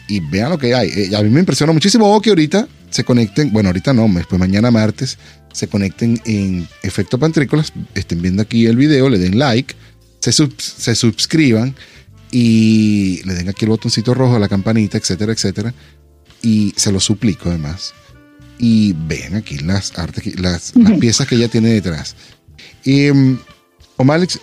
y 0.08 0.20
vean 0.20 0.50
lo 0.50 0.58
que 0.58 0.74
hay. 0.74 0.88
Eh, 0.88 1.16
a 1.16 1.22
mí 1.22 1.28
me 1.28 1.40
impresiona 1.40 1.72
muchísimo 1.72 2.12
o 2.12 2.20
que 2.20 2.30
ahorita 2.30 2.66
se 2.90 3.04
conecten, 3.04 3.52
bueno, 3.52 3.68
ahorita 3.68 3.92
no, 3.92 4.08
después 4.14 4.38
mañana 4.38 4.70
martes, 4.70 5.18
se 5.52 5.68
conecten 5.68 6.20
en 6.24 6.66
Efecto 6.82 7.18
Pantrícolas, 7.18 7.72
estén 7.94 8.22
viendo 8.22 8.42
aquí 8.42 8.66
el 8.66 8.76
video, 8.76 9.08
le 9.08 9.18
den 9.18 9.38
like, 9.38 9.74
se, 10.20 10.32
sub- 10.32 10.58
se 10.60 10.94
suscriban 10.94 11.74
y 12.30 13.22
le 13.24 13.34
den 13.34 13.48
aquí 13.48 13.64
el 13.64 13.70
botoncito 13.70 14.14
rojo, 14.14 14.38
la 14.38 14.48
campanita, 14.48 14.98
etcétera, 14.98 15.32
etcétera. 15.32 15.74
Y 16.42 16.72
se 16.76 16.92
lo 16.92 17.00
suplico 17.00 17.48
además. 17.48 17.94
Y 18.58 18.92
vean 19.06 19.34
aquí 19.34 19.58
las 19.58 19.98
artes, 19.98 20.38
las, 20.40 20.74
las 20.76 20.98
piezas 20.98 21.26
que 21.26 21.34
ella 21.36 21.48
tiene 21.48 21.68
detrás. 21.70 22.16
Y, 22.84 23.10
um, 23.10 23.38
Omalix, 23.96 24.38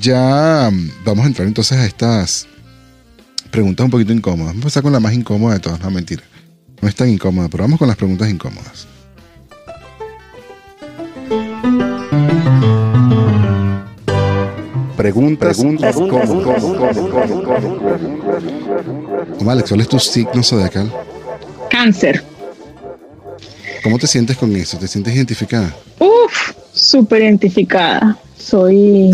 ya 0.00 0.70
mm, 0.72 0.90
vamos 1.04 1.24
a 1.24 1.28
entrar 1.28 1.46
entonces 1.48 1.78
a 1.78 1.86
estas 1.86 2.46
preguntas 3.50 3.84
un 3.84 3.90
poquito 3.90 4.12
incómodas. 4.12 4.48
Vamos 4.48 4.54
a 4.54 4.64
empezar 4.64 4.82
con 4.82 4.92
la 4.92 5.00
más 5.00 5.14
incómoda 5.14 5.54
de 5.54 5.60
todas, 5.60 5.80
no 5.80 5.90
mentira. 5.90 6.22
No 6.80 6.88
es 6.88 6.94
tan 6.94 7.08
incómoda, 7.08 7.48
pero 7.48 7.64
vamos 7.64 7.78
con 7.78 7.88
las 7.88 7.96
preguntas 7.96 8.28
incómodas. 8.28 8.86
Preguntas, 14.96 15.58
incómodas. 15.58 15.96
Omalix, 19.40 19.68
¿cuál 19.68 19.80
es 19.82 19.88
tu 19.88 19.98
signo 19.98 20.42
zodiacal? 20.42 20.92
Cáncer. 21.70 22.24
¿Cómo 23.82 23.98
te 23.98 24.06
sientes 24.06 24.36
con 24.36 24.54
eso? 24.56 24.78
¿Te 24.78 24.88
sientes 24.88 25.14
identificada? 25.14 25.72
Uf, 26.00 26.52
súper 26.72 27.22
identificada. 27.22 28.18
Soy, 28.36 29.10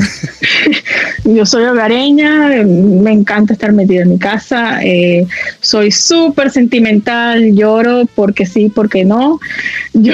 yo 1.25 1.47
soy 1.47 1.65
hogareña, 1.65 2.49
me 2.65 3.13
encanta 3.13 3.53
estar 3.53 3.73
metida 3.73 4.03
en 4.03 4.11
mi 4.11 4.19
casa, 4.19 4.83
eh, 4.83 5.27
soy 5.61 5.91
súper 5.93 6.51
sentimental, 6.51 7.55
lloro 7.55 8.03
porque 8.15 8.45
sí, 8.47 8.71
porque 8.75 9.05
no, 9.05 9.39
Yo- 9.93 10.13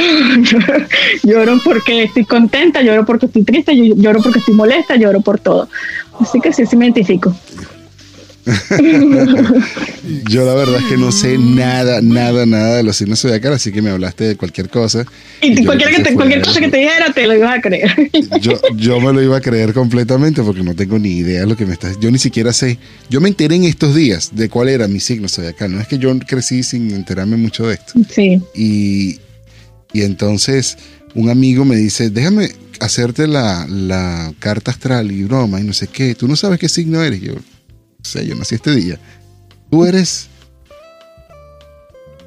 lloro, 1.22 1.58
porque 1.64 2.04
estoy 2.04 2.24
contenta, 2.24 2.82
lloro 2.82 3.04
porque 3.04 3.26
estoy 3.26 3.44
triste, 3.44 3.74
lloro 3.74 4.20
porque 4.22 4.40
estoy 4.40 4.54
molesta, 4.54 4.96
lloro 4.96 5.20
por 5.20 5.38
todo. 5.38 5.68
Así 6.20 6.40
que 6.40 6.52
sí, 6.52 6.66
sí 6.66 6.76
me 6.76 6.86
identifico. 6.86 7.34
Yo 10.28 10.44
la 10.46 10.54
verdad 10.54 10.76
es 10.80 10.84
que 10.84 10.96
no 10.96 11.12
sé 11.12 11.36
nada, 11.38 12.00
nada, 12.00 12.46
nada 12.46 12.76
de 12.76 12.82
los 12.82 12.96
signos 12.96 13.20
zodiacales, 13.20 13.56
así 13.56 13.72
que 13.72 13.82
me 13.82 13.90
hablaste 13.90 14.24
de 14.24 14.36
cualquier 14.36 14.68
cosa. 14.68 15.04
Y 15.40 15.64
cualquier, 15.64 15.90
que 15.90 16.02
te- 16.02 16.14
cosa 16.14 16.60
que 16.60 16.68
te 16.68 16.78
dijera 16.78 17.12
te 17.12 17.26
lo 17.26 17.34
ibas 17.34 17.58
a 17.58 17.60
creer. 17.60 18.10
Yo, 18.40 18.60
yo 18.76 19.00
me 19.00 19.12
lo 19.12 19.22
iba 19.22 19.36
a 19.36 19.40
creer 19.40 19.72
completamente 19.72 20.42
porque 20.42 20.62
no 20.62 20.74
tengo 20.74 20.98
ni 20.98 21.10
idea 21.18 21.40
de 21.40 21.46
lo 21.46 21.56
que 21.56 21.66
me 21.66 21.72
estás. 21.72 21.98
Yo 22.00 22.10
ni 22.10 22.18
siquiera 22.18 22.52
sé. 22.52 22.78
Yo 23.10 23.20
me 23.20 23.28
enteré 23.28 23.56
en 23.56 23.64
estos 23.64 23.94
días 23.94 24.30
de 24.34 24.48
cuál 24.48 24.68
era 24.68 24.88
mi 24.88 25.00
signo 25.00 25.28
zodiacal. 25.28 25.72
No 25.72 25.80
es 25.80 25.88
que 25.88 25.98
yo 25.98 26.16
crecí 26.20 26.62
sin 26.62 26.90
enterarme 26.92 27.36
mucho 27.36 27.66
de 27.66 27.74
esto. 27.74 27.92
Sí. 28.10 28.40
Y, 28.54 29.18
y 29.92 30.02
entonces 30.02 30.76
un 31.14 31.30
amigo 31.30 31.64
me 31.64 31.76
dice: 31.76 32.10
Déjame 32.10 32.50
hacerte 32.80 33.26
la, 33.26 33.66
la 33.68 34.32
carta 34.38 34.70
astral 34.70 35.10
y 35.12 35.24
broma 35.24 35.60
y 35.60 35.64
no 35.64 35.72
sé 35.72 35.88
qué. 35.88 36.14
Tú 36.14 36.28
no 36.28 36.36
sabes 36.36 36.58
qué 36.58 36.68
signo 36.68 37.02
eres. 37.02 37.20
Yo, 37.20 37.34
no 37.98 38.04
sé, 38.04 38.26
yo 38.26 38.34
nací 38.34 38.54
este 38.54 38.74
día. 38.74 38.98
Tú 39.70 39.84
eres 39.84 40.28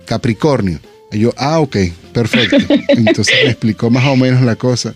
Capricornio. 0.05 0.79
Y 1.11 1.19
yo, 1.19 1.33
ah, 1.37 1.59
ok, 1.59 1.77
perfecto. 2.13 2.57
Entonces 2.89 3.33
me 3.43 3.51
explicó 3.51 3.89
más 3.89 4.05
o 4.05 4.15
menos 4.15 4.41
la 4.41 4.55
cosa. 4.55 4.93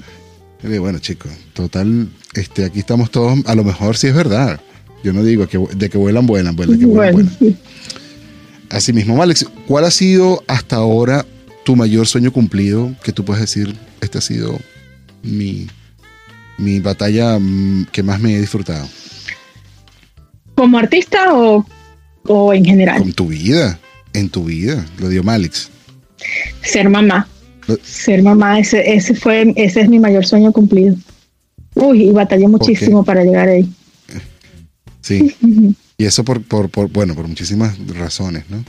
Y 0.63 0.67
digo, 0.67 0.83
bueno, 0.83 0.99
chicos, 0.99 1.31
total, 1.53 2.09
este, 2.33 2.65
aquí 2.65 2.79
estamos 2.79 3.11
todos, 3.11 3.39
a 3.45 3.55
lo 3.55 3.63
mejor 3.63 3.97
sí 3.97 4.07
es 4.07 4.13
verdad. 4.13 4.59
Yo 5.03 5.13
no 5.13 5.23
digo 5.23 5.47
que, 5.47 5.57
de 5.75 5.89
que 5.89 5.97
vuelan, 5.97 6.25
vuelan, 6.25 6.55
vuelan, 6.55 6.79
que 6.79 6.85
vuelan, 6.85 7.13
Bueno, 7.13 7.31
vuelan. 7.39 7.59
Así 8.69 8.91
mismo, 8.91 9.21
Alex, 9.21 9.45
¿cuál 9.67 9.85
ha 9.85 9.91
sido 9.91 10.43
hasta 10.47 10.77
ahora 10.77 11.25
tu 11.63 11.75
mayor 11.75 12.07
sueño 12.07 12.33
cumplido? 12.33 12.93
Que 13.03 13.11
tú 13.11 13.23
puedes 13.23 13.41
decir, 13.41 13.75
esta 14.01 14.19
ha 14.19 14.21
sido 14.21 14.59
mi, 15.21 15.67
mi 16.57 16.79
batalla 16.79 17.37
mm, 17.39 17.87
que 17.91 18.03
más 18.03 18.19
me 18.19 18.35
he 18.35 18.41
disfrutado. 18.41 18.87
¿Como 20.55 20.77
artista 20.77 21.33
o, 21.33 21.65
o 22.27 22.53
en 22.53 22.65
general? 22.65 22.99
Con 23.01 23.13
tu 23.13 23.27
vida, 23.27 23.79
en 24.13 24.29
tu 24.29 24.45
vida, 24.45 24.85
lo 24.99 25.09
dio 25.09 25.23
Malix. 25.23 25.69
Ser 26.63 26.89
mamá. 26.89 27.27
Lo- 27.67 27.77
Ser 27.83 28.21
mamá, 28.23 28.59
ese, 28.59 28.93
ese 28.95 29.15
fue, 29.15 29.53
ese 29.55 29.81
es 29.81 29.89
mi 29.89 29.99
mayor 29.99 30.25
sueño 30.25 30.51
cumplido. 30.51 30.95
Uy, 31.73 32.03
y 32.03 32.11
batallé 32.11 32.47
muchísimo 32.47 33.03
para 33.03 33.23
llegar 33.23 33.47
ahí. 33.49 33.69
Sí. 35.01 35.35
Y 35.97 36.03
eso 36.03 36.25
por, 36.25 36.41
por, 36.41 36.69
por, 36.69 36.89
bueno, 36.89 37.15
por 37.15 37.25
muchísimas 37.25 37.77
razones, 37.87 38.43
¿no? 38.49 38.65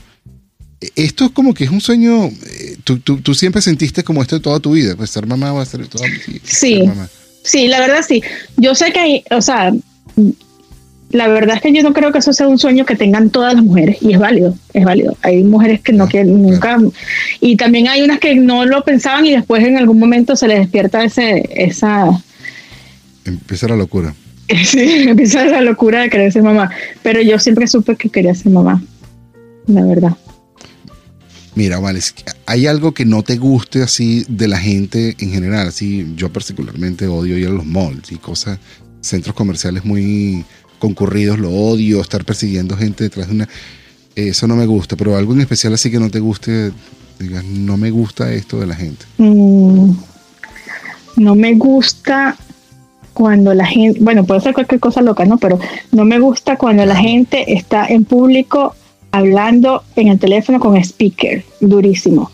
Esto 0.94 1.24
es 1.24 1.30
como 1.32 1.54
que 1.54 1.64
es 1.64 1.70
un 1.70 1.80
sueño, 1.80 2.26
eh, 2.26 2.76
tú, 2.84 3.00
tú, 3.00 3.16
tú 3.20 3.34
siempre 3.34 3.60
sentiste 3.60 4.04
como 4.04 4.22
esto 4.22 4.40
toda 4.40 4.60
tu 4.60 4.70
vida, 4.74 4.94
pues 4.94 5.10
ser 5.10 5.26
mamá 5.26 5.50
va 5.50 5.62
a 5.62 5.66
ser 5.66 5.88
toda 5.88 6.06
mi 6.06 6.14
vida. 6.18 6.40
Sí. 6.44 6.84
Sí, 7.42 7.66
la 7.66 7.80
verdad 7.80 8.04
sí. 8.06 8.22
Yo 8.56 8.76
sé 8.76 8.92
que 8.92 9.00
hay, 9.00 9.24
o 9.32 9.42
sea, 9.42 9.72
la 11.10 11.28
verdad 11.28 11.56
es 11.56 11.62
que 11.62 11.72
yo 11.72 11.82
no 11.82 11.92
creo 11.92 12.12
que 12.12 12.18
eso 12.18 12.32
sea 12.32 12.48
un 12.48 12.58
sueño 12.58 12.84
que 12.84 12.96
tengan 12.96 13.30
todas 13.30 13.54
las 13.54 13.64
mujeres 13.64 13.98
y 14.00 14.12
es 14.12 14.18
válido, 14.18 14.54
es 14.74 14.84
válido. 14.84 15.16
Hay 15.22 15.44
mujeres 15.44 15.80
que 15.80 15.92
no 15.92 16.08
quieren 16.08 16.42
nunca 16.42 16.78
y 17.40 17.56
también 17.56 17.88
hay 17.88 18.02
unas 18.02 18.18
que 18.18 18.34
no 18.34 18.64
lo 18.64 18.82
pensaban 18.82 19.24
y 19.24 19.32
después 19.32 19.64
en 19.64 19.76
algún 19.76 19.98
momento 19.98 20.36
se 20.36 20.48
les 20.48 20.58
despierta 20.58 21.04
ese 21.04 21.48
esa 21.54 22.10
Empieza 23.24 23.68
la 23.68 23.76
locura. 23.76 24.14
sí, 24.64 25.08
empieza 25.08 25.44
la 25.46 25.60
locura 25.60 26.02
de 26.02 26.10
querer 26.10 26.32
ser 26.32 26.42
mamá, 26.42 26.70
pero 27.02 27.20
yo 27.20 27.38
siempre 27.38 27.66
supe 27.66 27.96
que 27.96 28.08
quería 28.08 28.34
ser 28.34 28.52
mamá. 28.52 28.82
La 29.66 29.84
verdad. 29.84 30.16
Mira, 31.56 31.78
vale, 31.78 32.00
¿hay 32.44 32.66
algo 32.66 32.92
que 32.92 33.04
no 33.04 33.22
te 33.22 33.36
guste 33.38 33.82
así 33.82 34.24
de 34.28 34.46
la 34.46 34.58
gente 34.58 35.16
en 35.18 35.32
general? 35.32 35.68
Así, 35.68 36.06
yo 36.14 36.30
particularmente 36.30 37.06
odio 37.06 37.38
ir 37.38 37.48
a 37.48 37.50
los 37.50 37.64
malls 37.64 38.12
y 38.12 38.16
cosas, 38.16 38.58
centros 39.00 39.34
comerciales 39.34 39.84
muy 39.84 40.44
concurridos, 40.78 41.38
lo 41.38 41.50
odio, 41.50 42.00
estar 42.00 42.24
persiguiendo 42.24 42.76
gente 42.76 43.04
detrás 43.04 43.28
de 43.28 43.34
una... 43.34 43.48
Eso 44.14 44.46
no 44.46 44.56
me 44.56 44.64
gusta, 44.64 44.96
pero 44.96 45.16
algo 45.16 45.34
en 45.34 45.42
especial 45.42 45.74
así 45.74 45.90
que 45.90 46.00
no 46.00 46.10
te 46.10 46.20
guste, 46.20 46.72
digas, 47.18 47.44
no 47.44 47.76
me 47.76 47.90
gusta 47.90 48.32
esto 48.32 48.58
de 48.58 48.66
la 48.66 48.74
gente. 48.74 49.04
Mm, 49.18 49.90
no 51.16 51.34
me 51.34 51.54
gusta 51.54 52.36
cuando 53.12 53.54
la 53.54 53.66
gente, 53.66 53.98
bueno, 54.02 54.24
puede 54.24 54.40
ser 54.40 54.54
cualquier 54.54 54.80
cosa 54.80 55.00
loca, 55.00 55.24
¿no? 55.24 55.38
Pero 55.38 55.58
no 55.92 56.04
me 56.04 56.18
gusta 56.18 56.56
cuando 56.56 56.84
la 56.86 56.96
gente 56.96 57.54
está 57.54 57.86
en 57.86 58.04
público 58.04 58.74
hablando 59.10 59.84
en 59.96 60.08
el 60.08 60.18
teléfono 60.18 60.60
con 60.60 60.76
speaker, 60.76 61.42
durísimo. 61.60 62.30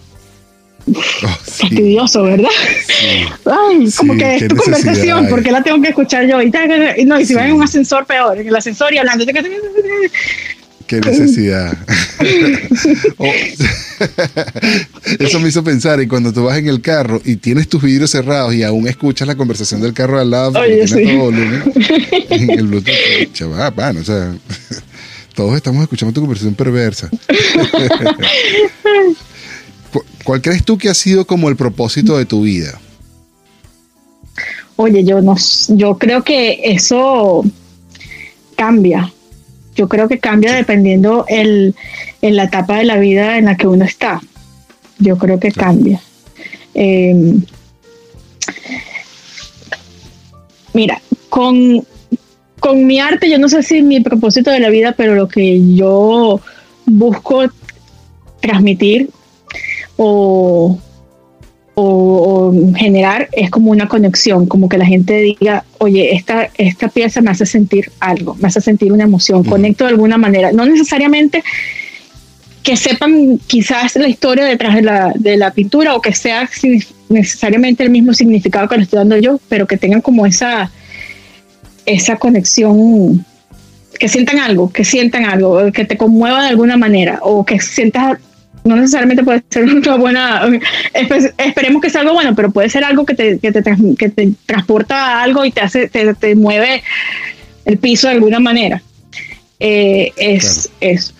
Oh, 0.86 1.02
sí, 1.44 1.62
Fastidioso, 1.62 2.22
¿verdad? 2.24 2.48
sí. 2.86 3.24
Ay, 3.44 3.90
como 3.96 4.14
Sí, 4.14 4.18
que 4.18 4.36
es 4.36 4.48
tu 4.48 4.56
conversación, 4.56 5.28
porque 5.28 5.52
la 5.52 5.62
tengo 5.62 5.80
que 5.80 5.90
escuchar 5.90 6.26
yo. 6.26 6.42
Y, 6.42 6.50
no, 7.04 7.20
y 7.20 7.24
si 7.24 7.34
van 7.34 7.46
en 7.46 7.52
un 7.54 7.62
ascensor, 7.62 8.06
peor, 8.06 8.38
en 8.38 8.48
el 8.48 8.56
ascensor 8.56 8.92
y 8.92 8.98
hablando. 8.98 9.24
Qué 10.86 11.00
necesidad. 11.00 11.76
Oh, 13.18 13.26
Eso 15.18 15.40
me 15.40 15.48
hizo 15.48 15.64
pensar, 15.64 16.00
y 16.00 16.06
cuando 16.06 16.32
tú 16.32 16.44
vas 16.44 16.58
en 16.58 16.68
el 16.68 16.80
carro 16.80 17.20
y 17.24 17.36
tienes 17.36 17.68
tus 17.68 17.82
vidrios 17.82 18.10
cerrados 18.10 18.54
y 18.54 18.62
aún 18.62 18.86
escuchas 18.86 19.26
la 19.26 19.34
conversación 19.34 19.80
del 19.80 19.92
carro 19.92 20.20
al 20.20 20.30
lado, 20.30 20.58
Oye, 20.60 20.86
todo 20.86 21.16
volumen, 21.18 21.72
en 22.30 22.50
el 22.50 22.66
Bluetooth, 22.66 23.32
chaval, 23.32 23.72
bueno, 23.74 24.00
o 24.00 24.04
sea, 24.04 24.34
todos 25.34 25.56
estamos 25.56 25.82
escuchando 25.82 26.12
tu 26.12 26.20
conversación 26.20 26.54
perversa. 26.54 27.10
¿Cu- 30.22 30.24
¿Cuál 30.24 30.42
crees 30.42 30.64
tú 30.64 30.78
que 30.78 30.88
ha 30.88 30.94
sido 30.94 31.26
como 31.26 31.48
el 31.48 31.56
propósito 31.56 32.16
de 32.18 32.24
tu 32.26 32.42
vida? 32.42 32.78
Oye, 34.76 35.04
yo 35.04 35.20
no, 35.20 35.36
yo 35.68 35.98
creo 35.98 36.22
que 36.24 36.60
eso 36.64 37.44
cambia. 38.56 39.12
Yo 39.74 39.88
creo 39.88 40.08
que 40.08 40.18
cambia 40.18 40.54
dependiendo 40.54 41.24
el, 41.28 41.74
en 42.20 42.36
la 42.36 42.44
etapa 42.44 42.78
de 42.78 42.84
la 42.84 42.96
vida 42.98 43.38
en 43.38 43.46
la 43.46 43.56
que 43.56 43.66
uno 43.66 43.84
está. 43.84 44.20
Yo 44.98 45.16
creo 45.18 45.38
que 45.40 45.50
cambia. 45.52 46.00
Eh, 46.74 47.34
mira, 50.74 51.00
con, 51.28 51.84
con 52.60 52.86
mi 52.86 52.98
arte, 53.00 53.30
yo 53.30 53.38
no 53.38 53.48
sé 53.48 53.62
si 53.62 53.82
mi 53.82 54.00
propósito 54.00 54.50
de 54.50 54.60
la 54.60 54.68
vida, 54.70 54.94
pero 54.96 55.14
lo 55.14 55.28
que 55.28 55.74
yo 55.74 56.40
busco 56.86 57.44
transmitir 58.40 59.10
o, 59.96 60.78
o, 61.74 61.84
o 61.84 62.74
generar 62.74 63.28
es 63.32 63.50
como 63.50 63.70
una 63.70 63.88
conexión, 63.88 64.46
como 64.46 64.68
que 64.68 64.78
la 64.78 64.86
gente 64.86 65.14
diga, 65.16 65.64
oye, 65.78 66.14
esta, 66.14 66.50
esta 66.56 66.88
pieza 66.88 67.20
me 67.20 67.30
hace 67.30 67.46
sentir 67.46 67.90
algo, 68.00 68.34
me 68.36 68.48
hace 68.48 68.60
sentir 68.60 68.92
una 68.92 69.04
emoción, 69.04 69.44
conecto 69.44 69.84
de 69.84 69.90
alguna 69.90 70.18
manera, 70.18 70.52
no 70.52 70.66
necesariamente 70.66 71.42
que 72.62 72.76
sepan 72.76 73.38
quizás 73.46 73.96
la 73.96 74.08
historia 74.08 74.44
detrás 74.44 74.74
de 74.74 74.82
la, 74.82 75.12
de 75.16 75.36
la 75.36 75.52
pintura 75.52 75.94
o 75.94 76.00
que 76.00 76.14
sea 76.14 76.48
necesariamente 77.08 77.82
el 77.82 77.90
mismo 77.90 78.14
significado 78.14 78.68
que 78.68 78.76
le 78.76 78.84
estoy 78.84 78.98
dando 78.98 79.16
yo, 79.16 79.40
pero 79.48 79.66
que 79.66 79.76
tengan 79.76 80.00
como 80.00 80.26
esa, 80.26 80.70
esa 81.86 82.16
conexión, 82.16 83.24
que 83.98 84.08
sientan 84.08 84.38
algo, 84.38 84.72
que 84.72 84.84
sientan 84.84 85.24
algo, 85.24 85.72
que 85.72 85.84
te 85.84 85.96
conmueva 85.96 86.42
de 86.42 86.48
alguna 86.50 86.76
manera 86.76 87.18
o 87.22 87.44
que 87.44 87.60
sientas 87.60 88.18
no 88.64 88.76
necesariamente 88.76 89.24
puede 89.24 89.42
ser 89.50 89.64
una 89.74 89.96
buena, 89.96 90.46
espe- 90.94 91.34
esperemos 91.38 91.82
que 91.82 91.90
sea 91.90 92.02
algo 92.02 92.14
bueno, 92.14 92.34
pero 92.34 92.50
puede 92.50 92.68
ser 92.70 92.84
algo 92.84 93.04
que 93.04 93.14
te, 93.14 93.38
que 93.38 93.52
te, 93.52 93.62
que 93.98 94.08
te 94.08 94.32
transporta 94.46 95.18
a 95.18 95.22
algo 95.22 95.44
y 95.44 95.50
te 95.50 95.60
hace, 95.60 95.88
te, 95.88 96.14
te 96.14 96.34
mueve 96.34 96.82
el 97.64 97.78
piso 97.78 98.08
de 98.08 98.14
alguna 98.14 98.40
manera. 98.40 98.82
Eh, 99.60 100.12
es 100.16 100.70
eso. 100.80 101.12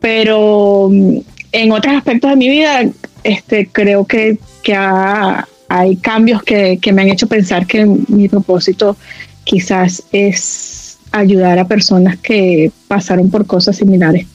Pero 0.00 0.88
mm, 0.90 1.18
en 1.52 1.72
otros 1.72 1.94
aspectos 1.96 2.30
de 2.30 2.36
mi 2.36 2.48
vida, 2.48 2.82
este, 3.24 3.66
creo 3.66 4.06
que, 4.06 4.38
que 4.62 4.74
ha- 4.74 5.46
hay 5.68 5.96
cambios 5.96 6.42
que, 6.42 6.78
que 6.80 6.92
me 6.92 7.02
han 7.02 7.10
hecho 7.10 7.26
pensar 7.28 7.66
que 7.66 7.86
mi 7.86 8.28
propósito 8.28 8.96
quizás 9.44 10.02
es 10.12 10.98
ayudar 11.12 11.58
a 11.58 11.66
personas 11.66 12.16
que 12.18 12.70
pasaron 12.88 13.30
por 13.30 13.46
cosas 13.46 13.76
similares 13.76 14.26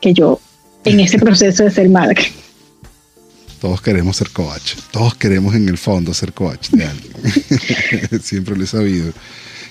que 0.00 0.12
yo 0.14 0.40
en 0.84 1.00
ese 1.00 1.18
proceso 1.18 1.64
de 1.64 1.70
ser 1.70 1.88
madre. 1.88 2.30
Todos 3.60 3.80
queremos 3.80 4.16
ser 4.16 4.30
coach. 4.30 4.74
Todos 4.90 5.14
queremos 5.14 5.54
en 5.54 5.68
el 5.68 5.78
fondo 5.78 6.12
ser 6.12 6.32
coach 6.32 6.68
de 6.70 6.84
alguien. 6.84 8.20
Siempre 8.22 8.56
lo 8.56 8.64
he 8.64 8.66
sabido. 8.66 9.12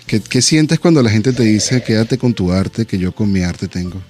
¿Qué, 0.07 0.19
qué 0.19 0.41
sientes 0.41 0.79
cuando 0.79 1.01
la 1.01 1.09
gente 1.09 1.31
te 1.31 1.43
dice 1.43 1.81
quédate 1.81 2.17
con 2.17 2.33
tu 2.33 2.51
arte 2.51 2.85
que 2.85 2.97
yo 2.97 3.13
con 3.13 3.31
mi 3.31 3.41
arte 3.41 3.67
tengo? 3.67 4.01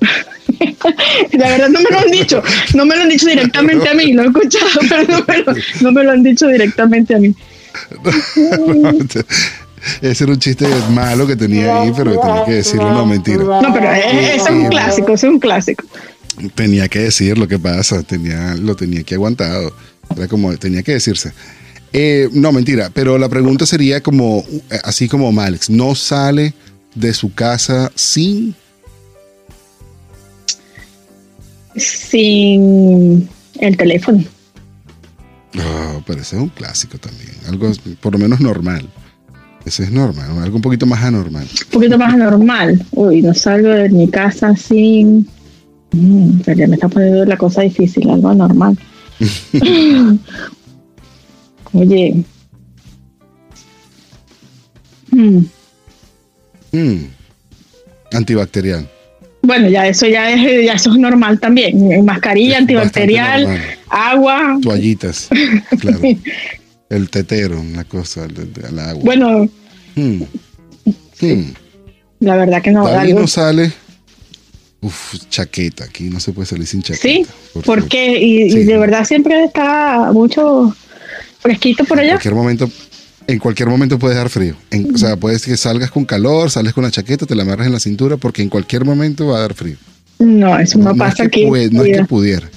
La 1.32 1.48
verdad 1.48 1.68
no 1.68 1.80
me 1.80 1.90
lo 1.90 1.98
han 1.98 2.10
dicho, 2.10 2.42
no 2.74 2.86
me 2.86 2.96
lo 2.96 3.02
han 3.02 3.08
dicho 3.08 3.26
directamente 3.26 3.88
a 3.88 3.94
mí, 3.94 4.12
lo 4.12 4.22
he 4.22 4.26
escuchado, 4.26 4.80
pero 4.88 5.04
no 5.08 5.24
me 5.26 5.38
lo, 5.38 5.54
no 5.80 5.92
me 5.92 6.04
lo 6.04 6.10
han 6.12 6.22
dicho 6.22 6.46
directamente 6.46 7.14
a 7.14 7.18
mí. 7.18 7.34
Ese 10.02 10.24
era 10.24 10.32
un 10.32 10.38
chiste 10.38 10.66
malo 10.90 11.26
que 11.26 11.36
tenía 11.36 11.82
ahí, 11.82 11.92
pero 11.96 12.18
tenía 12.18 12.44
que 12.44 12.52
decirlo, 12.52 12.92
no 12.92 13.06
mentira. 13.06 13.42
No, 13.42 13.72
pero 13.72 13.92
es, 13.92 14.42
es 14.42 14.50
un 14.50 14.68
clásico, 14.68 15.12
es 15.12 15.22
un 15.22 15.38
clásico. 15.38 15.84
Tenía 16.54 16.88
que 16.88 17.00
decir 17.00 17.38
lo 17.38 17.46
que 17.46 17.58
pasa, 17.58 18.02
tenía, 18.02 18.54
lo 18.54 18.74
tenía 18.74 19.00
aquí 19.00 19.14
aguantado. 19.14 19.74
Era 20.16 20.28
como, 20.28 20.56
tenía 20.56 20.82
que 20.82 20.92
decirse. 20.92 21.32
Eh, 21.92 22.28
no, 22.32 22.52
mentira, 22.52 22.90
pero 22.92 23.18
la 23.18 23.28
pregunta 23.28 23.66
sería 23.66 24.02
como, 24.02 24.44
eh, 24.70 24.78
así 24.82 25.08
como 25.08 25.30
Malex, 25.30 25.68
no 25.68 25.94
sale 25.94 26.54
de 26.94 27.12
su 27.12 27.34
casa 27.34 27.90
sin 27.94 28.54
Sin 31.76 33.28
el 33.58 33.76
teléfono. 33.76 34.22
Ah, 35.58 36.00
pero 36.06 36.20
ese 36.20 36.36
es 36.36 36.42
un 36.42 36.48
clásico 36.48 36.98
también. 36.98 37.32
Algo 37.48 37.70
por 38.00 38.12
lo 38.12 38.18
menos 38.18 38.40
normal. 38.40 38.88
Ese 39.64 39.84
es 39.84 39.90
normal, 39.92 40.26
algo 40.42 40.56
un 40.56 40.62
poquito 40.62 40.86
más 40.86 41.02
anormal. 41.04 41.46
Un 41.66 41.70
poquito 41.70 41.96
más 41.98 42.14
anormal. 42.14 42.84
Uy, 42.92 43.22
no 43.22 43.32
salgo 43.34 43.68
de 43.68 43.88
mi 43.90 44.08
casa 44.08 44.56
sin. 44.56 45.26
Mm, 45.92 46.40
pero 46.44 46.58
ya 46.58 46.66
me 46.66 46.74
está 46.74 46.88
poniendo 46.88 47.24
la 47.24 47.36
cosa 47.36 47.62
difícil, 47.62 48.08
algo 48.10 48.28
anormal. 48.28 48.76
Oye. 51.72 52.24
Mm, 55.10 55.40
Mm. 56.72 57.04
Antibacterial. 58.14 58.88
Bueno, 59.42 59.68
ya 59.68 59.86
eso 59.86 60.06
ya 60.06 60.30
es, 60.30 60.64
ya 60.64 60.72
eso 60.72 60.90
es 60.90 60.98
normal 60.98 61.38
también. 61.38 62.02
Mascarilla, 62.02 62.54
Es 62.54 62.60
antibacterial, 62.60 63.46
agua. 63.90 64.58
Toallitas. 64.62 65.28
Claro. 65.80 65.98
El 66.94 67.08
tetero, 67.10 67.60
una 67.60 67.84
cosa, 67.84 68.24
el 68.26 68.78
agua. 68.78 69.02
Bueno, 69.04 69.48
Mm. 69.94 70.22
Mm. 71.20 71.52
la 72.20 72.36
verdad 72.36 72.62
que 72.62 72.70
no. 72.70 72.86
David 72.86 73.10
algo- 73.10 73.20
no 73.20 73.26
sale. 73.26 73.72
Uf, 74.80 75.14
chaqueta. 75.30 75.84
Aquí 75.84 76.04
no 76.10 76.18
se 76.20 76.32
puede 76.32 76.46
salir 76.46 76.66
sin 76.66 76.82
chaqueta. 76.82 77.02
Sí, 77.08 77.26
por 77.52 77.62
¿por 77.64 77.76
favor. 77.76 77.88
qué? 77.88 78.18
Y, 78.20 78.64
de 78.64 78.78
verdad 78.78 79.04
siempre 79.04 79.44
está 79.44 80.10
mucho 80.12 80.74
fresquito 81.40 81.84
por 81.84 81.98
En 81.98 82.04
allá. 82.04 82.12
cualquier 82.14 82.34
momento. 82.34 82.70
En 83.28 83.38
cualquier 83.38 83.68
momento 83.68 83.98
puedes 83.98 84.16
dar 84.16 84.28
frío. 84.28 84.56
En- 84.70 84.94
o 84.94 84.98
sea, 84.98 85.16
puedes 85.16 85.44
que 85.44 85.56
salgas 85.56 85.90
con 85.92 86.04
calor, 86.04 86.50
sales 86.50 86.72
con 86.72 86.82
la 86.82 86.90
chaqueta, 86.90 87.24
te 87.26 87.34
la 87.36 87.42
amarras 87.44 87.68
en 87.68 87.72
la 87.72 87.80
cintura, 87.80 88.16
porque 88.16 88.42
en 88.42 88.48
cualquier 88.48 88.84
momento 88.84 89.28
va 89.28 89.38
a 89.38 89.40
dar 89.42 89.54
frío. 89.54 89.76
No, 90.18 90.58
eso 90.58 90.78
no, 90.78 90.94
pasa 90.96 91.28
que 91.28 91.40
aquí. 91.40 91.46
puede- 91.46 91.70
no 91.70 91.84
es 91.84 91.98
que 91.98 92.04
pudiera. 92.04 92.50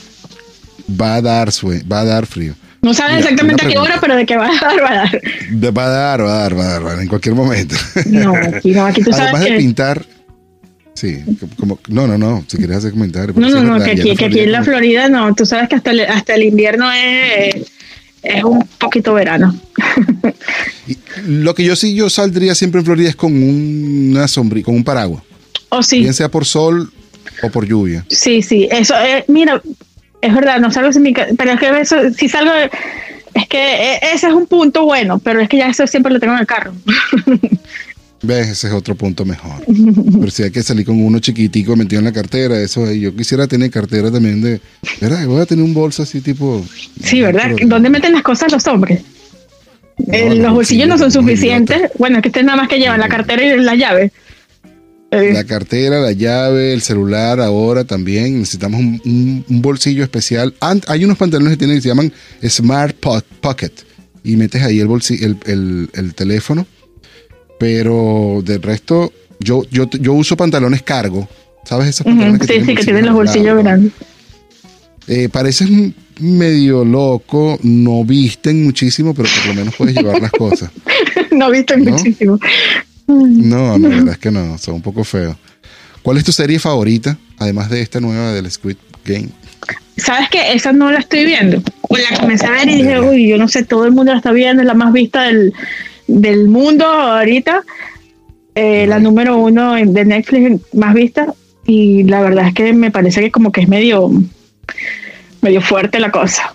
Va 1.00 1.16
a 1.16 1.22
dar 1.22 1.52
sue- 1.52 1.84
va 1.84 2.00
a 2.02 2.06
dar 2.06 2.26
frío. 2.26 2.56
No 2.86 2.94
saben 2.94 3.16
Mira, 3.16 3.24
exactamente 3.30 3.66
a 3.66 3.68
qué 3.68 3.78
hora, 3.80 3.98
pero 4.00 4.16
de 4.16 4.26
qué 4.26 4.38
va 4.38 4.48
a 4.48 4.54
dar, 4.62 4.82
va 4.84 4.90
a 4.90 4.96
dar. 4.96 5.22
De- 5.50 5.72
Va 5.72 5.86
a 5.86 5.90
dar, 5.90 6.22
va 6.24 6.36
a 6.36 6.40
dar, 6.44 6.58
va 6.58 6.62
a 6.64 6.68
dar, 6.70 6.86
va 6.86 6.90
a 6.92 6.94
dar, 6.94 7.02
en 7.02 7.08
cualquier 7.08 7.34
momento. 7.36 7.76
No, 8.06 8.34
aquí 8.36 8.72
no, 8.72 8.86
aquí 8.86 9.02
tú 9.02 9.10
Además 9.12 9.32
sabes 9.32 9.44
de 9.44 9.50
que. 9.50 9.58
pintar. 9.58 10.06
Sí, 10.94 11.18
como, 11.60 11.80
no, 11.90 12.08
no, 12.08 12.18
no, 12.18 12.46
si 12.48 12.58
quieres 12.58 12.78
hacer 12.78 12.92
comentarios. 12.92 13.36
No, 13.36 13.50
no, 13.50 13.64
no, 13.64 13.74
verdad, 13.74 13.86
que 13.86 13.92
aquí, 14.02 14.16
que 14.16 14.26
aquí 14.26 14.40
en 14.40 14.52
la 14.52 14.64
Florida 14.64 15.10
no, 15.10 15.34
tú 15.36 15.46
sabes 15.46 15.68
que 15.68 15.76
hasta 15.76 15.92
el, 15.92 16.02
hasta 16.02 16.36
el 16.36 16.44
invierno 16.44 16.90
es, 16.92 17.56
es 18.24 18.44
un 18.44 18.60
poquito 18.80 19.14
verano. 19.16 19.60
Y 20.88 20.98
lo 21.26 21.54
que 21.56 21.64
yo 21.64 21.76
sí, 21.76 21.96
yo 21.96 22.10
saldría 22.10 22.56
siempre 22.56 22.80
en 22.80 22.86
Florida 22.86 23.10
es 23.10 23.16
con 23.16 23.34
una 23.42 24.28
sombrilla, 24.28 24.66
con 24.66 24.76
un 24.76 24.84
paraguas. 24.84 25.24
O 25.70 25.82
sí, 25.84 26.00
Bien 26.00 26.14
sea 26.14 26.30
por 26.30 26.46
sol 26.46 26.92
o 27.42 27.50
por 27.50 27.66
lluvia. 27.66 28.06
sí, 28.10 28.42
sí, 28.42 28.68
eso, 28.72 28.94
eh, 29.04 29.26
mira, 29.28 29.62
es 30.26 30.34
verdad, 30.34 30.60
no 30.60 30.72
salgo 30.72 30.92
sin 30.92 31.04
mi 31.04 31.14
pero 31.14 31.52
es 31.52 31.60
que 31.60 31.80
eso, 31.80 31.96
si 32.18 32.30
salgo, 32.30 32.52
es 33.34 33.48
que 33.48 33.58
eh, 33.58 34.00
ese 34.14 34.28
es 34.28 34.34
un 34.34 34.48
punto 34.48 34.86
bueno, 34.86 35.20
pero 35.20 35.40
es 35.42 35.50
que 35.50 35.58
ya 35.58 35.68
eso 35.68 35.86
siempre 35.88 36.12
lo 36.12 36.20
tengo 36.20 36.34
en 36.34 36.40
el 36.40 36.48
carro. 36.48 36.74
¿Ves? 38.22 38.48
Ese 38.48 38.68
es 38.68 38.74
otro 38.74 38.96
punto 38.96 39.24
mejor. 39.26 39.64
Pero 39.68 40.32
si 40.32 40.44
hay 40.44 40.52
que 40.52 40.64
salir 40.64 40.86
con 40.86 41.00
uno 41.00 41.20
chiquitico 41.20 41.76
metido 41.76 42.00
en 42.00 42.06
la 42.06 42.12
cartera, 42.12 42.60
eso 42.60 42.86
ahí. 42.86 43.02
Yo 43.02 43.16
quisiera 43.16 43.46
tener 43.48 43.70
cartera 43.70 44.12
también 44.12 44.42
de. 44.42 44.62
¿Verdad? 45.00 45.26
Voy 45.28 45.42
a 45.42 45.46
tener 45.46 45.64
un 45.64 45.74
bolso 45.74 46.04
así 46.04 46.22
tipo. 46.22 46.66
Sí, 47.04 47.22
¿verdad? 47.22 47.52
¿Dónde 47.66 47.90
meten 47.90 48.14
las 48.14 48.24
cosas 48.24 48.52
los 48.52 48.66
hombres? 48.68 49.02
Eh, 50.12 50.30
los 50.30 50.38
los 50.40 50.54
bolsillos 50.54 50.88
no 50.88 50.98
son 50.98 51.12
suficientes. 51.12 51.92
Bueno, 52.00 52.18
es 52.18 52.24
que 52.24 52.30
ustedes 52.30 52.46
nada 52.46 52.58
más 52.58 52.68
que 52.68 52.80
llevan 52.80 53.00
la 53.00 53.10
cartera 53.10 53.44
y 53.44 53.58
la 53.60 53.76
llave. 53.76 54.12
Eh, 55.22 55.34
La 55.34 55.44
cartera, 55.44 56.00
la 56.00 56.12
llave, 56.12 56.74
el 56.74 56.82
celular, 56.82 57.40
ahora 57.40 57.84
también 57.86 58.40
necesitamos 58.40 58.80
un, 58.80 59.02
un- 59.06 59.46
un 59.48 59.62
bolsillo 59.62 60.04
especial. 60.04 60.54
Hay 60.88 61.04
unos 61.06 61.18
pantalones 61.18 61.52
que 61.54 61.58
tienen 61.58 61.78
que 61.78 61.82
se 61.82 61.88
llaman 61.90 62.12
Smart 62.48 62.96
Po- 62.98 63.22
Pocket 63.42 63.72
y 64.24 64.36
metes 64.36 64.62
ahí 64.64 64.80
el, 64.80 64.88
bolsi- 64.88 65.22
el, 65.24 65.38
el- 65.46 65.90
el 65.94 66.14
teléfono. 66.16 66.66
Pero 67.60 68.42
del 68.44 68.62
resto, 68.62 69.14
yo, 69.40 69.64
yo, 69.72 69.90
yo 69.90 70.14
uso 70.14 70.36
pantalones 70.36 70.82
cargo. 70.84 71.28
¿Sabes 71.64 71.88
esos 71.88 72.06
pantalones 72.06 72.42
sí, 72.48 72.62
sí, 72.66 72.76
que 72.76 72.84
tienen 72.84 73.06
los 73.06 73.16
bolsillos 73.16 73.58
grandes. 73.64 73.92
Eh, 75.08 75.30
pareces 75.30 75.70
medio 76.20 76.84
loco, 76.86 77.60
no 77.64 78.04
visten 78.04 78.64
muchísimo, 78.64 79.14
pero 79.14 79.30
por 79.38 79.48
lo 79.48 79.54
menos 79.62 79.76
puedes 79.76 79.96
llevar 79.96 80.22
las 80.22 80.32
cosas. 80.32 80.70
no 81.32 81.50
viste 81.52 81.78
¿No? 81.78 81.92
muchísimo. 81.92 82.40
No, 83.08 83.78
la 83.78 83.88
verdad 83.88 84.14
es 84.14 84.18
que 84.18 84.32
no, 84.32 84.58
son 84.58 84.76
un 84.76 84.82
poco 84.82 85.04
feos. 85.04 85.36
¿Cuál 86.02 86.18
es 86.18 86.24
tu 86.24 86.32
serie 86.32 86.60
favorita, 86.60 87.18
además 87.38 87.70
de 87.70 87.82
esta 87.82 88.00
nueva 88.00 88.32
del 88.32 88.50
Squid 88.50 88.78
Game? 89.04 89.30
¿Sabes 89.98 90.30
qué? 90.30 90.54
Esa 90.54 90.74
no 90.74 90.92
la 90.92 91.00
estoy 91.00 91.26
viendo. 91.26 91.62
O 91.82 91.98
la 91.98 92.20
comencé 92.20 92.46
a 92.46 92.52
ver 92.52 92.70
y 92.70 92.76
dije, 92.76 93.00
uy, 93.00 93.28
yo 93.28 93.38
no 93.38 93.48
sé, 93.48 93.64
todo 93.64 93.86
el 93.86 93.92
mundo 93.92 94.12
la 94.12 94.18
está 94.18 94.32
viendo, 94.32 94.62
es 94.62 94.68
la 94.68 94.74
más 94.74 94.92
vista 94.92 95.24
del, 95.24 95.54
del 96.08 96.48
mundo 96.48 96.86
ahorita. 96.86 97.64
Eh, 98.56 98.86
la 98.88 99.00
número 99.00 99.38
uno 99.38 99.74
de 99.74 100.06
Netflix 100.06 100.62
más 100.74 100.94
vista. 100.94 101.34
Y 101.66 102.04
la 102.04 102.22
verdad 102.22 102.48
es 102.48 102.54
que 102.54 102.74
me 102.74 102.92
parece 102.92 103.22
que 103.22 103.32
como 103.32 103.52
que 103.52 103.62
es 103.62 103.68
medio, 103.68 104.12
medio 105.42 105.62
fuerte 105.62 106.00
la 106.00 106.12
cosa. 106.12 106.54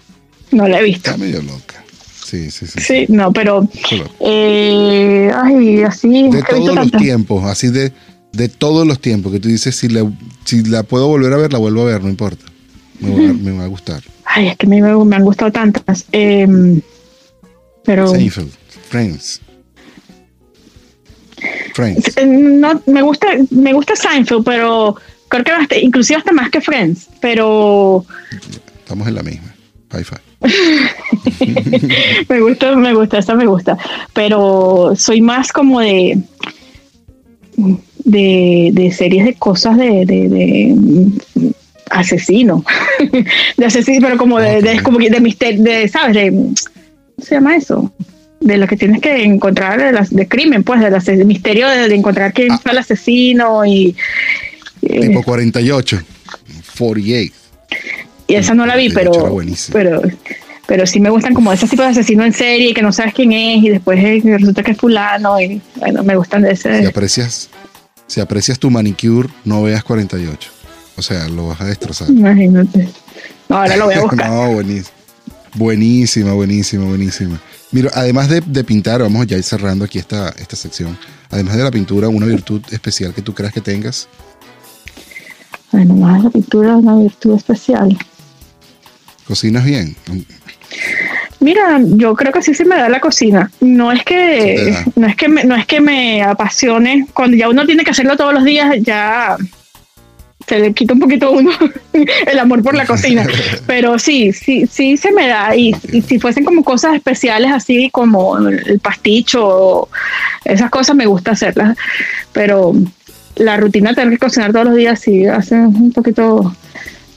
No 0.52 0.68
la 0.68 0.80
he 0.80 0.84
visto. 0.84 1.10
Está 1.10 1.22
medio 1.22 1.42
loca. 1.42 1.79
Sí, 2.30 2.50
sí, 2.50 2.66
sí. 2.66 2.80
Sí, 2.80 3.06
no, 3.08 3.32
pero 3.32 3.68
eh, 4.20 5.32
ay, 5.34 5.82
así 5.82 6.28
De 6.30 6.42
todos 6.44 6.74
los 6.76 6.90
tiempos, 6.92 7.44
así 7.44 7.68
de, 7.68 7.92
de 8.32 8.48
todos 8.48 8.86
los 8.86 9.00
tiempos, 9.00 9.32
que 9.32 9.40
tú 9.40 9.48
dices, 9.48 9.74
si 9.74 9.88
la, 9.88 10.08
si 10.44 10.62
la 10.62 10.84
puedo 10.84 11.08
volver 11.08 11.32
a 11.32 11.36
ver, 11.38 11.52
la 11.52 11.58
vuelvo 11.58 11.82
a 11.82 11.86
ver, 11.86 12.02
no 12.04 12.08
importa. 12.08 12.44
Me 13.00 13.10
va, 13.10 13.30
a- 13.30 13.32
me 13.32 13.50
va 13.52 13.64
a 13.64 13.66
gustar. 13.66 14.02
Ay, 14.24 14.46
es 14.48 14.56
que 14.56 14.66
a 14.66 14.68
mí 14.68 14.80
me, 14.80 14.94
me 15.04 15.16
han 15.16 15.24
gustado 15.24 15.50
tantas. 15.50 16.04
Em, 16.12 16.80
pero 17.84 18.06
Seinfeld, 18.08 18.52
Friends. 18.88 19.40
Friends. 21.74 22.16
Eh, 22.16 22.26
no 22.26 22.80
me 22.86 23.02
gusta 23.02 23.26
me 23.50 23.72
gusta 23.72 23.96
Seinfeld 23.96 24.44
pero 24.44 24.94
creo 25.28 25.42
que 25.44 25.50
hasta- 25.50 25.78
inclusive 25.78 26.18
hasta 26.18 26.32
más 26.32 26.50
que 26.50 26.60
Friends 26.60 27.08
pero 27.20 28.04
Estamos 28.78 29.08
en 29.08 29.14
la 29.14 29.22
misma. 29.22 29.54
High 29.90 30.04
five. 30.04 30.20
me 32.28 32.40
gusta 32.40 32.74
me 32.76 32.94
gusta 32.94 33.18
esa 33.18 33.34
me 33.34 33.46
gusta 33.46 33.76
pero 34.12 34.92
soy 34.96 35.20
más 35.20 35.52
como 35.52 35.80
de 35.80 36.18
de, 38.04 38.70
de 38.72 38.90
series 38.92 39.24
de 39.26 39.34
cosas 39.34 39.76
de, 39.76 40.06
de, 40.06 40.28
de, 40.28 40.74
asesino 41.90 42.64
de 43.56 43.64
asesino 43.66 44.00
pero 44.06 44.16
como 44.16 44.38
de, 44.40 44.62
de- 44.62 44.82
como 44.82 44.98
de 44.98 45.20
misterio 45.20 45.62
de 45.62 45.88
sabes 45.88 46.14
de 46.16 46.30
¿cómo 46.30 46.54
se 47.22 47.34
llama 47.34 47.56
eso 47.56 47.92
de 48.40 48.56
lo 48.56 48.66
que 48.66 48.76
tienes 48.78 49.02
que 49.02 49.22
encontrar 49.22 49.78
de, 49.82 49.92
las, 49.92 50.08
de 50.08 50.26
crimen 50.26 50.64
pues 50.64 50.80
del 50.80 50.94
ase- 50.94 51.22
misterio 51.26 51.68
de, 51.68 51.88
de 51.88 51.94
encontrar 51.94 52.32
quién 52.32 52.52
Ah. 52.52 52.58
fue 52.62 52.72
el 52.72 52.78
asesino 52.78 53.66
y 53.66 53.94
eh, 54.82 55.00
Tipo 55.08 55.22
48. 55.22 56.00
48. 56.78 57.34
Y 58.28 58.34
esa 58.36 58.54
no 58.54 58.64
la 58.64 58.76
vi, 58.76 58.88
De 58.88 58.94
pero, 58.94 59.12
pero, 59.72 60.00
pero 60.70 60.86
sí 60.86 61.00
me 61.00 61.10
gustan 61.10 61.34
como 61.34 61.52
esos 61.52 61.68
tipos 61.68 61.84
de 61.84 61.90
asesinos 61.90 62.26
en 62.26 62.32
serie 62.32 62.72
que 62.72 62.80
no 62.80 62.92
sabes 62.92 63.12
quién 63.12 63.32
es 63.32 63.64
y 63.64 63.70
después 63.70 64.00
resulta 64.22 64.62
que 64.62 64.70
es 64.70 64.78
fulano 64.78 65.40
y 65.40 65.60
bueno, 65.74 66.04
me 66.04 66.14
gustan 66.14 66.42
de 66.42 66.54
Si 66.54 66.68
ese. 66.68 66.86
aprecias, 66.86 67.50
si 68.06 68.20
aprecias 68.20 68.56
tu 68.56 68.70
manicure, 68.70 69.28
no 69.44 69.64
veas 69.64 69.82
48. 69.82 70.48
O 70.96 71.02
sea, 71.02 71.28
lo 71.28 71.48
vas 71.48 71.60
a 71.60 71.64
destrozar. 71.64 72.08
Imagínate. 72.08 72.88
No, 73.48 73.56
ahora 73.56 73.76
lo 73.76 73.86
voy 73.86 73.94
a 73.94 74.00
buscar. 74.02 74.30
no, 74.30 74.52
buenísima. 74.52 74.94
Buenísima, 75.54 76.32
buenísima, 76.34 76.84
buenísima. 76.84 77.40
Mira, 77.72 77.90
además 77.92 78.28
de, 78.28 78.40
de 78.40 78.62
pintar, 78.62 79.02
vamos 79.02 79.26
ya 79.26 79.34
a 79.34 79.38
ir 79.38 79.44
cerrando 79.44 79.84
aquí 79.84 79.98
esta, 79.98 80.28
esta 80.38 80.54
sección. 80.54 80.96
Además 81.30 81.56
de 81.56 81.64
la 81.64 81.72
pintura, 81.72 82.08
una 82.08 82.26
virtud 82.26 82.62
especial 82.70 83.12
que 83.12 83.22
tú 83.22 83.34
creas 83.34 83.52
que 83.52 83.60
tengas. 83.60 84.06
Bueno, 85.72 85.96
más 85.96 86.22
la 86.22 86.30
pintura 86.30 86.76
una 86.76 86.94
virtud 86.94 87.34
especial. 87.34 87.98
Cocinas 89.26 89.64
bien. 89.64 89.96
Mira, 91.40 91.80
yo 91.82 92.14
creo 92.14 92.32
que 92.32 92.42
sí 92.42 92.54
se 92.54 92.64
me 92.64 92.76
da 92.76 92.88
la 92.88 93.00
cocina. 93.00 93.50
No 93.60 93.92
es 93.92 94.04
que 94.04 94.74
no 94.96 95.06
es 95.06 95.16
que 95.16 95.28
me, 95.28 95.44
no 95.44 95.56
es 95.56 95.66
que 95.66 95.80
me 95.80 96.22
apasione. 96.22 97.06
Cuando 97.14 97.36
ya 97.36 97.48
uno 97.48 97.66
tiene 97.66 97.84
que 97.84 97.90
hacerlo 97.90 98.16
todos 98.16 98.34
los 98.34 98.44
días, 98.44 98.76
ya 98.82 99.36
se 100.46 100.58
le 100.58 100.72
quita 100.74 100.94
un 100.94 101.00
poquito 101.00 101.26
a 101.26 101.30
uno 101.30 101.50
el 102.26 102.38
amor 102.38 102.62
por 102.62 102.74
la 102.74 102.86
cocina. 102.86 103.26
Pero 103.66 103.98
sí, 103.98 104.32
sí, 104.32 104.66
sí 104.66 104.96
se 104.96 105.12
me 105.12 105.28
da. 105.28 105.56
Y, 105.56 105.74
y 105.92 106.02
si 106.02 106.18
fuesen 106.18 106.44
como 106.44 106.62
cosas 106.62 106.94
especiales 106.94 107.50
así 107.52 107.88
como 107.90 108.36
el 108.38 108.78
pasticho, 108.80 109.88
esas 110.44 110.70
cosas 110.70 110.94
me 110.94 111.06
gusta 111.06 111.32
hacerlas. 111.32 111.76
Pero 112.32 112.74
la 113.36 113.56
rutina 113.56 113.90
de 113.90 113.96
tener 113.96 114.12
que 114.12 114.18
cocinar 114.18 114.52
todos 114.52 114.66
los 114.66 114.74
días 114.76 115.00
sí 115.00 115.26
hace 115.26 115.54
un 115.54 115.92
poquito 115.92 116.54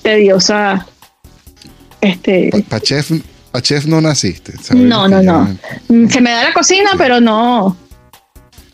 tediosa. 0.02 0.86
Este, 2.00 2.52
Para 2.70 2.82
chef, 2.82 3.12
pa 3.54 3.62
chef 3.62 3.86
no 3.86 4.02
naciste. 4.02 4.54
¿sabes? 4.62 4.84
no, 4.84 5.08
no, 5.08 5.22
no. 5.22 5.48
Se 6.10 6.20
me 6.22 6.32
da 6.32 6.44
la 6.44 6.54
cocina, 6.54 6.92
pero 6.98 7.22
no. 7.22 7.78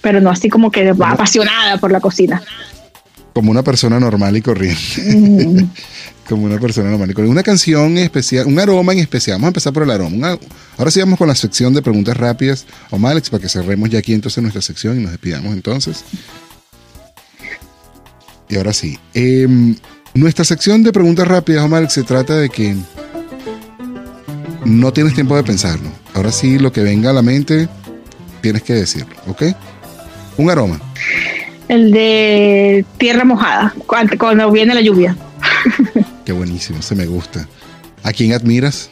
Pero 0.01 0.21
no 0.21 0.29
así 0.29 0.47
como 0.49 0.71
que 0.71 0.93
va 0.93 1.11
apasionada 1.11 1.77
por 1.77 1.91
la 1.91 1.99
cocina. 1.99 2.41
Como 3.33 3.51
una 3.51 3.61
persona 3.61 3.99
normal 3.99 4.37
y 4.37 4.41
corriente. 4.41 4.79
Mm, 5.05 5.69
Como 6.29 6.45
una 6.45 6.59
persona 6.59 6.89
normal 6.91 7.09
y 7.11 7.13
corriente. 7.13 7.31
Una 7.33 7.43
canción 7.43 7.97
especial, 7.97 8.45
un 8.47 8.57
aroma 8.59 8.93
en 8.93 8.99
especial. 8.99 9.35
Vamos 9.35 9.47
a 9.47 9.49
empezar 9.49 9.73
por 9.73 9.83
el 9.83 9.91
aroma. 9.91 10.15
Una- 10.15 10.37
ahora 10.77 10.91
sí 10.91 10.99
vamos 11.01 11.17
con 11.19 11.27
la 11.27 11.35
sección 11.35 11.73
de 11.73 11.81
preguntas 11.81 12.15
rápidas. 12.15 12.65
O 12.91 13.05
Alex, 13.07 13.29
para 13.29 13.41
que 13.41 13.49
cerremos 13.49 13.89
ya 13.89 13.99
aquí 13.99 14.13
entonces 14.13 14.41
nuestra 14.41 14.61
sección 14.61 14.97
y 14.99 15.03
nos 15.03 15.11
despidamos 15.11 15.53
entonces. 15.53 16.05
Y 18.47 18.55
ahora 18.57 18.73
sí. 18.73 18.97
em, 19.13 19.75
nuestra 20.13 20.45
sección 20.45 20.83
de 20.83 20.91
preguntas 20.93 21.27
rápidas, 21.27 21.63
Omar, 21.65 21.89
se 21.91 22.03
trata 22.03 22.35
de 22.35 22.49
que 22.49 22.75
no 24.65 24.93
tienes 24.93 25.13
tiempo 25.13 25.35
de 25.35 25.43
pensarlo. 25.43 25.89
Ahora 26.13 26.31
sí, 26.31 26.59
lo 26.59 26.71
que 26.71 26.81
venga 26.81 27.09
a 27.09 27.13
la 27.13 27.21
mente, 27.21 27.67
tienes 28.41 28.63
que 28.63 28.73
decirlo, 28.73 29.15
¿ok? 29.27 29.43
Un 30.37 30.49
aroma. 30.49 30.79
el 31.67 31.91
de 31.91 32.85
tierra 32.97 33.25
mojada, 33.25 33.73
cuando, 33.85 34.51
viene 34.51 34.73
la 34.73 34.81
lluvia. 34.81 35.15
Qué 36.25 36.31
buenísimo, 36.31 36.81
se 36.81 36.95
me 36.95 37.05
gusta. 37.05 37.47
¿A 38.03 38.13
quién 38.13 38.33
admiras? 38.33 38.89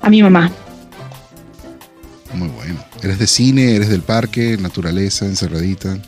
A 0.00 0.10
mi 0.10 0.22
mamá. 0.22 0.50
Muy 2.32 2.48
bueno. 2.48 2.84
¿Eres 3.02 3.18
de 3.18 3.26
cine? 3.26 3.76
¿Eres 3.76 3.88
del 3.88 4.02
parque? 4.02 4.56
¿Naturaleza? 4.60 5.26
¿Encerradita? 5.26 5.98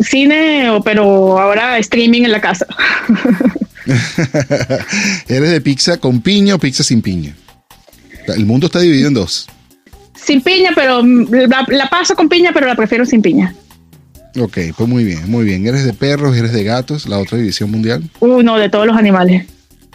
Cine, 0.00 0.80
pero 0.84 1.38
ahora 1.38 1.78
streaming 1.78 2.22
en 2.22 2.32
la 2.32 2.40
casa. 2.40 2.66
¿Eres 5.28 5.50
de 5.50 5.60
pizza 5.60 5.96
con 5.98 6.20
piña 6.20 6.54
o 6.54 6.58
pizza 6.58 6.82
sin 6.82 7.02
piña? 7.02 7.34
El 8.28 8.44
mundo 8.46 8.66
está 8.66 8.80
dividido 8.80 9.08
en 9.08 9.14
dos. 9.14 9.48
Sin 10.14 10.42
piña, 10.42 10.70
pero 10.74 11.02
la, 11.02 11.64
la 11.68 11.88
paso 11.88 12.14
con 12.14 12.28
piña, 12.28 12.50
pero 12.52 12.66
la 12.66 12.74
prefiero 12.76 13.06
sin 13.06 13.22
piña. 13.22 13.54
Ok, 14.38 14.58
pues 14.76 14.88
muy 14.88 15.04
bien, 15.04 15.30
muy 15.30 15.44
bien. 15.44 15.66
¿Eres 15.66 15.84
de 15.84 15.94
perros? 15.94 16.36
¿Eres 16.36 16.52
de 16.52 16.62
gatos? 16.64 17.08
La 17.08 17.18
otra 17.18 17.38
división 17.38 17.70
mundial. 17.70 18.08
Uno 18.20 18.56
de 18.58 18.68
todos 18.68 18.86
los 18.86 18.96
animales. 18.96 19.46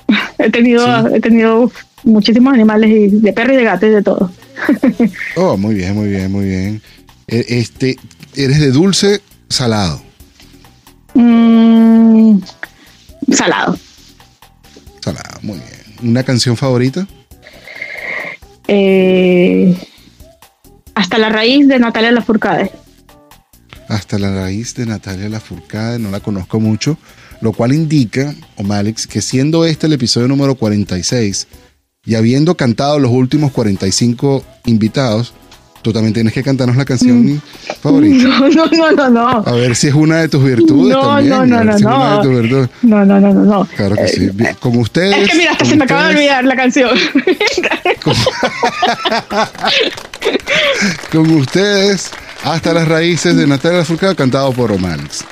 He 0.39 0.49
tenido, 0.49 0.85
Sí. 0.85 1.13
he 1.15 1.19
tenido 1.21 1.71
muchísimos 2.03 2.53
animales, 2.53 2.89
y 2.89 3.07
de 3.19 3.31
perro 3.33 3.53
y 3.53 3.57
de 3.57 3.63
gato 3.63 3.85
y 3.85 3.89
de 3.91 4.01
todo. 4.01 4.31
Oh, 5.35 5.57
muy 5.57 5.75
bien, 5.75 5.95
muy 5.95 6.09
bien, 6.09 6.31
muy 6.31 6.45
bien. 6.45 6.81
E- 7.27 7.45
Este, 7.49 7.97
¿Eres 8.35 8.59
de 8.59 8.71
dulce? 8.71 9.21
Salado. 9.49 10.01
Mm, 11.13 11.72
salado. 13.31 13.77
Salado, 15.01 15.39
muy 15.41 15.57
bien. 15.57 16.09
¿Una 16.11 16.23
canción 16.23 16.57
favorita? 16.57 17.07
eh, 18.67 19.75
hasta 20.95 21.17
la 21.17 21.29
raíz 21.29 21.67
de 21.67 21.79
Natalia 21.79 22.11
Lafourcade. 22.11 22.71
Hasta 23.89 24.17
la 24.17 24.33
raíz 24.33 24.75
de 24.75 24.85
Natalia 24.85 25.29
Lafourcade, 25.29 25.99
no 25.99 26.09
la 26.11 26.19
conozco 26.19 26.59
mucho, 26.59 26.97
lo 27.41 27.51
cual 27.51 27.73
indica, 27.73 28.33
Omalix, 28.55 29.07
que 29.07 29.21
siendo 29.21 29.65
este 29.65 29.87
el 29.87 29.93
episodio 29.93 30.27
número 30.27 30.55
46 30.55 31.47
y 32.05 32.15
habiendo 32.15 32.55
cantado 32.55 32.99
los 32.99 33.11
últimos 33.11 33.51
45 33.51 34.43
invitados, 34.65 35.33
tú 35.83 35.93
también 35.93 36.13
tienes 36.13 36.33
que 36.33 36.41
cantarnos 36.41 36.75
la 36.75 36.85
canción 36.85 37.41
favorita. 37.81 38.23
No, 38.27 38.49
no, 38.49 38.65
no, 38.65 38.91
no, 38.91 39.09
no. 39.09 39.43
A 39.45 39.51
ver 39.51 39.75
si 39.75 39.89
es 39.89 39.93
una 39.93 40.17
de 40.21 40.29
tus 40.29 40.43
virtudes 40.43 40.95
No, 40.95 41.01
también. 41.01 41.29
no, 41.29 41.45
no, 41.45 41.63
no, 41.63 41.75
es 41.75 41.81
una 41.83 41.97
no. 41.97 42.17
de 42.17 42.23
tus 42.23 42.41
virtudes. 42.41 42.69
No, 42.81 43.05
no, 43.05 43.19
no, 43.19 43.33
no, 43.33 43.43
no. 43.43 43.65
Claro 43.75 43.95
que 43.95 44.07
sí. 44.07 44.29
Bien, 44.33 44.55
Con 44.59 44.77
ustedes. 44.77 45.17
Es 45.17 45.29
que 45.29 45.37
mira, 45.37 45.51
hasta 45.51 45.65
se 45.65 45.75
me 45.75 45.83
acaba 45.83 46.07
de 46.07 46.15
olvidar 46.15 46.43
la 46.45 46.55
canción. 46.55 46.89
Con 51.11 51.29
ustedes, 51.35 52.11
hasta 52.43 52.73
las 52.73 52.87
raíces 52.87 53.35
de 53.35 53.45
Natalia 53.47 53.79
Lafourcade, 53.79 54.15
cantado 54.15 54.51
por 54.53 54.69
Romanix. 54.69 55.23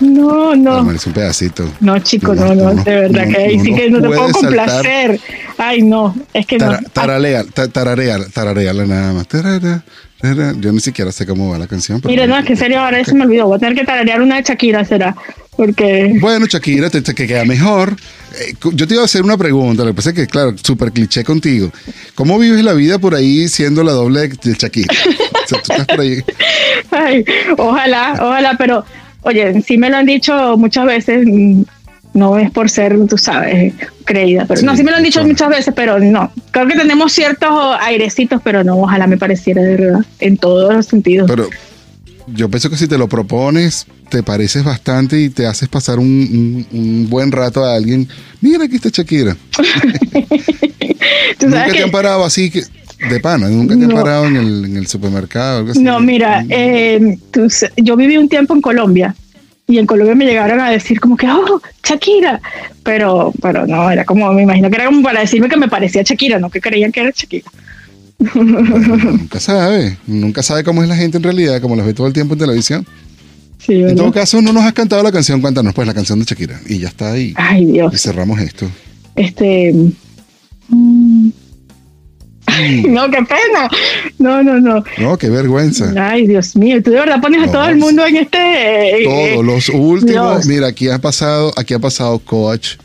No, 0.00 0.56
no. 0.56 0.78
Romanix, 0.78 1.06
un 1.06 1.12
pedacito. 1.12 1.70
No, 1.80 1.98
chico, 2.00 2.34
No, 2.34 2.54
no, 2.54 2.74
de 2.74 2.94
verdad 2.94 3.26
no, 3.26 3.32
que 3.32 3.36
ahí 3.42 3.56
no 3.58 3.64
sí 3.64 3.74
que 3.74 3.90
no 3.90 4.00
te 4.00 4.06
puedo 4.08 4.28
complacer. 4.32 5.20
Ay, 5.56 5.82
no, 5.82 6.14
es 6.32 6.46
que 6.46 6.58
no. 6.58 6.66
Tara- 6.92 7.44
ta- 7.52 7.68
tararea, 7.68 8.18
tarareala 8.32 8.86
nada 8.86 9.12
más. 9.12 9.28
Tarara, 9.28 9.84
tarara. 10.20 10.52
Yo 10.58 10.72
ni 10.72 10.80
siquiera 10.80 11.12
sé 11.12 11.26
cómo 11.26 11.50
va 11.50 11.58
la 11.58 11.66
canción. 11.68 12.00
pero- 12.00 12.10
Mira, 12.10 12.26
no, 12.26 12.36
es 12.36 12.44
que 12.44 12.54
en 12.54 12.58
serio 12.58 12.80
ahora 12.80 12.98
ya 12.98 13.04
se 13.04 13.14
me 13.14 13.24
olvidó. 13.24 13.46
Voy 13.46 13.56
a 13.56 13.58
tener 13.60 13.74
que 13.76 13.84
tararear 13.84 14.20
una 14.20 14.36
de 14.36 14.42
Shakira, 14.42 14.84
será. 14.84 15.14
Porque. 15.56 16.16
Bueno, 16.20 16.46
Shakira, 16.46 16.90
te, 16.90 17.00
te- 17.00 17.14
que 17.14 17.26
queda 17.28 17.44
mejor. 17.44 17.94
Eh, 18.36 18.54
yo 18.72 18.88
te 18.88 18.94
iba 18.94 19.02
a 19.02 19.06
hacer 19.06 19.22
una 19.22 19.36
pregunta, 19.36 19.84
lo 19.84 19.90
que 19.90 19.94
pasa 19.94 20.10
es 20.10 20.16
que, 20.16 20.26
claro, 20.26 20.54
súper 20.60 20.90
cliché 20.90 21.22
contigo. 21.22 21.70
¿Cómo 22.16 22.36
vives 22.40 22.64
la 22.64 22.72
vida 22.72 22.98
por 22.98 23.14
ahí 23.14 23.46
siendo 23.46 23.84
la 23.84 23.92
doble 23.92 24.22
de, 24.26 24.28
de 24.42 24.54
Shakira? 24.58 24.92
O 24.92 25.46
sea, 25.46 25.62
tú 25.62 25.72
estás 25.72 25.86
por 25.86 26.00
ahí. 26.00 26.20
Ay, 26.90 27.24
ojalá, 27.56 28.14
ojalá, 28.20 28.56
pero 28.58 28.84
oye, 29.24 29.60
sí 29.62 29.76
me 29.78 29.90
lo 29.90 29.96
han 29.96 30.06
dicho 30.06 30.56
muchas 30.56 30.86
veces, 30.86 31.26
mm, 31.26 31.62
no 32.14 32.38
es 32.38 32.50
por 32.52 32.70
ser, 32.70 32.96
tú 33.08 33.18
sabes, 33.18 33.74
creída, 34.04 34.44
pero 34.46 34.60
Sí, 34.60 34.66
no, 34.66 34.76
sí 34.76 34.84
me 34.84 34.90
lo 34.92 34.98
han 34.98 35.02
dicho 35.02 35.14
claro. 35.18 35.28
muchas 35.28 35.48
veces, 35.48 35.74
pero 35.74 35.98
no, 35.98 36.30
creo 36.52 36.66
que 36.68 36.76
tenemos 36.76 37.12
ciertos 37.12 37.50
airecitos, 37.80 38.40
pero 38.44 38.62
no, 38.62 38.76
ojalá 38.78 39.06
me 39.08 39.16
pareciera 39.18 39.60
de 39.62 39.76
verdad, 39.76 40.00
en 40.20 40.36
todos 40.36 40.72
los 40.72 40.86
sentidos. 40.86 41.28
Pero 41.28 41.48
yo 42.28 42.48
pienso 42.48 42.70
que 42.70 42.76
si 42.76 42.86
te 42.86 42.96
lo 42.98 43.08
propones, 43.08 43.86
te 44.10 44.22
pareces 44.22 44.62
bastante 44.62 45.20
y 45.20 45.28
te 45.28 45.46
haces 45.46 45.68
pasar 45.68 45.98
un, 45.98 46.06
un- 46.06 46.66
un 46.78 47.10
buen 47.10 47.32
rato 47.32 47.64
a 47.64 47.74
alguien. 47.74 48.08
Mira, 48.40 48.64
aquí 48.64 48.76
está 48.76 48.90
Shakira. 48.92 49.36
Tú 51.38 51.46
Nunca 51.46 51.58
sabes 51.58 51.72
te 51.72 51.78
que- 51.78 51.82
han 51.84 51.90
parado 51.90 52.24
así 52.24 52.50
que, 52.50 52.62
de 53.10 53.20
pana, 53.20 53.48
nunca 53.48 53.76
te 53.76 53.82
han 53.84 53.88
No. 53.88 53.94
parado 53.94 54.26
en 54.26 54.36
el, 54.36 54.64
en 54.66 54.76
el 54.76 54.86
supermercado. 54.86 55.58
Algo 55.58 55.70
así. 55.72 55.82
No, 55.82 56.00
mira, 56.00 56.44
eh, 56.48 57.18
tú 57.30 57.46
yo 57.76 57.96
viví 57.96 58.16
un 58.16 58.28
tiempo 58.28 58.54
en 58.54 58.60
Colombia 58.60 59.14
y 59.66 59.78
en 59.78 59.86
Colombia 59.86 60.14
me 60.14 60.26
llegaron 60.26 60.60
a 60.60 60.70
decir 60.70 61.00
como 61.00 61.16
que, 61.16 61.26
oh, 61.28 61.60
Shakira, 61.82 62.40
pero, 62.82 63.32
pero 63.40 63.66
no, 63.66 63.90
era 63.90 64.04
como, 64.04 64.32
me 64.32 64.42
imagino 64.42 64.68
que 64.70 64.76
era 64.76 64.86
como 64.86 65.02
para 65.02 65.20
decirme 65.20 65.48
que 65.48 65.56
me 65.56 65.68
parecía 65.68 66.02
Shakira, 66.02 66.38
no 66.38 66.50
que 66.50 66.60
creían 66.60 66.92
que 66.92 67.00
era 67.00 67.10
Shakira. 67.14 67.50
Nunca 68.34 69.40
sabe, 69.40 69.98
nunca 70.06 70.42
sabe 70.42 70.62
cómo 70.64 70.82
es 70.82 70.88
la 70.88 70.96
gente 70.96 71.16
en 71.18 71.22
realidad, 71.24 71.60
como 71.60 71.76
las 71.76 71.84
ve 71.86 71.94
todo 71.94 72.06
el 72.06 72.12
tiempo 72.12 72.34
en 72.34 72.40
televisión. 72.40 72.86
Sí, 73.58 73.72
En 73.82 73.96
todo 73.96 74.12
caso, 74.12 74.42
no 74.42 74.52
nos 74.52 74.62
has 74.64 74.72
cantado 74.74 75.02
la 75.02 75.10
canción, 75.10 75.40
cuéntanos 75.40 75.72
pues 75.74 75.86
la 75.86 75.94
canción 75.94 76.18
de 76.18 76.24
Shakira. 76.26 76.60
Y 76.66 76.78
ya 76.80 76.88
está 76.88 77.12
ahí. 77.12 77.32
Ay, 77.36 77.62
Y 77.62 77.72
Dios. 77.72 78.00
cerramos 78.00 78.38
esto. 78.40 78.66
Este. 79.16 79.72
mm, 80.68 81.03
No, 82.88 83.10
qué 83.10 83.18
pena. 83.18 83.68
No, 84.18 84.42
no, 84.42 84.60
no. 84.60 84.84
No, 84.98 85.18
qué 85.18 85.28
vergüenza. 85.28 85.92
Ay, 85.98 86.26
Dios 86.26 86.54
mío. 86.56 86.82
Tú 86.82 86.90
de 86.90 86.98
verdad 87.00 87.20
pones 87.20 87.42
a 87.48 87.50
todo 87.50 87.66
el 87.68 87.76
mundo 87.76 88.06
en 88.06 88.16
este. 88.16 88.38
eh, 88.38 89.02
eh, 89.02 89.04
Todos 89.32 89.44
los 89.44 89.68
últimos, 89.70 90.44
Dios. 90.44 90.46
mira, 90.46 90.66
aquí 90.68 90.88
ha 90.88 90.98
pasado, 90.98 91.52
aquí 91.56 91.74
ha 91.74 91.78
pasado 91.78 92.18
coach, 92.20 92.76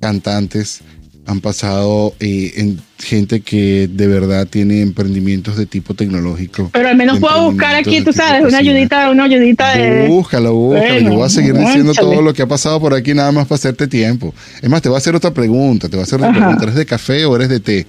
cantantes, 0.00 0.80
han 1.26 1.40
pasado 1.40 2.14
eh, 2.20 2.52
en 2.56 2.80
gente 2.98 3.40
que 3.40 3.88
de 3.90 4.06
verdad 4.08 4.46
tiene 4.46 4.80
emprendimientos 4.82 5.56
de 5.56 5.64
tipo 5.66 5.94
tecnológico. 5.94 6.70
Pero 6.72 6.88
al 6.88 6.96
menos 6.96 7.18
puedo 7.18 7.50
buscar 7.50 7.74
aquí, 7.76 8.02
tú 8.02 8.12
sabes, 8.12 8.44
una 8.46 8.58
ayudita, 8.58 9.10
una 9.10 9.24
ayudita 9.24 9.76
de. 9.76 10.06
Búscalo, 10.08 10.52
búscalo. 10.54 10.92
Bueno, 10.92 11.10
Yo 11.10 11.16
voy 11.16 11.26
a 11.26 11.28
seguir 11.30 11.54
diciendo 11.54 11.92
todo 11.94 12.20
lo 12.20 12.34
que 12.34 12.42
ha 12.42 12.46
pasado 12.48 12.80
por 12.80 12.92
aquí 12.94 13.14
nada 13.14 13.32
más 13.32 13.46
para 13.46 13.56
hacerte 13.56 13.86
tiempo. 13.86 14.34
Es 14.60 14.68
más, 14.68 14.82
te 14.82 14.88
voy 14.88 14.96
a 14.96 14.98
hacer 14.98 15.14
otra 15.14 15.32
pregunta. 15.32 15.88
Te 15.88 15.96
voy 15.96 16.02
a 16.02 16.04
hacer 16.04 16.16
otra 16.16 16.28
Ajá. 16.30 16.38
pregunta. 16.40 16.64
¿Eres 16.64 16.74
de 16.76 16.86
café 16.86 17.24
o 17.24 17.36
eres 17.36 17.48
de 17.48 17.60
té? 17.60 17.86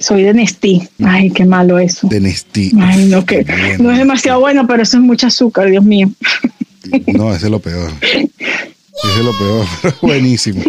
Soy 0.00 0.22
de 0.22 0.34
Nestí. 0.34 0.88
Ay, 1.04 1.30
qué 1.30 1.44
malo 1.44 1.78
eso. 1.78 2.08
De 2.08 2.20
Nestí. 2.20 2.72
Ay, 2.80 3.06
no, 3.06 3.24
que 3.24 3.44
no 3.78 3.90
es 3.90 3.98
demasiado 3.98 4.40
bueno, 4.40 4.66
pero 4.66 4.82
eso 4.82 4.96
es 4.98 5.02
mucho 5.02 5.26
azúcar, 5.26 5.70
Dios 5.70 5.84
mío. 5.84 6.10
No, 7.06 7.34
ese 7.34 7.46
es 7.46 7.50
lo 7.50 7.60
peor. 7.60 7.90
Ese 9.04 9.20
es 9.20 9.24
lo 9.24 9.38
peor, 9.38 9.64
pero 9.82 9.94
buenísimo. 10.02 10.60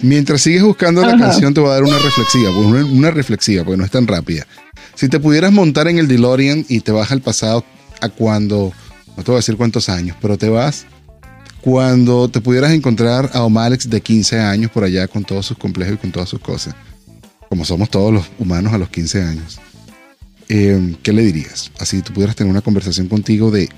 Mientras 0.00 0.40
sigues 0.40 0.62
buscando 0.62 1.02
la 1.02 1.08
Ajá. 1.08 1.18
canción, 1.18 1.52
te 1.52 1.60
voy 1.60 1.68
a 1.68 1.74
dar 1.74 1.82
una 1.82 1.98
reflexiva, 1.98 2.50
pues 2.54 2.66
una, 2.66 2.84
una 2.86 3.10
reflexiva, 3.10 3.62
porque 3.62 3.76
no 3.76 3.84
es 3.84 3.90
tan 3.90 4.06
rápida. 4.06 4.46
Si 4.94 5.10
te 5.10 5.20
pudieras 5.20 5.52
montar 5.52 5.88
en 5.88 5.98
el 5.98 6.08
DeLorean 6.08 6.64
y 6.70 6.80
te 6.80 6.92
vas 6.92 7.12
al 7.12 7.20
pasado 7.20 7.62
a 8.00 8.08
cuando, 8.08 8.72
no 9.18 9.22
te 9.22 9.30
voy 9.30 9.34
a 9.34 9.40
decir 9.40 9.56
cuántos 9.58 9.90
años, 9.90 10.16
pero 10.18 10.38
te 10.38 10.48
vas 10.48 10.86
cuando 11.60 12.28
te 12.28 12.40
pudieras 12.40 12.72
encontrar 12.72 13.30
a 13.32 13.42
Omalex 13.42 13.88
de 13.88 14.00
15 14.00 14.38
años 14.38 14.70
por 14.70 14.84
allá 14.84 15.06
con 15.06 15.24
todos 15.24 15.44
sus 15.46 15.56
complejos 15.58 15.94
y 15.94 15.98
con 15.98 16.10
todas 16.12 16.28
sus 16.28 16.40
cosas, 16.40 16.74
como 17.54 17.64
somos 17.64 17.88
todos 17.88 18.12
los 18.12 18.28
humanos 18.40 18.72
a 18.72 18.78
los 18.78 18.88
15 18.88 19.22
años, 19.22 19.60
eh, 20.48 20.96
¿qué 21.04 21.12
le 21.12 21.22
dirías? 21.22 21.70
Así 21.78 22.02
tú 22.02 22.12
pudieras 22.12 22.34
tener 22.34 22.50
una 22.50 22.62
conversación 22.62 23.06
contigo 23.06 23.52
de 23.52 23.68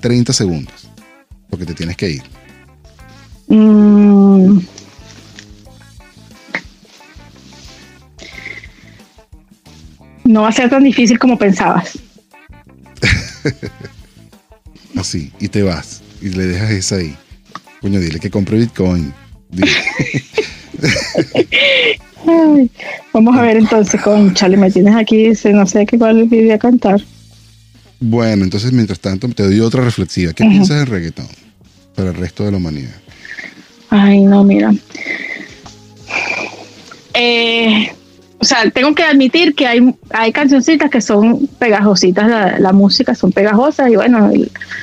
30 0.00 0.32
segundos, 0.32 0.90
porque 1.48 1.64
te 1.64 1.74
tienes 1.74 1.96
que 1.96 2.10
ir. 2.10 2.22
Mm. 3.46 4.58
No 10.24 10.42
va 10.42 10.48
a 10.48 10.52
ser 10.52 10.68
tan 10.68 10.82
difícil 10.82 11.16
como 11.16 11.38
pensabas. 11.38 12.00
Así, 14.96 15.30
y 15.38 15.46
te 15.46 15.62
vas, 15.62 16.02
y 16.20 16.30
le 16.30 16.48
dejas 16.48 16.70
esa 16.72 16.96
ahí. 16.96 17.16
Coño, 17.80 18.00
dile 18.00 18.18
que 18.18 18.28
compre 18.28 18.58
Bitcoin. 18.58 19.14
Ay, 22.26 22.70
vamos 23.12 23.36
a 23.36 23.42
ver 23.42 23.56
entonces 23.56 24.00
con 24.00 24.34
Charlie, 24.34 24.56
me 24.56 24.70
tienes 24.70 24.94
aquí, 24.94 25.32
no 25.52 25.66
sé 25.66 25.86
qué 25.86 25.98
cuál 25.98 26.24
video 26.24 26.54
a 26.54 26.58
cantar. 26.58 27.00
Bueno, 28.00 28.44
entonces 28.44 28.72
mientras 28.72 28.98
tanto 29.00 29.28
te 29.28 29.42
doy 29.42 29.60
otra 29.60 29.84
reflexiva. 29.84 30.32
¿Qué 30.32 30.44
piensas 30.44 30.78
del 30.78 30.86
reggaetón 30.86 31.26
para 31.94 32.10
el 32.10 32.16
resto 32.16 32.44
de 32.44 32.52
la 32.52 32.56
humanidad? 32.56 32.94
Ay, 33.90 34.22
no, 34.22 34.42
mira. 34.44 34.72
Eh, 37.12 37.92
o 38.38 38.44
sea, 38.44 38.70
tengo 38.70 38.94
que 38.94 39.02
admitir 39.02 39.54
que 39.54 39.66
hay, 39.66 39.94
hay 40.10 40.32
cancioncitas 40.32 40.90
que 40.90 41.02
son 41.02 41.46
pegajositas, 41.58 42.28
la, 42.28 42.58
la 42.58 42.72
música 42.72 43.14
son 43.14 43.32
pegajosas 43.32 43.90
y 43.90 43.96
bueno, 43.96 44.30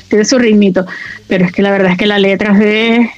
tiene 0.09 0.25
su 0.25 0.37
ritmito, 0.37 0.85
pero 1.27 1.45
es 1.45 1.51
que 1.51 1.63
la 1.63 1.71
verdad 1.71 1.93
es 1.93 1.97
que 1.97 2.05
la 2.05 2.19
letra 2.19 2.53
es 2.53 2.59
de 2.59 3.09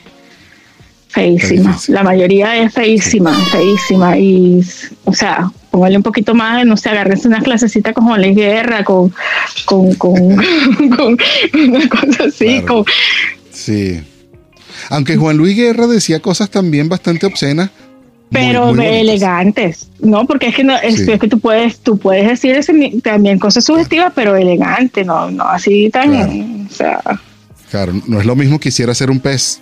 feísima, 1.10 1.78
la 1.88 2.04
mayoría 2.04 2.56
es 2.64 2.74
feísima, 2.74 3.34
feísima 3.52 4.18
y, 4.18 4.62
o 5.06 5.14
sea, 5.14 5.52
póngale 5.72 5.98
un 5.98 6.04
poquito 6.04 6.34
más, 6.36 6.66
no 6.66 6.78
sé, 6.78 6.90
agárrense 6.90 7.28
una 7.28 7.42
clasecita 7.42 7.94
con 7.94 8.06
Juan 8.06 8.22
Luis 8.22 8.36
Guerra, 8.36 8.84
con, 8.84 9.12
con, 9.66 9.94
con, 9.96 10.38
con 10.96 11.18
una 11.68 11.90
cosa 11.90 12.24
así, 12.28 12.46
Claro. 12.62 12.66
con, 12.68 12.86
Sí. 13.52 14.02
Aunque 14.90 15.18
Juan 15.18 15.36
Luis 15.38 15.58
Guerra 15.58 15.88
decía 15.88 16.22
cosas 16.22 16.50
también 16.50 16.88
bastante 16.88 17.26
obscenas. 17.26 17.70
pero 18.32 18.74
muy 18.74 18.86
elegantes, 18.86 19.90
¿no? 20.00 20.26
Porque 20.28 20.48
es 20.50 20.56
que 20.56 20.64
no, 20.64 20.78
es, 20.78 21.04
Sí. 21.06 21.18
que 21.20 21.28
tú 21.28 21.40
puedes, 21.40 21.80
tú 21.80 21.98
puedes 21.98 22.28
decir 22.28 22.56
ese 22.56 22.72
también 23.04 23.40
cosas 23.40 23.66
sugestivas, 23.66 24.14
pero 24.16 24.36
elegante, 24.36 25.04
no, 25.04 25.30
no 25.32 25.44
así 25.46 25.90
tan, 25.90 26.12
Claro. 26.12 26.32
o 26.70 26.74
sea, 26.74 27.02
Claro, 27.72 27.94
no 28.08 28.20
es 28.20 28.26
lo 28.26 28.36
mismo 28.36 28.60
quisiera 28.60 28.94
ser 28.94 29.10
un 29.12 29.20
pez 29.20 29.60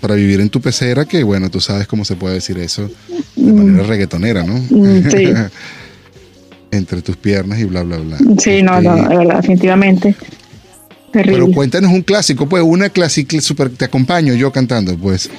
para 0.00 0.14
vivir 0.14 0.40
en 0.40 0.48
tu 0.50 0.60
pecera 0.60 1.04
que, 1.04 1.22
bueno, 1.22 1.50
tú 1.50 1.60
sabes 1.60 1.86
cómo 1.86 2.04
se 2.04 2.16
puede 2.16 2.34
decir 2.34 2.58
eso 2.58 2.90
de 3.36 3.52
manera 3.52 3.82
reggaetonera, 3.84 4.44
¿no? 4.44 4.54
Mm, 4.70 5.10
sí. 5.10 5.24
Entre 6.70 7.00
tus 7.00 7.16
piernas 7.16 7.58
y 7.60 7.64
bla, 7.64 7.82
bla, 7.82 7.96
bla. 7.98 8.18
sí, 8.38 8.60
no, 8.62 8.78
Este, 8.78 8.88
no, 8.88 9.08
de 9.08 9.16
verdad, 9.16 9.36
definitivamente. 9.36 10.14
Terrible. 11.12 11.32
Pero 11.44 11.52
cuéntanos 11.54 11.92
un 11.92 12.02
clásico, 12.02 12.46
pues, 12.48 12.62
una 12.62 12.90
clásica 12.90 13.40
super, 13.40 13.70
te 13.70 13.84
acompaño 13.86 14.34
yo 14.34 14.50
cantando, 14.52 14.96
pues. 14.98 15.30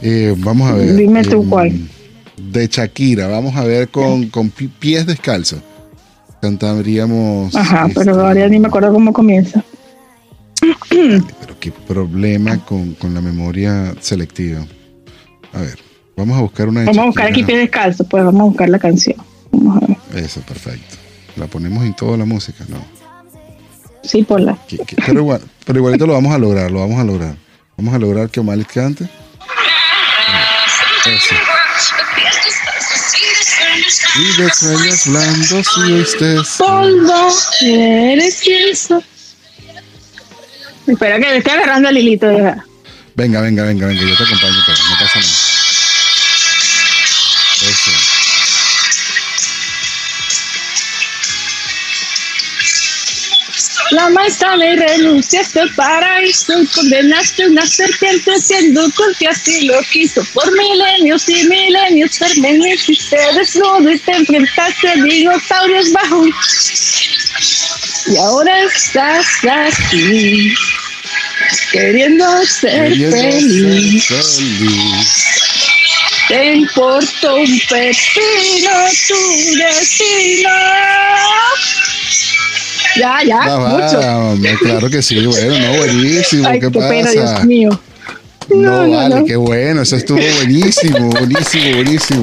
Eh, 0.00 0.34
vamos 0.38 0.70
a 0.70 0.74
ver. 0.74 0.94
Dime 0.96 1.22
tú 1.24 1.42
em, 1.42 1.48
cuál. 1.50 1.72
De 2.50 2.66
Shakira, 2.68 3.26
vamos 3.26 3.54
a 3.56 3.64
ver 3.64 3.88
con, 3.88 4.28
con 4.28 4.48
pi- 4.50 4.68
pies 4.68 5.04
descalzos. 5.06 5.60
Cantaríamos. 6.40 7.54
Ajá, 7.54 7.86
este, 7.88 8.00
pero 8.00 8.14
ahora 8.20 8.40
ya 8.40 8.48
ni 8.48 8.58
me 8.58 8.68
acuerdo 8.68 8.92
cómo 8.92 9.12
comienza. 9.12 9.62
Pero 10.90 11.58
qué 11.60 11.70
problema 11.72 12.64
con, 12.64 12.94
con 12.94 13.14
la 13.14 13.20
memoria 13.20 13.94
selectiva. 14.00 14.64
A 15.52 15.60
ver, 15.60 15.78
vamos 16.16 16.38
a 16.38 16.42
buscar 16.42 16.68
una 16.68 16.80
Vamos 16.84 16.98
a 16.98 17.06
buscar 17.06 17.26
aquí 17.28 17.42
pie 17.42 17.58
descalzo, 17.58 18.04
pues 18.08 18.24
vamos 18.24 18.40
a 18.40 18.44
buscar 18.44 18.68
la 18.68 18.78
canción. 18.78 19.16
Vamos 19.52 19.82
a 19.82 19.86
ver. 19.86 20.24
Eso, 20.24 20.40
perfecto. 20.42 20.96
La 21.36 21.46
ponemos 21.46 21.82
en 21.84 21.94
toda 21.94 22.16
la 22.16 22.24
música, 22.24 22.64
¿no? 22.68 22.78
Sí, 24.02 24.22
por 24.22 24.40
la. 24.40 24.56
Que- 24.66 24.78
que- 24.78 24.96
pero, 25.04 25.20
igual, 25.20 25.40
pero 25.64 25.78
igualito 25.78 26.06
lo 26.06 26.14
vamos 26.14 26.34
a 26.34 26.38
lograr, 26.38 26.70
lo 26.70 26.80
vamos 26.80 26.98
a 27.00 27.04
lograr. 27.04 27.36
Vamos 27.76 27.94
a 27.94 27.98
lograr 27.98 28.28
que 28.30 28.40
Omalis 28.40 28.66
cante. 28.66 29.04
Eso. 31.06 31.34
Y 34.18 34.42
de 34.42 34.50
sueños 34.50 35.06
blandos 35.06 35.66
y 35.88 35.92
ustedes. 36.00 36.48
Polvo, 36.58 37.28
eres 37.62 38.40
quien. 38.42 39.00
Espera 40.92 41.18
que 41.18 41.26
me 41.26 41.36
estoy 41.36 41.52
agarrando 41.52 41.88
a 41.88 41.92
Lilito. 41.92 42.26
de 42.26 42.34
verdad. 42.34 42.64
Venga, 43.14 43.40
venga, 43.40 43.64
venga, 43.64 43.86
venga, 43.86 44.02
yo 44.02 44.16
te 44.16 44.22
acompaño, 44.22 44.58
pero 44.66 44.78
no 44.78 44.98
pasa 44.98 45.18
nada. 45.20 45.32
Eso. 47.70 47.90
La 53.90 54.08
manzana 54.08 54.66
y 54.66 54.76
renunciaste 54.76 55.60
al 55.60 55.74
paraíso 55.74 56.62
y 56.62 56.66
condenaste 56.68 57.48
una 57.48 57.66
serpiente 57.66 58.38
siendo 58.38 58.88
que 59.18 59.26
así 59.26 59.66
lo 59.66 59.80
quiso. 59.92 60.22
Por 60.32 60.50
milenios 60.56 61.28
y 61.28 61.44
milenios 61.48 62.16
permaneciste 62.18 63.16
desnudo 63.34 63.90
y 63.90 63.98
te 63.98 64.12
enfrentaste 64.12 64.88
a 64.88 64.94
dinosaurios 64.94 65.92
bajo. 65.92 66.24
Y 68.06 68.16
ahora 68.16 68.62
estás 68.62 69.26
aquí, 69.44 70.54
queriendo 71.72 72.24
ser 72.46 72.88
Queriendo 72.88 73.16
ser 73.16 73.32
feliz. 73.32 74.08
Te 76.28 76.54
importó 76.54 77.36
un 77.36 77.60
pepino 77.68 78.70
tu 79.08 79.56
destino. 79.56 80.48
Ya, 82.96 83.18
ya, 83.24 83.36
Va, 83.38 83.58
va, 83.58 83.68
mucho. 84.36 84.58
claro 84.60 84.90
que 84.90 85.00
sí, 85.02 85.24
bueno, 85.24 85.58
no, 85.58 85.76
buenísimo, 85.78 86.48
Ay, 86.48 86.58
¿qué 86.60 86.70
qué 86.70 86.78
pena, 86.80 87.04
pasa? 87.04 87.12
Dios 87.12 87.44
mío. 87.44 87.80
No, 88.48 88.56
No, 88.56 88.86
no, 88.86 88.96
vale, 88.96 89.14
no. 89.20 89.24
qué 89.24 89.36
bueno, 89.36 89.82
eso 89.82 89.96
estuvo 89.96 90.18
buenísimo, 90.18 91.08
buenísimo, 91.10 91.74
buenísimo. 91.76 92.22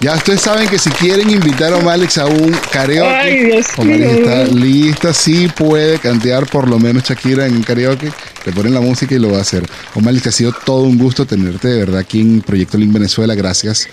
Ya 0.00 0.14
ustedes 0.14 0.40
saben 0.40 0.66
que 0.66 0.78
si 0.78 0.88
quieren 0.90 1.28
invitar 1.28 1.74
a 1.74 1.76
Omalix 1.76 2.16
a 2.16 2.24
un 2.24 2.56
karaoke, 2.72 3.06
Ay, 3.06 3.44
Dios 3.44 3.66
Omalix 3.76 4.06
mío. 4.06 4.10
está 4.12 4.44
lista, 4.44 5.12
sí 5.12 5.46
puede 5.54 5.98
cantear 5.98 6.46
por 6.46 6.66
lo 6.68 6.78
menos 6.78 7.02
Shakira 7.04 7.46
en 7.46 7.56
un 7.56 7.62
karaoke, 7.62 8.10
le 8.46 8.52
ponen 8.52 8.72
la 8.72 8.80
música 8.80 9.14
y 9.14 9.18
lo 9.18 9.30
va 9.30 9.38
a 9.38 9.42
hacer. 9.42 9.62
Omalix, 9.94 10.26
ha 10.26 10.32
sido 10.32 10.52
todo 10.64 10.84
un 10.84 10.96
gusto 10.96 11.26
tenerte 11.26 11.68
de 11.68 11.80
verdad 11.80 11.98
aquí 11.98 12.22
en 12.22 12.40
Proyecto 12.40 12.78
Link 12.78 12.94
Venezuela, 12.94 13.34
gracias 13.34 13.88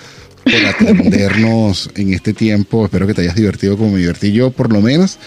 por 0.45 0.65
atendernos 0.65 1.89
en 1.95 2.13
este 2.13 2.31
tiempo, 2.33 2.85
espero 2.85 3.05
que 3.05 3.13
te 3.13 3.23
hayas 3.23 3.35
divertido 3.35 3.77
como 3.77 3.91
me 3.91 3.99
divertí 3.99 4.31
yo 4.31 4.49
por 4.51 4.71
lo 4.71 4.79
menos 4.79 5.19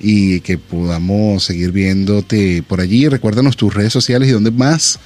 y 0.00 0.40
que 0.40 0.56
podamos 0.56 1.44
seguir 1.44 1.70
viéndote 1.70 2.62
por 2.66 2.80
allí. 2.80 3.08
Recuérdanos 3.08 3.56
tus 3.56 3.74
redes 3.74 3.92
sociales 3.92 4.28
y 4.28 4.32
dónde 4.32 4.50
más 4.50 4.98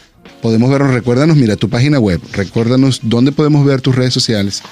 podemos 0.43 0.71
vernos. 0.71 0.93
Recuérdanos, 0.93 1.37
mira, 1.37 1.57
tu 1.57 1.69
página 1.69 1.99
web. 1.99 2.21
Recuérdanos 2.33 3.01
dónde 3.03 3.33
podemos 3.33 3.65
ver 3.65 3.81
tus 3.81 3.95
redes 3.95 4.15
sociales. 4.15 4.63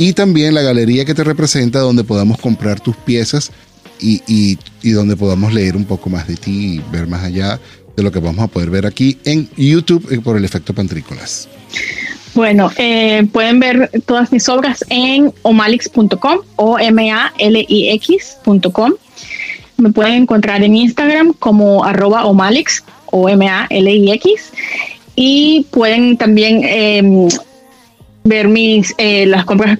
Y 0.00 0.14
también 0.14 0.54
la 0.54 0.62
galería 0.62 1.04
que 1.04 1.12
te 1.14 1.22
representa, 1.24 1.80
donde 1.80 2.04
podamos 2.04 2.38
comprar 2.38 2.80
tus 2.80 2.96
piezas 2.96 3.52
y, 4.00 4.22
y- 4.26 4.56
donde 4.92 5.14
podamos 5.14 5.52
leer 5.52 5.76
un 5.76 5.84
poco 5.84 6.08
más 6.08 6.26
de 6.26 6.36
ti 6.36 6.76
y 6.76 6.82
ver 6.90 7.06
más 7.06 7.22
allá 7.22 7.60
de 7.96 8.02
lo 8.02 8.10
que 8.10 8.18
vamos 8.18 8.42
a 8.42 8.48
poder 8.48 8.70
ver 8.70 8.86
aquí 8.86 9.18
en 9.26 9.46
YouTube 9.58 10.10
eh, 10.10 10.18
por 10.20 10.38
el 10.38 10.44
efecto 10.46 10.72
Pantrícolas. 10.74 11.48
Bueno, 12.32 12.70
eh, 12.78 13.26
pueden 13.30 13.60
ver 13.60 13.90
todas 14.06 14.32
mis 14.32 14.48
obras 14.48 14.82
en 14.88 15.34
omalix.com 15.42 16.38
o 16.56 16.78
M-A-L-I-X.com. 17.80 18.92
Me 19.76 19.90
pueden 19.90 20.14
encontrar 20.22 20.62
en 20.62 20.76
Instagram 20.76 21.34
como 21.38 21.84
arroba 21.84 22.24
omalix 22.24 22.82
o 23.12 23.28
M-A-L-I-X. 23.28 24.52
Y 25.16 25.66
pueden 25.70 26.16
también 26.16 26.62
eh, 26.64 27.02
ver 28.24 28.48
mis 28.48 28.94
eh, 28.98 29.26
las 29.26 29.44
compras, 29.44 29.78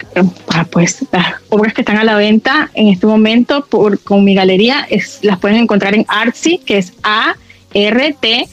ah, 0.48 0.66
pues 0.70 1.04
las 1.12 1.34
obras 1.48 1.74
que 1.74 1.82
están 1.82 1.98
a 1.98 2.04
la 2.04 2.16
venta 2.16 2.70
en 2.74 2.88
este 2.88 3.06
momento 3.06 3.64
por, 3.66 3.98
con 4.00 4.24
mi 4.24 4.34
galería. 4.34 4.86
Es, 4.88 5.18
las 5.22 5.38
pueden 5.38 5.58
encontrar 5.58 5.94
en 5.94 6.04
Artsy, 6.08 6.58
que 6.58 6.78
es 6.78 6.92
A-R-T 7.02 8.48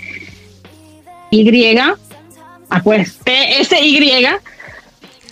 Y 1.31 1.77
ah, 1.77 2.81
pues, 2.83 3.17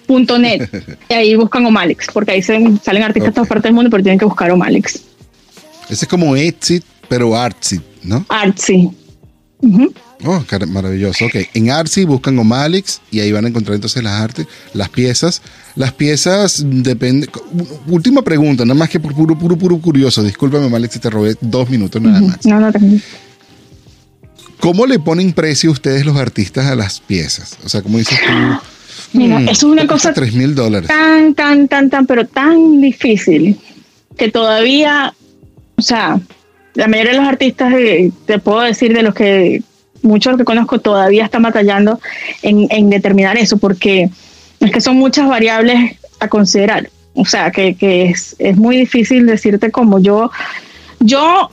tsy.net. 0.07 0.69
y 1.09 1.13
ahí 1.13 1.35
buscan 1.35 1.65
Omalix, 1.65 2.07
porque 2.13 2.31
ahí 2.31 2.41
se, 2.41 2.57
salen 2.83 3.03
artistas 3.03 3.31
de 3.31 3.35
todas 3.35 3.49
partes 3.49 3.63
del 3.63 3.73
mundo, 3.73 3.89
pero 3.89 4.03
tienen 4.03 4.19
que 4.19 4.25
buscar 4.25 4.51
Omalix. 4.51 5.01
Ese 5.89 6.05
es 6.05 6.07
como 6.07 6.35
Etsy, 6.35 6.81
pero 7.07 7.35
Artsy, 7.35 7.79
¿no? 8.03 8.25
Artsy. 8.29 8.89
Oh, 9.61 10.43
maravilloso. 10.67 11.25
Ok, 11.25 11.35
en 11.53 11.71
Artsy 11.71 12.05
buscan 12.05 12.37
Omalix 12.37 13.01
y 13.11 13.19
ahí 13.19 13.31
van 13.31 13.45
a 13.45 13.47
encontrar 13.47 13.75
entonces 13.75 14.03
las 14.03 14.21
artes, 14.21 14.47
las 14.73 14.89
piezas. 14.89 15.41
Las 15.75 15.91
piezas 15.93 16.63
depende. 16.65 17.29
Última 17.87 18.21
pregunta, 18.21 18.63
nada 18.65 18.77
más 18.77 18.89
que 18.89 18.99
por 18.99 19.13
puro, 19.13 19.37
puro, 19.37 19.57
puro 19.57 19.77
curioso. 19.77 20.23
Discúlpame, 20.23 20.65
Omalix, 20.65 20.93
si 20.93 20.99
te 20.99 21.09
robé 21.09 21.35
dos 21.41 21.69
minutos 21.69 22.01
nada 22.01 22.21
más. 22.21 22.45
No, 22.45 22.59
no, 22.59 22.71
tranquilo. 22.71 23.01
¿Cómo 24.59 24.85
le 24.85 24.99
ponen 24.99 25.33
precio 25.33 25.71
ustedes 25.71 26.05
los 26.05 26.17
artistas 26.17 26.65
a 26.65 26.75
las 26.75 26.99
piezas? 26.99 27.57
O 27.63 27.69
sea, 27.69 27.81
como 27.81 27.97
dices 27.97 28.17
tú. 28.19 29.17
Mira, 29.17 29.39
mm, 29.39 29.49
eso 29.49 29.51
es 29.51 29.63
una 29.63 29.87
cosa 29.87 30.13
3 30.13 30.33
mil 30.33 30.55
dólares. 30.55 30.87
tan, 30.87 31.33
tan, 31.35 31.67
tan, 31.67 31.89
tan, 31.89 32.05
pero 32.05 32.25
tan 32.25 32.81
difícil 32.81 33.59
que 34.17 34.31
todavía, 34.31 35.13
o 35.75 35.81
sea, 35.81 36.19
la 36.75 36.87
mayoría 36.87 37.13
de 37.13 37.17
los 37.17 37.27
artistas, 37.27 37.73
eh, 37.73 38.11
te 38.25 38.39
puedo 38.39 38.61
decir 38.61 38.93
de 38.93 39.03
los 39.03 39.13
que 39.13 39.63
muchos 40.01 40.37
que 40.37 40.45
conozco 40.45 40.79
todavía 40.79 41.25
están 41.25 41.41
batallando 41.41 41.99
en, 42.41 42.67
en 42.69 42.89
determinar 42.89 43.37
eso, 43.37 43.57
porque 43.57 44.09
es 44.59 44.71
que 44.71 44.81
son 44.81 44.97
muchas 44.97 45.27
variables 45.27 45.97
a 46.19 46.27
considerar. 46.27 46.89
O 47.15 47.25
sea, 47.25 47.49
que, 47.51 47.75
que 47.75 48.05
es, 48.05 48.35
es 48.39 48.57
muy 48.57 48.77
difícil 48.77 49.25
decirte 49.25 49.71
como 49.71 49.99
yo, 49.99 50.31
yo 50.99 51.49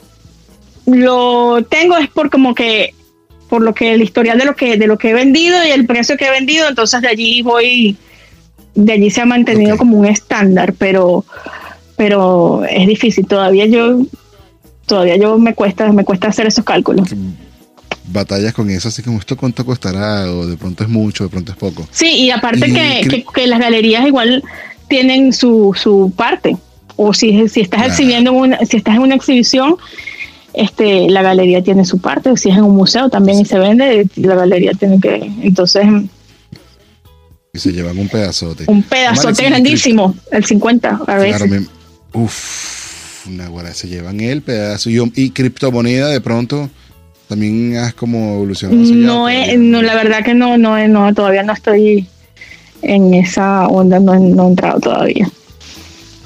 lo 0.85 1.63
tengo 1.69 1.97
es 1.97 2.09
por 2.09 2.29
como 2.29 2.53
que 2.53 2.93
por 3.47 3.61
lo 3.61 3.73
que 3.73 3.93
el 3.93 4.01
historial 4.01 4.37
de 4.37 4.45
lo 4.45 4.55
que 4.55 4.77
de 4.77 4.87
lo 4.87 4.97
que 4.97 5.11
he 5.11 5.13
vendido 5.13 5.63
y 5.65 5.69
el 5.71 5.85
precio 5.85 6.17
que 6.17 6.25
he 6.25 6.31
vendido, 6.31 6.67
entonces 6.67 7.01
de 7.01 7.07
allí 7.07 7.41
voy 7.41 7.95
de 8.75 8.93
allí 8.93 9.09
se 9.09 9.21
ha 9.21 9.25
mantenido 9.25 9.77
como 9.77 9.97
un 9.97 10.05
estándar, 10.05 10.73
pero 10.77 11.23
pero 11.95 12.65
es 12.65 12.87
difícil 12.87 13.25
todavía 13.25 13.65
yo 13.65 14.01
todavía 14.85 15.15
yo 15.17 15.37
me 15.37 15.53
cuesta 15.53 15.91
me 15.91 16.03
cuesta 16.03 16.27
hacer 16.29 16.47
esos 16.47 16.63
cálculos. 16.65 17.09
Batallas 18.05 18.53
con 18.53 18.69
eso, 18.69 18.89
así 18.89 19.01
como 19.01 19.19
esto 19.19 19.37
cuánto 19.37 19.65
costará, 19.65 20.29
o 20.31 20.45
de 20.45 20.57
pronto 20.57 20.83
es 20.83 20.89
mucho, 20.89 21.23
de 21.23 21.29
pronto 21.29 21.51
es 21.53 21.57
poco. 21.57 21.87
Sí, 21.91 22.07
y 22.25 22.31
aparte 22.31 22.67
Y 22.69 22.73
que, 22.73 23.07
que, 23.09 23.25
que 23.33 23.47
las 23.47 23.59
galerías 23.59 24.05
igual 24.05 24.43
tienen 24.89 25.31
su, 25.33 25.73
su 25.81 26.11
parte. 26.15 26.57
O 26.97 27.13
si, 27.13 27.47
si 27.47 27.61
estás 27.61 27.79
Claro. 27.79 27.93
exhibiendo 27.93 28.31
en 28.31 28.37
una, 28.37 28.57
si 28.65 28.77
estás 28.77 28.95
en 28.95 29.01
una 29.01 29.15
exhibición, 29.15 29.77
este, 30.53 31.09
la 31.09 31.21
galería 31.23 31.63
tiene 31.63 31.85
su 31.85 31.99
parte. 31.99 32.29
O 32.29 32.37
si 32.37 32.49
es 32.49 32.57
en 32.57 32.63
un 32.65 32.75
museo 32.75 33.09
también 33.09 33.39
y 33.39 33.45
se 33.45 33.57
vende, 33.57 34.05
la 34.17 34.35
galería 34.35 34.73
tiene 34.73 34.99
que. 34.99 35.15
Entonces, 35.41 35.85
Y 37.53 37.57
se 37.59 37.71
llevan 37.71 37.97
un 37.97 38.09
pedazote. 38.09 38.65
un 38.67 38.83
pedazote 38.83 39.45
grandísimo, 39.45 40.13
el 40.31 40.43
50 40.43 41.01
a 41.07 41.15
veces. 41.15 41.37
Claro, 41.37 41.47
me, 41.47 41.65
uf, 42.21 42.82
una 43.27 43.47
guara, 43.47 43.73
se 43.73 43.87
llevan 43.87 44.19
el 44.21 44.41
pedazo. 44.41 44.89
Y, 44.89 44.99
y 45.15 45.29
criptomoneda 45.31 46.07
de 46.09 46.21
pronto 46.21 46.69
también 47.27 47.77
has 47.77 47.93
como 47.93 48.35
evolucionado. 48.35 48.79
no, 48.81 49.13
todavía 49.13 49.51
he- 49.53 49.57
no, 49.57 49.81
la 49.81 49.95
verdad 49.95 50.23
que 50.23 50.33
no, 50.33 50.57
no, 50.57 50.85
no, 50.87 51.13
todavía 51.13 51.43
no 51.43 51.53
estoy 51.53 52.07
en 52.81 53.13
esa 53.13 53.67
onda, 53.67 53.99
no, 53.99 54.13
he- 54.13 54.19
no 54.19 54.45
he 54.45 54.49
entrado 54.49 54.79
todavía. 54.79 55.29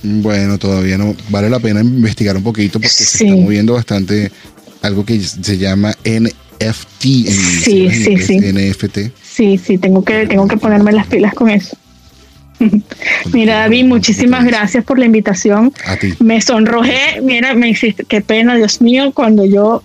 Bueno, 0.04 0.58
todavía 0.58 0.98
no. 0.98 1.16
Vale 1.30 1.50
la 1.50 1.60
pena 1.60 1.82
investigar 1.82 2.38
un 2.38 2.43
poquito 2.43 2.80
porque 2.80 2.89
se 2.89 3.06
Sí. 3.18 3.26
está 3.26 3.36
moviendo 3.41 3.74
bastante 3.74 4.32
algo 4.82 5.04
que 5.06 5.20
se 5.20 5.58
llama 5.58 5.93
NFT 6.06 7.06
en 7.28 7.34
Sí, 7.64 7.89
sí, 7.91 8.18
sí. 8.18 8.39
NFT. 8.39 9.12
Sí, 9.24 9.58
sí, 9.58 9.78
tengo 9.78 10.04
que, 10.04 10.26
tengo 10.28 10.48
que 10.48 10.58
ponerme 10.58 10.91
las 10.91 11.08
pilas 11.08 11.34
con 11.34 11.50
eso. 11.50 11.78
Mira, 13.34 13.60
David, 13.60 13.86
muchísimas 13.86 14.45
gracias 14.45 14.84
por 14.84 14.99
la 14.99 15.05
invitación. 15.05 15.74
A 15.86 15.97
ti. 15.97 16.14
Me 16.20 16.41
sonrojé, 16.41 17.22
mira, 17.22 17.53
me 17.53 17.70
hiciste, 17.70 18.03
qué 18.05 18.22
pena, 18.22 18.55
Dios 18.55 18.82
mío, 18.82 19.12
cuando 19.14 19.45
yo 19.45 19.84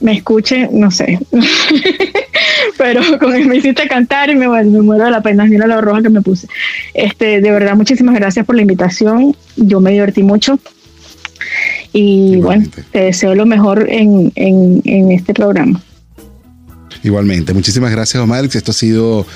me 0.00 0.12
escuche, 0.12 0.68
no 0.72 0.90
sé. 0.90 1.18
Pero 2.78 3.02
como 3.18 3.38
me 3.38 3.56
hiciste 3.56 3.86
cantar 3.86 4.30
y 4.30 4.34
me, 4.34 4.48
bueno, 4.48 4.70
me 4.70 4.80
muero 4.80 5.04
de 5.04 5.10
la 5.10 5.22
pena, 5.22 5.44
mira 5.44 5.66
lo 5.66 5.80
roja 5.80 6.02
que 6.02 6.08
me 6.08 6.22
puse. 6.22 6.48
Este, 6.94 7.40
de 7.40 7.50
verdad, 7.50 7.76
muchísimas 7.76 8.14
gracias 8.14 8.46
por 8.46 8.56
la 8.56 8.62
invitación. 8.62 9.36
Yo 9.56 9.80
me 9.80 9.92
divertí 9.92 10.22
mucho. 10.22 10.58
Y 11.92 12.34
Igualmente. 12.34 12.76
bueno, 12.76 12.88
te 12.92 13.00
deseo 13.00 13.34
lo 13.34 13.44
mejor 13.46 13.86
en, 13.90 14.32
en, 14.36 14.80
en 14.84 15.12
este 15.12 15.34
programa. 15.34 15.80
Igualmente. 17.02 17.54
Muchísimas 17.54 17.90
gracias, 17.90 18.22
Omar. 18.22 18.44
Esto 18.44 18.70
ha 18.70 18.74
sido 18.74 19.26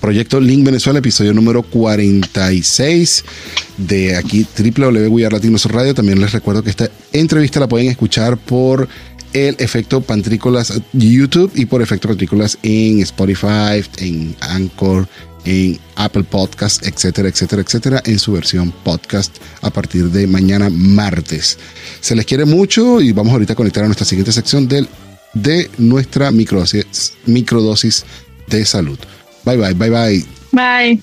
Proyecto 0.00 0.40
Link 0.40 0.64
Venezuela, 0.64 0.98
episodio 0.98 1.32
número 1.32 1.62
46 1.62 3.24
de 3.78 4.16
aquí 4.16 4.46
www 4.56 5.28
Latinos 5.30 5.64
Radio. 5.66 5.94
También 5.94 6.20
les 6.20 6.32
recuerdo 6.32 6.62
que 6.62 6.70
esta 6.70 6.90
entrevista 7.12 7.60
la 7.60 7.68
pueden 7.68 7.88
escuchar 7.88 8.36
por 8.36 8.88
el 9.32 9.56
efecto 9.58 10.00
Pantrícolas 10.00 10.80
YouTube 10.92 11.50
y 11.54 11.66
por 11.66 11.82
efecto 11.82 12.08
Pantrícolas 12.08 12.58
en 12.62 13.00
Spotify, 13.00 13.84
en 13.98 14.34
Anchor, 14.40 15.08
en 15.44 15.78
Apple 15.94 16.24
Podcast, 16.24 16.86
etcétera, 16.86 17.28
etcétera, 17.28 17.62
etcétera, 17.62 18.02
en 18.04 18.18
su 18.18 18.32
versión 18.32 18.72
podcast 18.84 19.36
a 19.62 19.70
partir 19.70 20.10
de 20.10 20.26
mañana 20.26 20.68
martes. 20.70 21.58
Se 22.00 22.14
les 22.14 22.26
quiere 22.26 22.44
mucho 22.44 23.00
y 23.00 23.12
vamos 23.12 23.32
ahorita 23.32 23.54
a 23.54 23.56
conectar 23.56 23.84
a 23.84 23.86
nuestra 23.86 24.06
siguiente 24.06 24.32
sección 24.32 24.68
de 24.68 25.70
nuestra 25.78 26.30
microdosis, 26.30 27.12
microdosis 27.26 28.04
de 28.48 28.64
salud. 28.64 28.98
Bye 29.46 29.56
bye, 29.56 29.74
bye 29.74 29.90
bye. 29.90 30.24
Bye. 30.50 31.00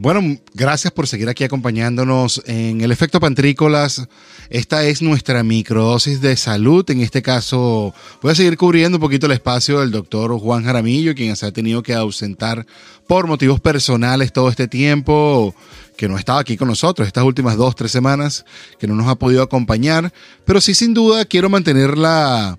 Bueno, 0.00 0.38
gracias 0.54 0.92
por 0.92 1.06
seguir 1.06 1.28
aquí 1.28 1.44
acompañándonos 1.44 2.40
en 2.46 2.80
el 2.80 2.92
efecto 2.92 3.20
Pantrícolas. 3.20 4.08
Esta 4.48 4.84
es 4.84 5.02
nuestra 5.02 5.42
microdosis 5.42 6.22
de 6.22 6.36
salud. 6.36 6.88
En 6.88 7.00
este 7.00 7.20
caso, 7.20 7.92
voy 8.22 8.32
a 8.32 8.34
seguir 8.34 8.56
cubriendo 8.56 8.96
un 8.96 9.02
poquito 9.02 9.26
el 9.26 9.32
espacio 9.32 9.80
del 9.80 9.90
doctor 9.90 10.38
Juan 10.38 10.64
Jaramillo, 10.64 11.14
quien 11.14 11.36
se 11.36 11.44
ha 11.44 11.52
tenido 11.52 11.82
que 11.82 11.94
ausentar 11.94 12.64
por 13.06 13.26
motivos 13.26 13.60
personales 13.60 14.32
todo 14.32 14.48
este 14.48 14.68
tiempo, 14.68 15.54
que 15.96 16.08
no 16.08 16.16
estaba 16.16 16.40
aquí 16.40 16.56
con 16.56 16.68
nosotros, 16.68 17.06
estas 17.06 17.24
últimas 17.24 17.56
dos, 17.56 17.74
tres 17.74 17.90
semanas, 17.90 18.46
que 18.78 18.86
no 18.86 18.94
nos 18.94 19.08
ha 19.08 19.16
podido 19.16 19.42
acompañar. 19.42 20.12
Pero 20.46 20.60
sí, 20.60 20.74
sin 20.74 20.94
duda, 20.94 21.24
quiero 21.24 21.50
mantener 21.50 21.98
la, 21.98 22.56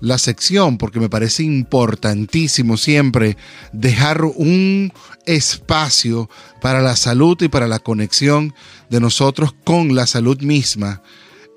la 0.00 0.18
sección 0.18 0.78
porque 0.78 1.00
me 1.00 1.08
parece 1.08 1.42
importantísimo 1.42 2.76
siempre 2.76 3.36
dejar 3.72 4.24
un 4.24 4.92
espacio 5.26 6.30
para 6.60 6.80
la 6.80 6.96
salud 6.96 7.36
y 7.40 7.48
para 7.48 7.68
la 7.68 7.78
conexión 7.78 8.54
de 8.90 9.00
nosotros 9.00 9.54
con 9.64 9.94
la 9.94 10.06
salud 10.06 10.40
misma 10.40 11.02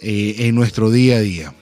eh, 0.02 0.36
en 0.40 0.56
nuestro 0.56 0.90
día 0.92 1.18
a 1.18 1.22
día. 1.22 1.56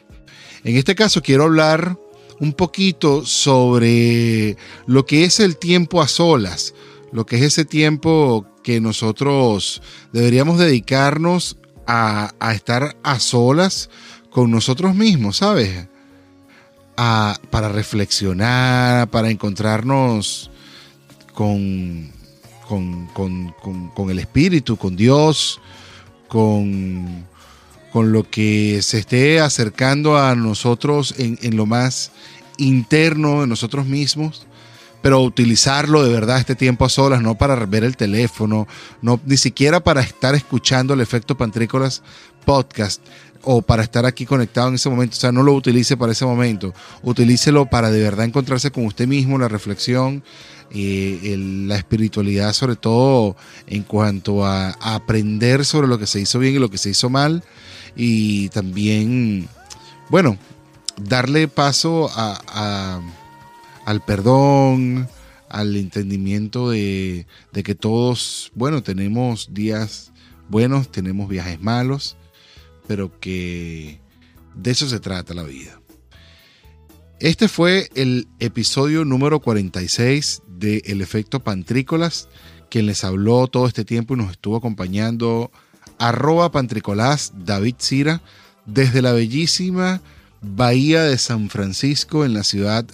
En 0.63 0.75
este 0.75 0.95
caso 0.95 1.21
quiero 1.21 1.43
hablar 1.45 1.97
un 2.39 2.53
poquito 2.53 3.25
sobre 3.25 4.55
lo 4.87 5.05
que 5.05 5.25
es 5.25 5.39
el 5.39 5.57
tiempo 5.57 6.01
a 6.01 6.07
solas, 6.07 6.73
lo 7.11 7.25
que 7.25 7.37
es 7.37 7.41
ese 7.43 7.65
tiempo 7.65 8.45
que 8.63 8.79
nosotros 8.79 9.81
deberíamos 10.13 10.57
dedicarnos 10.57 11.57
a, 11.85 12.33
a 12.39 12.53
estar 12.53 12.97
a 13.03 13.19
solas 13.19 13.89
con 14.29 14.51
nosotros 14.51 14.95
mismos, 14.95 15.37
¿sabes? 15.37 15.87
Para 16.99 17.69
reflexionar, 17.69 19.09
para 19.09 19.29
encontrarnos 19.29 20.51
con, 21.33 22.11
con, 22.67 23.07
con, 23.13 23.53
con, 23.95 24.09
el 24.09 24.19
Espíritu, 24.19 24.75
con 24.75 24.97
Dios, 24.97 25.61
con, 26.27 27.25
con 27.93 28.11
lo 28.11 28.29
que 28.29 28.81
se 28.81 28.99
esté 28.99 29.39
acercando 29.39 30.17
a 30.17 30.35
nosotros 30.35 31.15
en, 31.17 31.39
en, 31.41 31.55
lo 31.55 31.65
más 31.65 32.11
interno 32.57 33.39
de 33.39 33.47
nosotros 33.47 33.85
mismos, 33.85 34.45
pero 35.01 35.21
utilizarlo 35.21 36.03
de 36.03 36.11
verdad 36.11 36.39
este 36.39 36.55
tiempo 36.55 36.85
a 36.85 36.89
solas, 36.89 37.21
no 37.21 37.35
para 37.35 37.55
ver 37.65 37.83
el 37.83 37.97
teléfono, 37.97 38.67
no, 39.01 39.19
ni 39.25 39.37
siquiera 39.37 39.79
para 39.79 40.01
estar 40.01 40.35
escuchando 40.35 40.93
el 40.93 41.01
efecto 41.01 41.37
Pantrícolas 41.37 42.01
podcast 42.45 43.01
o 43.43 43.61
para 43.61 43.83
estar 43.83 44.05
aquí 44.05 44.25
conectado 44.25 44.67
en 44.67 44.75
ese 44.75 44.89
momento, 44.89 45.15
o 45.15 45.19
sea, 45.19 45.31
no 45.31 45.43
lo 45.43 45.53
utilice 45.53 45.95
para 45.95 46.11
ese 46.11 46.25
momento, 46.25 46.73
utilícelo 47.03 47.65
para 47.67 47.89
de 47.89 48.01
verdad 48.01 48.25
encontrarse 48.25 48.71
con 48.71 48.85
usted 48.85 49.07
mismo, 49.07 49.37
la 49.37 49.47
reflexión, 49.47 50.23
eh, 50.71 51.35
la 51.65 51.77
espiritualidad 51.77 52.53
sobre 52.53 52.75
todo 52.75 53.35
en 53.65 53.81
cuanto 53.81 54.45
a, 54.45 54.69
aprender 54.81 55.65
sobre 55.65 55.87
lo 55.87 55.97
que 55.97 56.05
se 56.05 56.19
hizo 56.19 56.37
bien 56.37 56.55
y 56.55 56.59
lo 56.59 56.69
que 56.69 56.77
se 56.77 56.91
hizo 56.91 57.09
mal. 57.09 57.43
Y 57.95 58.49
también, 58.49 59.47
bueno, 60.09 60.37
darle 61.01 61.47
paso 61.47 62.09
a, 62.13 63.01
al 63.89 64.01
perdón, 64.01 65.09
al 65.49 65.75
entendimiento 65.75 66.69
de, 66.69 67.25
que 67.51 67.73
todos, 67.73 68.51
bueno, 68.53 68.83
tenemos 68.83 69.51
días 69.51 70.11
buenos, 70.47 70.91
tenemos 70.91 71.27
viajes 71.27 71.59
malos, 71.59 72.15
pero 72.87 73.19
que 73.19 73.99
de 74.53 74.69
eso 74.69 74.87
se 74.87 74.99
trata 74.99 75.33
la 75.33 75.41
vida. 75.41 75.81
Este 77.19 77.47
fue 77.47 77.89
el 77.95 78.27
episodio 78.37 79.05
número 79.05 79.39
46 79.39 80.43
de 80.47 80.83
El 80.85 81.01
Efecto 81.01 81.39
Pantrícolas, 81.39 82.29
quien 82.69 82.85
les 82.85 83.03
habló 83.03 83.47
todo 83.47 83.65
este 83.65 83.85
tiempo 83.85 84.13
y 84.13 84.17
nos 84.17 84.29
estuvo 84.29 84.55
acompañando 84.55 85.49
arroba 85.97 86.51
Pantricolás 86.51 87.33
David 87.43 87.77
Cira 87.79 88.21
desde 88.67 89.01
la 89.01 89.13
bellísima 89.13 89.99
Bahía 90.41 91.01
de 91.01 91.17
San 91.17 91.49
Francisco 91.49 92.23
en 92.23 92.35
la 92.35 92.43
ciudad 92.43 92.85
de 92.85 92.93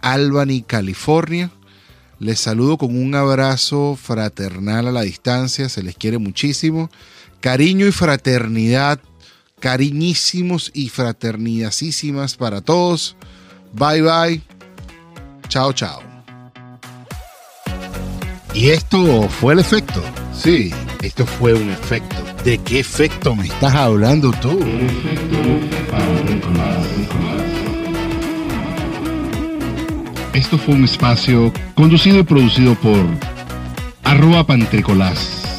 Albany, 0.00 0.62
California. 0.62 1.50
Les 2.18 2.40
saludo 2.40 2.78
con 2.78 2.96
un 2.96 3.14
abrazo 3.14 3.98
fraternal 4.00 4.88
a 4.88 4.92
la 4.92 5.02
distancia, 5.02 5.68
se 5.68 5.82
les 5.82 5.96
quiere 5.96 6.18
muchísimo. 6.18 6.90
Cariño 7.40 7.86
y 7.86 7.92
fraternidad, 7.92 9.00
cariñísimos 9.60 10.70
y 10.74 10.88
fraternidasísimas 10.88 12.36
para 12.36 12.60
todos. 12.60 13.16
Bye 13.72 14.02
bye. 14.02 14.42
Chao, 15.48 15.72
chao. 15.72 16.02
¿Y 18.54 18.70
esto 18.70 19.28
fue 19.28 19.54
el 19.54 19.58
efecto? 19.58 20.02
Sí, 20.32 20.72
esto 21.02 21.26
fue 21.26 21.54
un 21.54 21.70
efecto. 21.70 22.16
¿De 22.44 22.58
qué 22.58 22.78
efecto 22.80 23.34
me 23.34 23.46
estás 23.46 23.74
hablando 23.74 24.30
tú? 24.40 24.60
Esto 30.34 30.58
fue 30.58 30.74
un 30.74 30.84
espacio 30.84 31.52
conducido 31.76 32.18
y 32.18 32.22
producido 32.24 32.74
por 32.74 33.06
arroba 34.02 34.44
pantricolás 34.44 35.53